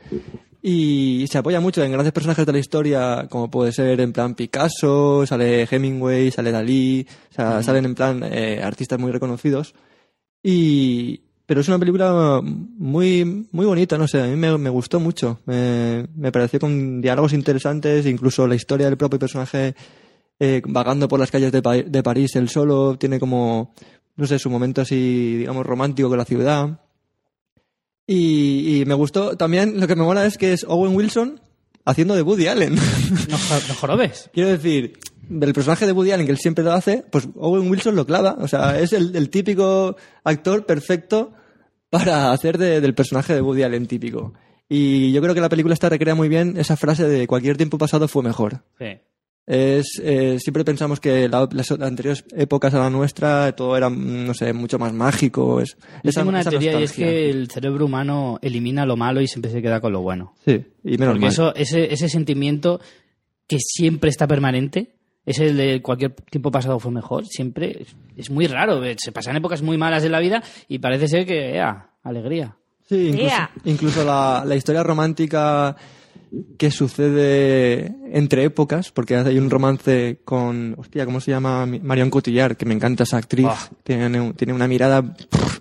[0.63, 4.35] y se apoya mucho en grandes personajes de la historia, como puede ser en plan
[4.35, 9.75] Picasso, sale Hemingway, sale Dalí, o sea, salen en plan eh, artistas muy reconocidos.
[10.43, 14.99] Y, pero es una película muy, muy bonita, no sé, a mí me, me gustó
[14.99, 15.39] mucho.
[15.47, 19.77] Me, me pareció con diálogos interesantes, incluso la historia del propio personaje
[20.39, 23.75] eh, vagando por las calles de, Pa- de París él solo, tiene como,
[24.17, 26.81] no sé, su momento así, digamos, romántico con la ciudad.
[28.07, 31.41] Y, y me gustó también, lo que me mola es que es Owen Wilson
[31.85, 32.77] haciendo de Woody Allen.
[33.29, 33.37] No,
[33.69, 34.31] no jorobes.
[34.33, 34.99] Quiero decir,
[35.29, 38.37] del personaje de Woody Allen que él siempre lo hace, pues Owen Wilson lo clava.
[38.41, 41.33] O sea, es el, el típico actor perfecto
[41.91, 44.35] para hacer de- del personaje de Woody Allen típico.
[44.69, 47.79] Y yo creo que la película esta recrea muy bien esa frase de cualquier tiempo
[47.79, 48.63] pasado fue mejor.
[48.79, 48.99] Sí.
[49.47, 54.35] Es, eh, siempre pensamos que la- las anteriores épocas a la nuestra todo era, no
[54.35, 55.61] sé, mucho más mágico.
[55.61, 57.07] Es, Yo esa- tengo una esa teoría y es nostalgia.
[57.07, 60.35] que el cerebro humano elimina lo malo y siempre se queda con lo bueno.
[60.45, 61.31] Sí, y menos Porque mal.
[61.33, 62.81] eso, ese, ese sentimiento
[63.47, 68.49] que siempre está permanente, ese de cualquier tiempo pasado fue mejor, siempre es, es muy
[68.49, 68.83] raro.
[68.85, 72.57] eh, Se pasan épocas muy malas en la vida y parece ser que, ea, alegría.
[72.89, 73.51] Sí, incluso, Yeah.
[73.65, 75.77] incluso la, la historia romántica
[76.59, 81.67] que sucede entre épocas, porque hay un romance con, hostia, ¿cómo se llama?
[81.67, 83.47] Marion Cotillard, que me encanta esa actriz.
[83.49, 83.69] Ah.
[83.83, 85.59] Tiene, tiene una mirada pff,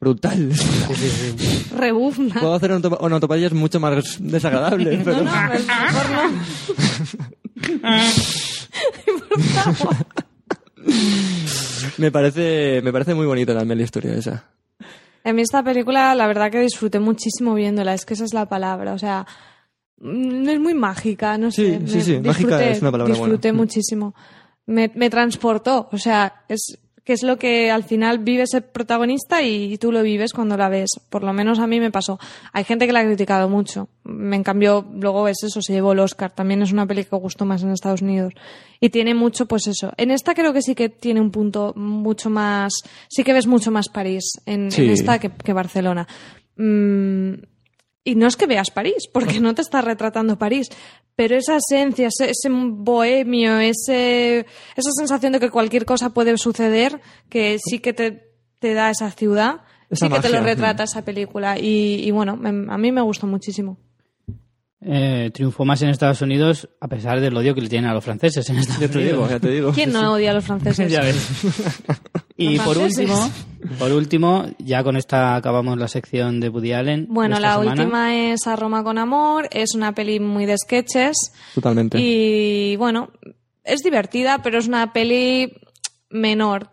[0.00, 0.50] brutal.
[1.76, 2.34] Rebuzna.
[2.40, 5.22] Puedo hacer onotopa- onomatopeyas mucho más desagradables, pero...
[5.22, 6.30] No, no, mejor no.
[11.98, 14.44] me parece, me parece muy bonita también la historia esa.
[15.22, 18.46] A mí esta película, la verdad que disfruté muchísimo viéndola, es que esa es la
[18.48, 19.26] palabra, o sea,
[20.00, 21.80] es muy mágica, no Sí, sé.
[21.86, 23.12] sí, sí, mágica es una palabra.
[23.14, 23.56] Disfruté Mm.
[23.56, 24.14] muchísimo.
[24.66, 29.42] Me, me transportó, o sea, es que es lo que al final vive ese protagonista
[29.42, 30.90] y tú lo vives cuando la ves.
[31.08, 32.20] Por lo menos a mí me pasó.
[32.52, 33.88] Hay gente que la ha criticado mucho.
[34.04, 36.30] Me en cambio, luego es eso, se llevó el Oscar.
[36.30, 38.34] También es una peli que gustó más en Estados Unidos.
[38.80, 39.92] Y tiene mucho, pues eso.
[39.96, 42.72] En esta creo que sí que tiene un punto mucho más.
[43.08, 46.06] Sí que ves mucho más París en, esta que, que Barcelona.
[46.56, 47.32] Mm,
[48.04, 50.68] y no es que veas París, porque no te está retratando París,
[51.16, 54.46] pero esa esencia, ese, ese bohemio, ese,
[54.76, 59.10] esa sensación de que cualquier cosa puede suceder, que sí que te, te da esa
[59.10, 59.60] ciudad,
[59.90, 61.58] Esa sí que te lo retrata esa película.
[61.58, 63.78] Y, y bueno, me- a mí me gustó muchísimo.
[64.82, 68.02] Eh, triunfó más en Estados Unidos a pesar del odio que le tienen a los
[68.02, 69.30] franceses en Estados Ya te digo, Unidos.
[69.30, 69.72] ya te digo.
[69.72, 70.90] ¿Quién no odia a los franceses?
[70.92, 71.28] Ya ves.
[72.36, 73.10] Y Los por franceses.
[73.10, 77.06] último, por último, ya con esta acabamos la sección de Woody Allen.
[77.10, 77.82] Bueno, la semana.
[77.82, 81.16] última es A Roma con Amor, es una peli muy de sketches.
[81.54, 81.98] Totalmente.
[82.00, 83.10] Y bueno,
[83.62, 85.52] es divertida, pero es una peli
[86.08, 86.70] menor.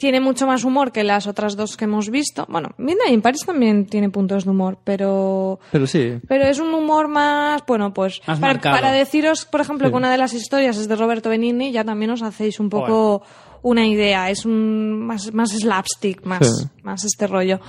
[0.00, 2.46] Tiene mucho más humor que las otras dos que hemos visto.
[2.48, 6.72] Bueno, Midnight in Paris también tiene puntos de humor, pero Pero sí, pero es un
[6.72, 8.76] humor más, bueno, pues Más para, marcado.
[8.76, 9.92] para deciros, por ejemplo, Sí.
[9.92, 13.22] que una de las historias es de Roberto Benigni, ya también os hacéis un poco
[13.60, 14.30] una idea.
[14.30, 16.68] Es un más, más slapstick, más, Sí.
[16.82, 17.60] más este rollo.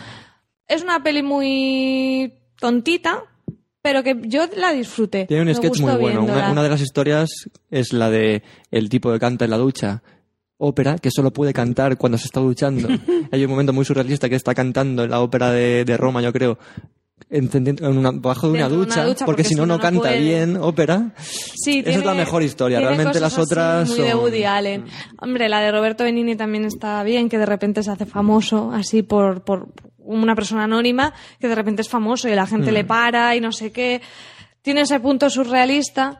[0.69, 3.23] Es una peli muy tontita,
[3.81, 5.25] pero que yo la disfruté.
[5.25, 6.23] Tiene un Me sketch muy bueno.
[6.23, 7.29] Una, una de las historias
[7.69, 8.41] es la de
[8.71, 10.01] el tipo que canta en la ducha.
[10.63, 12.87] Ópera que solo puede cantar cuando se está duchando.
[13.31, 16.31] Hay un momento muy surrealista que está cantando en la ópera de, de Roma, yo
[16.31, 16.57] creo,
[17.29, 17.49] en
[17.85, 20.19] una, bajo de una de una ducha, ducha, porque, porque si no, no canta puede.
[20.19, 21.13] bien ópera.
[21.17, 22.79] Sí, Esa es tiene- la mejor historia.
[22.79, 24.85] Realmente las otras muy de son- Woody Allen.
[25.19, 29.01] Hombre, la de Roberto Benigni también está bien, que de repente se hace famoso así
[29.01, 32.73] por, por una persona anónima, que de repente es famoso y la gente Mm.
[32.73, 34.01] le para y no sé qué.
[34.61, 36.19] Tiene ese punto surrealista,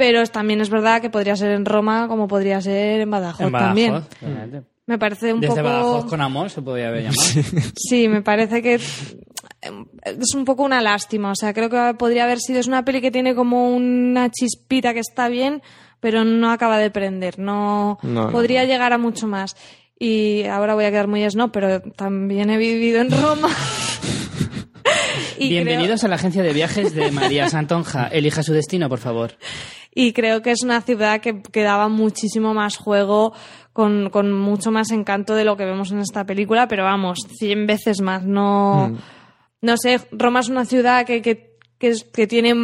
[0.00, 3.52] pero también es verdad que podría ser en Roma como podría ser en Badajoz, En
[3.52, 3.94] Badajoz, también.
[4.22, 4.62] obviamente.
[4.86, 5.68] Me parece un Desde poco...
[5.68, 7.22] Badajoz con amor se podría haber llamado.
[7.76, 11.30] Sí, me parece que es un poco una lástima.
[11.32, 12.60] O sea, creo que podría haber sido.
[12.60, 15.60] Es una peli que tiene como una chispita que está bien,
[16.00, 17.38] pero no acaba de prender.
[17.38, 19.54] No, No, no, podría llegar a mucho más.
[19.98, 23.50] Y ahora voy a quedar muy snob, pero también he vivido en Roma.
[25.38, 28.08] Y Bienvenidos creo- a la agencia de viajes de María Santonja.
[28.08, 29.32] Elija su destino, por favor.
[29.94, 33.32] Y creo que es una ciudad que, que daba muchísimo más juego,
[33.72, 37.66] con, con mucho más encanto de lo que vemos en esta película, pero vamos, cien
[37.66, 38.24] veces más.
[38.24, 38.92] No,
[39.62, 42.54] no sé, Roma es una ciudad que, que, que, es- que tiene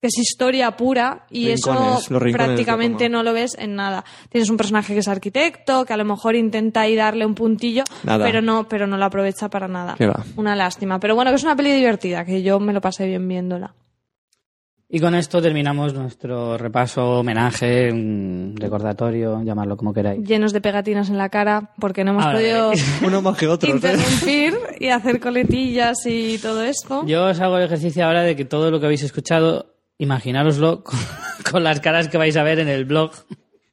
[0.00, 2.08] que es historia pura y Rincones, eso
[2.38, 4.04] prácticamente no lo ves en nada.
[4.28, 7.82] Tienes un personaje que es arquitecto, que a lo mejor intenta ahí darle un puntillo,
[8.04, 8.24] Nada.
[8.24, 9.96] pero no, pero no lo aprovecha para nada.
[10.36, 11.00] Una lástima.
[11.00, 13.74] Pero bueno, que es una peli divertida, que yo me lo pasé bien viéndola.
[14.90, 17.90] Y con esto terminamos nuestro repaso, homenaje,
[18.54, 20.26] recordatorio, llamarlo como queráis.
[20.26, 22.72] Llenos de pegatinas en la cara, porque no hemos Ahora podido.
[23.06, 23.68] Uno más que otro.
[23.68, 23.74] ¿eh?
[23.74, 27.04] interrumpir y hacer coletillas y todo esto.
[27.06, 30.98] Yo os hago el ejercicio ahora de que todo lo que habéis escuchado, imaginároslo con,
[31.50, 33.10] con las caras que vais a ver en el blog.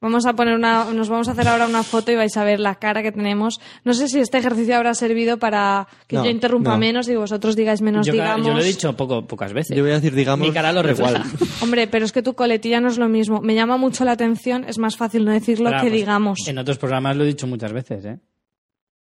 [0.05, 2.59] Vamos a poner una, nos vamos a hacer ahora una foto y vais a ver
[2.59, 3.59] la cara que tenemos.
[3.83, 6.77] No sé si este ejercicio habrá servido para que No, yo interrumpa no.
[6.77, 8.45] menos y vosotros digáis menos, Yo, digamos.
[8.45, 9.75] yo lo he dicho poco, pocas veces.
[9.75, 10.47] Yo voy a decir, digamos.
[10.47, 11.23] Mi cara lo igual.
[11.63, 13.41] Hombre, pero es que tu coletilla no es lo mismo.
[13.41, 16.47] Me llama mucho la atención, es más fácil no decirlo Ahora, que pues, digamos.
[16.47, 18.19] En otros programas lo he dicho muchas veces, ¿eh?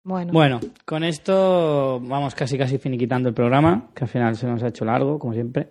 [0.04, 0.34] Bueno.
[0.34, 4.70] Bueno, con esto vamos casi casi finiquitando el programa, que al final se nos ha
[4.70, 5.70] hecho largo, como siempre.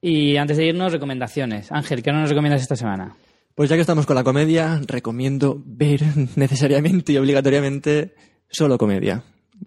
[0.00, 1.72] Y antes de irnos, recomendaciones.
[1.72, 3.16] Ángel, ¿qué nos recomiendas esta semana?
[3.54, 6.02] Pues ya que estamos con la comedia, recomiendo ver
[6.36, 8.14] necesariamente y obligatoriamente
[8.48, 9.22] solo comedia.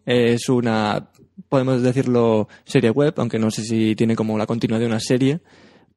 [0.05, 1.09] Es una,
[1.47, 5.39] podemos decirlo, serie web, aunque no sé si tiene como la continuidad de una serie,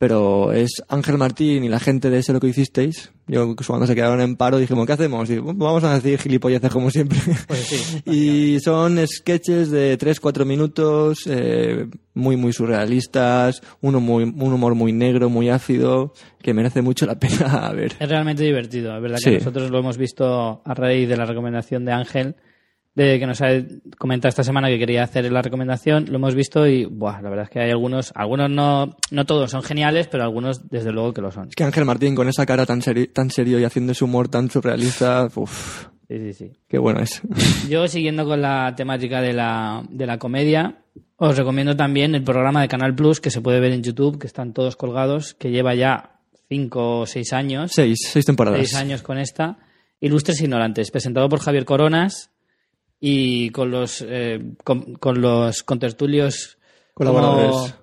[0.00, 3.12] pero es Ángel Martín y la gente de Sé lo que hicisteis.
[3.26, 5.28] Yo cuando se quedaron en paro dijimos, ¿qué hacemos?
[5.28, 7.18] Y, "Pues vamos a decir gilipolleces como siempre.
[7.46, 8.00] Pues sí.
[8.10, 14.92] Y son sketches de 3-4 minutos, eh, muy, muy surrealistas, uno muy, un humor muy
[14.94, 17.92] negro, muy ácido, que merece mucho la pena ver.
[18.00, 18.96] Es realmente divertido.
[18.96, 19.30] Es verdad Sí.
[19.32, 22.36] que nosotros lo hemos visto a raíz de la recomendación de Ángel,
[22.94, 23.48] de que nos ha
[23.98, 26.06] comentado esta semana que quería hacer la recomendación.
[26.08, 29.50] Lo hemos visto y, buah, la verdad es que hay algunos, algunos no, no todos
[29.50, 31.48] son geniales, pero algunos desde luego que lo son.
[31.48, 34.28] Es que Ángel Martín, con esa cara tan, seri- tan serio y haciendo ese humor
[34.28, 36.52] tan surrealista, uff, Sí, sí, sí.
[36.68, 37.22] qué bueno es.
[37.70, 40.82] Yo, siguiendo con la temática de la, de la comedia,
[41.16, 44.26] os recomiendo también el programa de Canal Plus que se puede ver en YouTube, que
[44.26, 46.18] están todos colgados, que lleva ya
[46.48, 47.70] cinco o seis años.
[47.72, 48.58] seis, seis temporadas.
[48.58, 49.58] seis años con esta.
[50.00, 52.30] Ilustres Ignorantes, presentado por Javier Coronas
[53.00, 56.58] y con los, eh, con, con los contertulios
[56.94, 57.50] Colaboradores.
[57.50, 57.74] como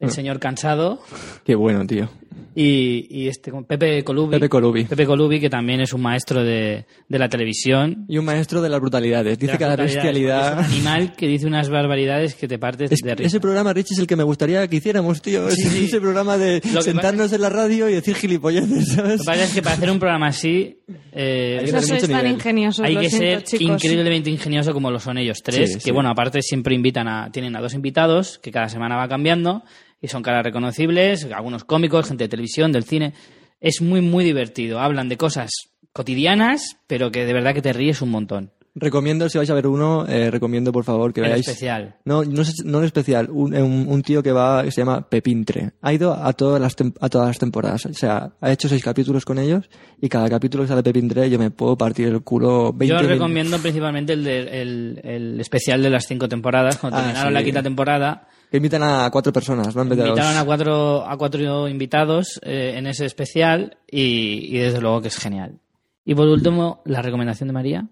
[0.00, 1.00] el señor Cansado
[1.44, 2.08] Qué bueno, tío.
[2.54, 4.32] Y, y este Pepe Colubi.
[4.32, 4.84] Pepe Colubi.
[4.84, 8.04] Pepe Colubi, que también es un maestro de, de la televisión.
[8.08, 9.38] Y un maestro de las brutalidades.
[9.38, 10.60] Dice que la bestialidad...
[10.60, 13.26] Es un animal que dice unas barbaridades que te partes Es- de risa.
[13.28, 15.48] ese programa, Rich, es el que me gustaría que hiciéramos, tío.
[15.48, 15.84] Es Sí, sí.
[15.86, 19.12] ese programa de Lo sentarnos en la radio y decir gilipolleces, ¿sabes?
[19.12, 20.78] Lo que pasa es que para hacer un programa así
[21.12, 23.74] eh, Hay que no sois tan ingeniosos, hay que siento, ser chicos.
[23.84, 25.90] increíblemente ingenioso como lo son ellos tres, Sí, que sí.
[25.90, 29.62] bueno, aparte siempre invitan a, tienen a dos invitados, que cada semana va cambiando,
[30.02, 33.14] y son caras reconocibles, algunos cómicos, gente de televisión, del cine.
[33.60, 34.80] Es muy, muy divertido.
[34.80, 35.50] Hablan de cosas
[35.92, 38.50] cotidianas, pero que de verdad que te ríes un montón.
[38.74, 41.46] Recomiendo, si vais a ver uno, eh, recomiendo por favor que El veáis.
[41.46, 41.96] especial.
[42.06, 45.06] No, no, es, no el especial, un, un, un tío que va, que se llama
[45.10, 45.72] Pepintre.
[45.82, 47.84] Ha ido a todas las tem- a todas las temporadas.
[47.84, 49.68] O sea, ha hecho seis capítulos con ellos
[50.00, 53.06] y cada capítulo que sale Pepintre yo me puedo partir el culo 20 Yo os
[53.06, 57.34] recomiendo principalmente el, de- el, el especial de las cinco temporadas, cuando Ah, terminaron sí.
[57.34, 58.26] la quinta temporada.
[58.52, 59.80] Que invitan a cuatro personas, ¿no?
[59.80, 60.18] En vez de a dos.
[60.18, 65.08] Invitaron a cuatro, a cuatro invitados eh, en ese especial y, y desde luego que
[65.08, 65.58] es genial.
[66.04, 67.86] Y por último, la recomendación de María.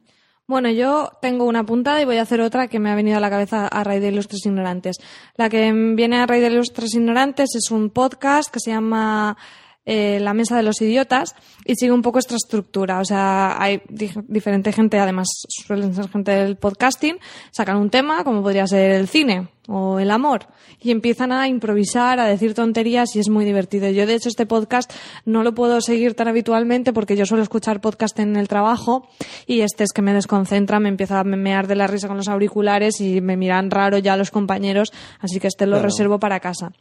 [0.47, 3.21] Bueno, yo tengo una puntada y voy a hacer otra que me ha venido a
[3.21, 4.99] la cabeza a raíz de Ilustres Ignorantes.
[5.37, 9.39] La que viene a raíz de Ilustres Ignorantes es un podcast que se llama
[9.87, 11.35] eh, La Mesa de los Idiotas
[11.65, 13.01] y sigue un poco esta estructura.
[13.01, 17.19] O sea, hay di- diferente gente, además suelen ser gente del podcasting,
[17.51, 20.47] sacan un tema, como podría ser el cine o el amor,
[20.81, 23.89] y empiezan a improvisar, a decir tonterías y es muy divertido.
[23.91, 24.93] Yo, de hecho, este podcast
[25.25, 29.09] no lo puedo seguir tan habitualmente porque yo suelo escuchar podcast en el trabajo
[29.47, 32.27] y este es que me desconcentra, me empieza a memear de la risa con los
[32.29, 35.85] auriculares y me miran raro ya los compañeros, así que este lo Claro.
[35.89, 36.73] reservo para casa.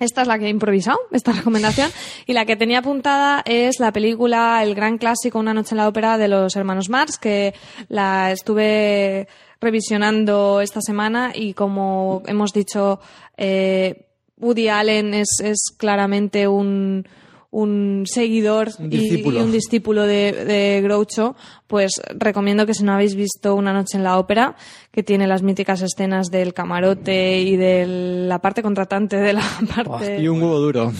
[0.00, 1.90] Esta es la que he improvisado, esta recomendación.
[2.26, 5.88] Y la que tenía apuntada es la película El gran clásico Una noche en la
[5.88, 7.54] ópera de los hermanos Marx, que
[7.88, 9.28] la estuve
[9.60, 12.98] revisionando esta semana y como hemos dicho,
[13.36, 14.06] eh,
[14.38, 17.06] Woody Allen es, es claramente un,
[17.52, 21.34] un seguidor Un y- un discípulo de, de Groucho,
[21.66, 24.54] pues recomiendo que si no habéis visto Una noche en la ópera,
[24.92, 27.86] que tiene las míticas escenas del camarote y de
[28.28, 29.42] la parte contratante de la
[29.74, 30.92] parte, Y un huevo duro.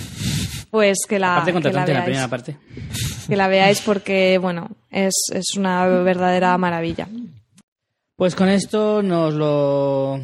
[0.71, 2.57] pues que la, que la contratante, la veáis, primera parte.
[3.29, 7.07] que la veáis porque, bueno, es, es una verdadera maravilla.
[8.17, 10.21] Pues con esto nos lo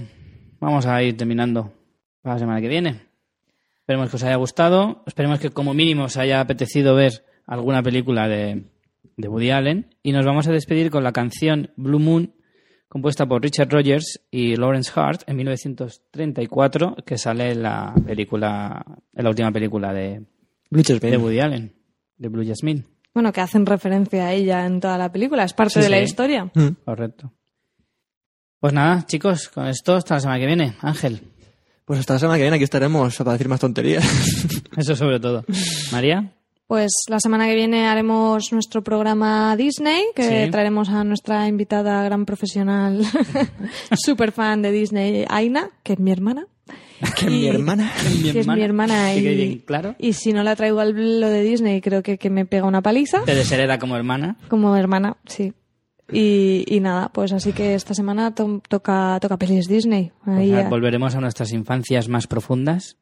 [0.60, 1.72] vamos a ir terminando
[2.20, 3.05] para la semana que viene.
[3.86, 5.04] Esperemos que os haya gustado.
[5.06, 8.64] Esperemos que como mínimo os haya apetecido ver alguna película de,
[9.16, 9.94] de Woody Allen.
[10.02, 12.34] Y nos vamos a despedir con la canción Blue Moon,
[12.88, 18.84] compuesta por Richard Rogers y Lawrence Hart en 1934, que sale en la película,
[19.14, 20.24] en la última película de,
[20.68, 21.16] Blue de Jasmine.
[21.18, 21.72] Woody Allen,
[22.16, 22.82] de Blue Jasmine.
[23.14, 26.00] Bueno, que hacen referencia a ella en toda la película, es parte Sí, de la
[26.00, 26.46] historia.
[26.52, 26.70] Mm.
[26.84, 27.32] Correcto.
[28.58, 30.74] Pues nada, chicos, con esto hasta la semana que viene.
[30.80, 31.20] Ángel,
[31.86, 34.04] Pues hasta la semana que viene aquí estaremos para decir más tonterías.
[34.76, 35.44] eso sobre todo.
[35.92, 36.32] María.
[36.66, 40.50] Pues la semana que viene haremos nuestro programa Disney, que Sí.
[40.50, 43.04] traeremos a nuestra invitada gran profesional,
[43.94, 46.46] super fan de Disney, Aina, que es mi hermana.
[47.16, 47.92] que mi Y- hermana.
[48.32, 49.94] que es mi hermana y, bien claro.
[49.98, 52.82] y si no la traigo al lo de Disney creo que, que me pega una
[52.82, 54.36] paliza Te deshereda como hermana.
[54.48, 55.52] como hermana sí
[56.12, 60.52] y, y nada pues así que esta semana to- toca toca pelis Disney Pues Ahí,
[60.68, 62.96] volveremos a nuestras infancias más profundas.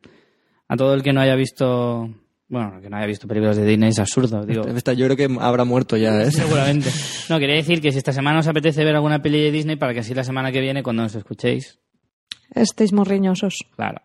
[0.69, 2.09] A todo el que no haya visto,
[2.49, 4.63] bueno, que no haya visto películas de Disney es absurdo, digo.
[4.75, 6.31] Esta yo creo que habrá muerto ya, ¿eh?
[6.31, 6.91] Seguramente.
[7.29, 9.93] No, quería decir que si esta semana os apetece ver alguna peli de Disney para
[9.95, 11.79] que así la semana que viene, cuando nos escuchéis,
[12.55, 14.01] estéis morriñosos claro.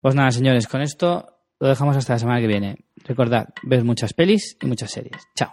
[0.00, 1.26] Pues nada, señores, con esto
[1.60, 2.76] lo dejamos hasta la semana que viene.
[3.04, 5.22] Recordad, ver muchas pelis y muchas series.
[5.36, 5.52] Chao.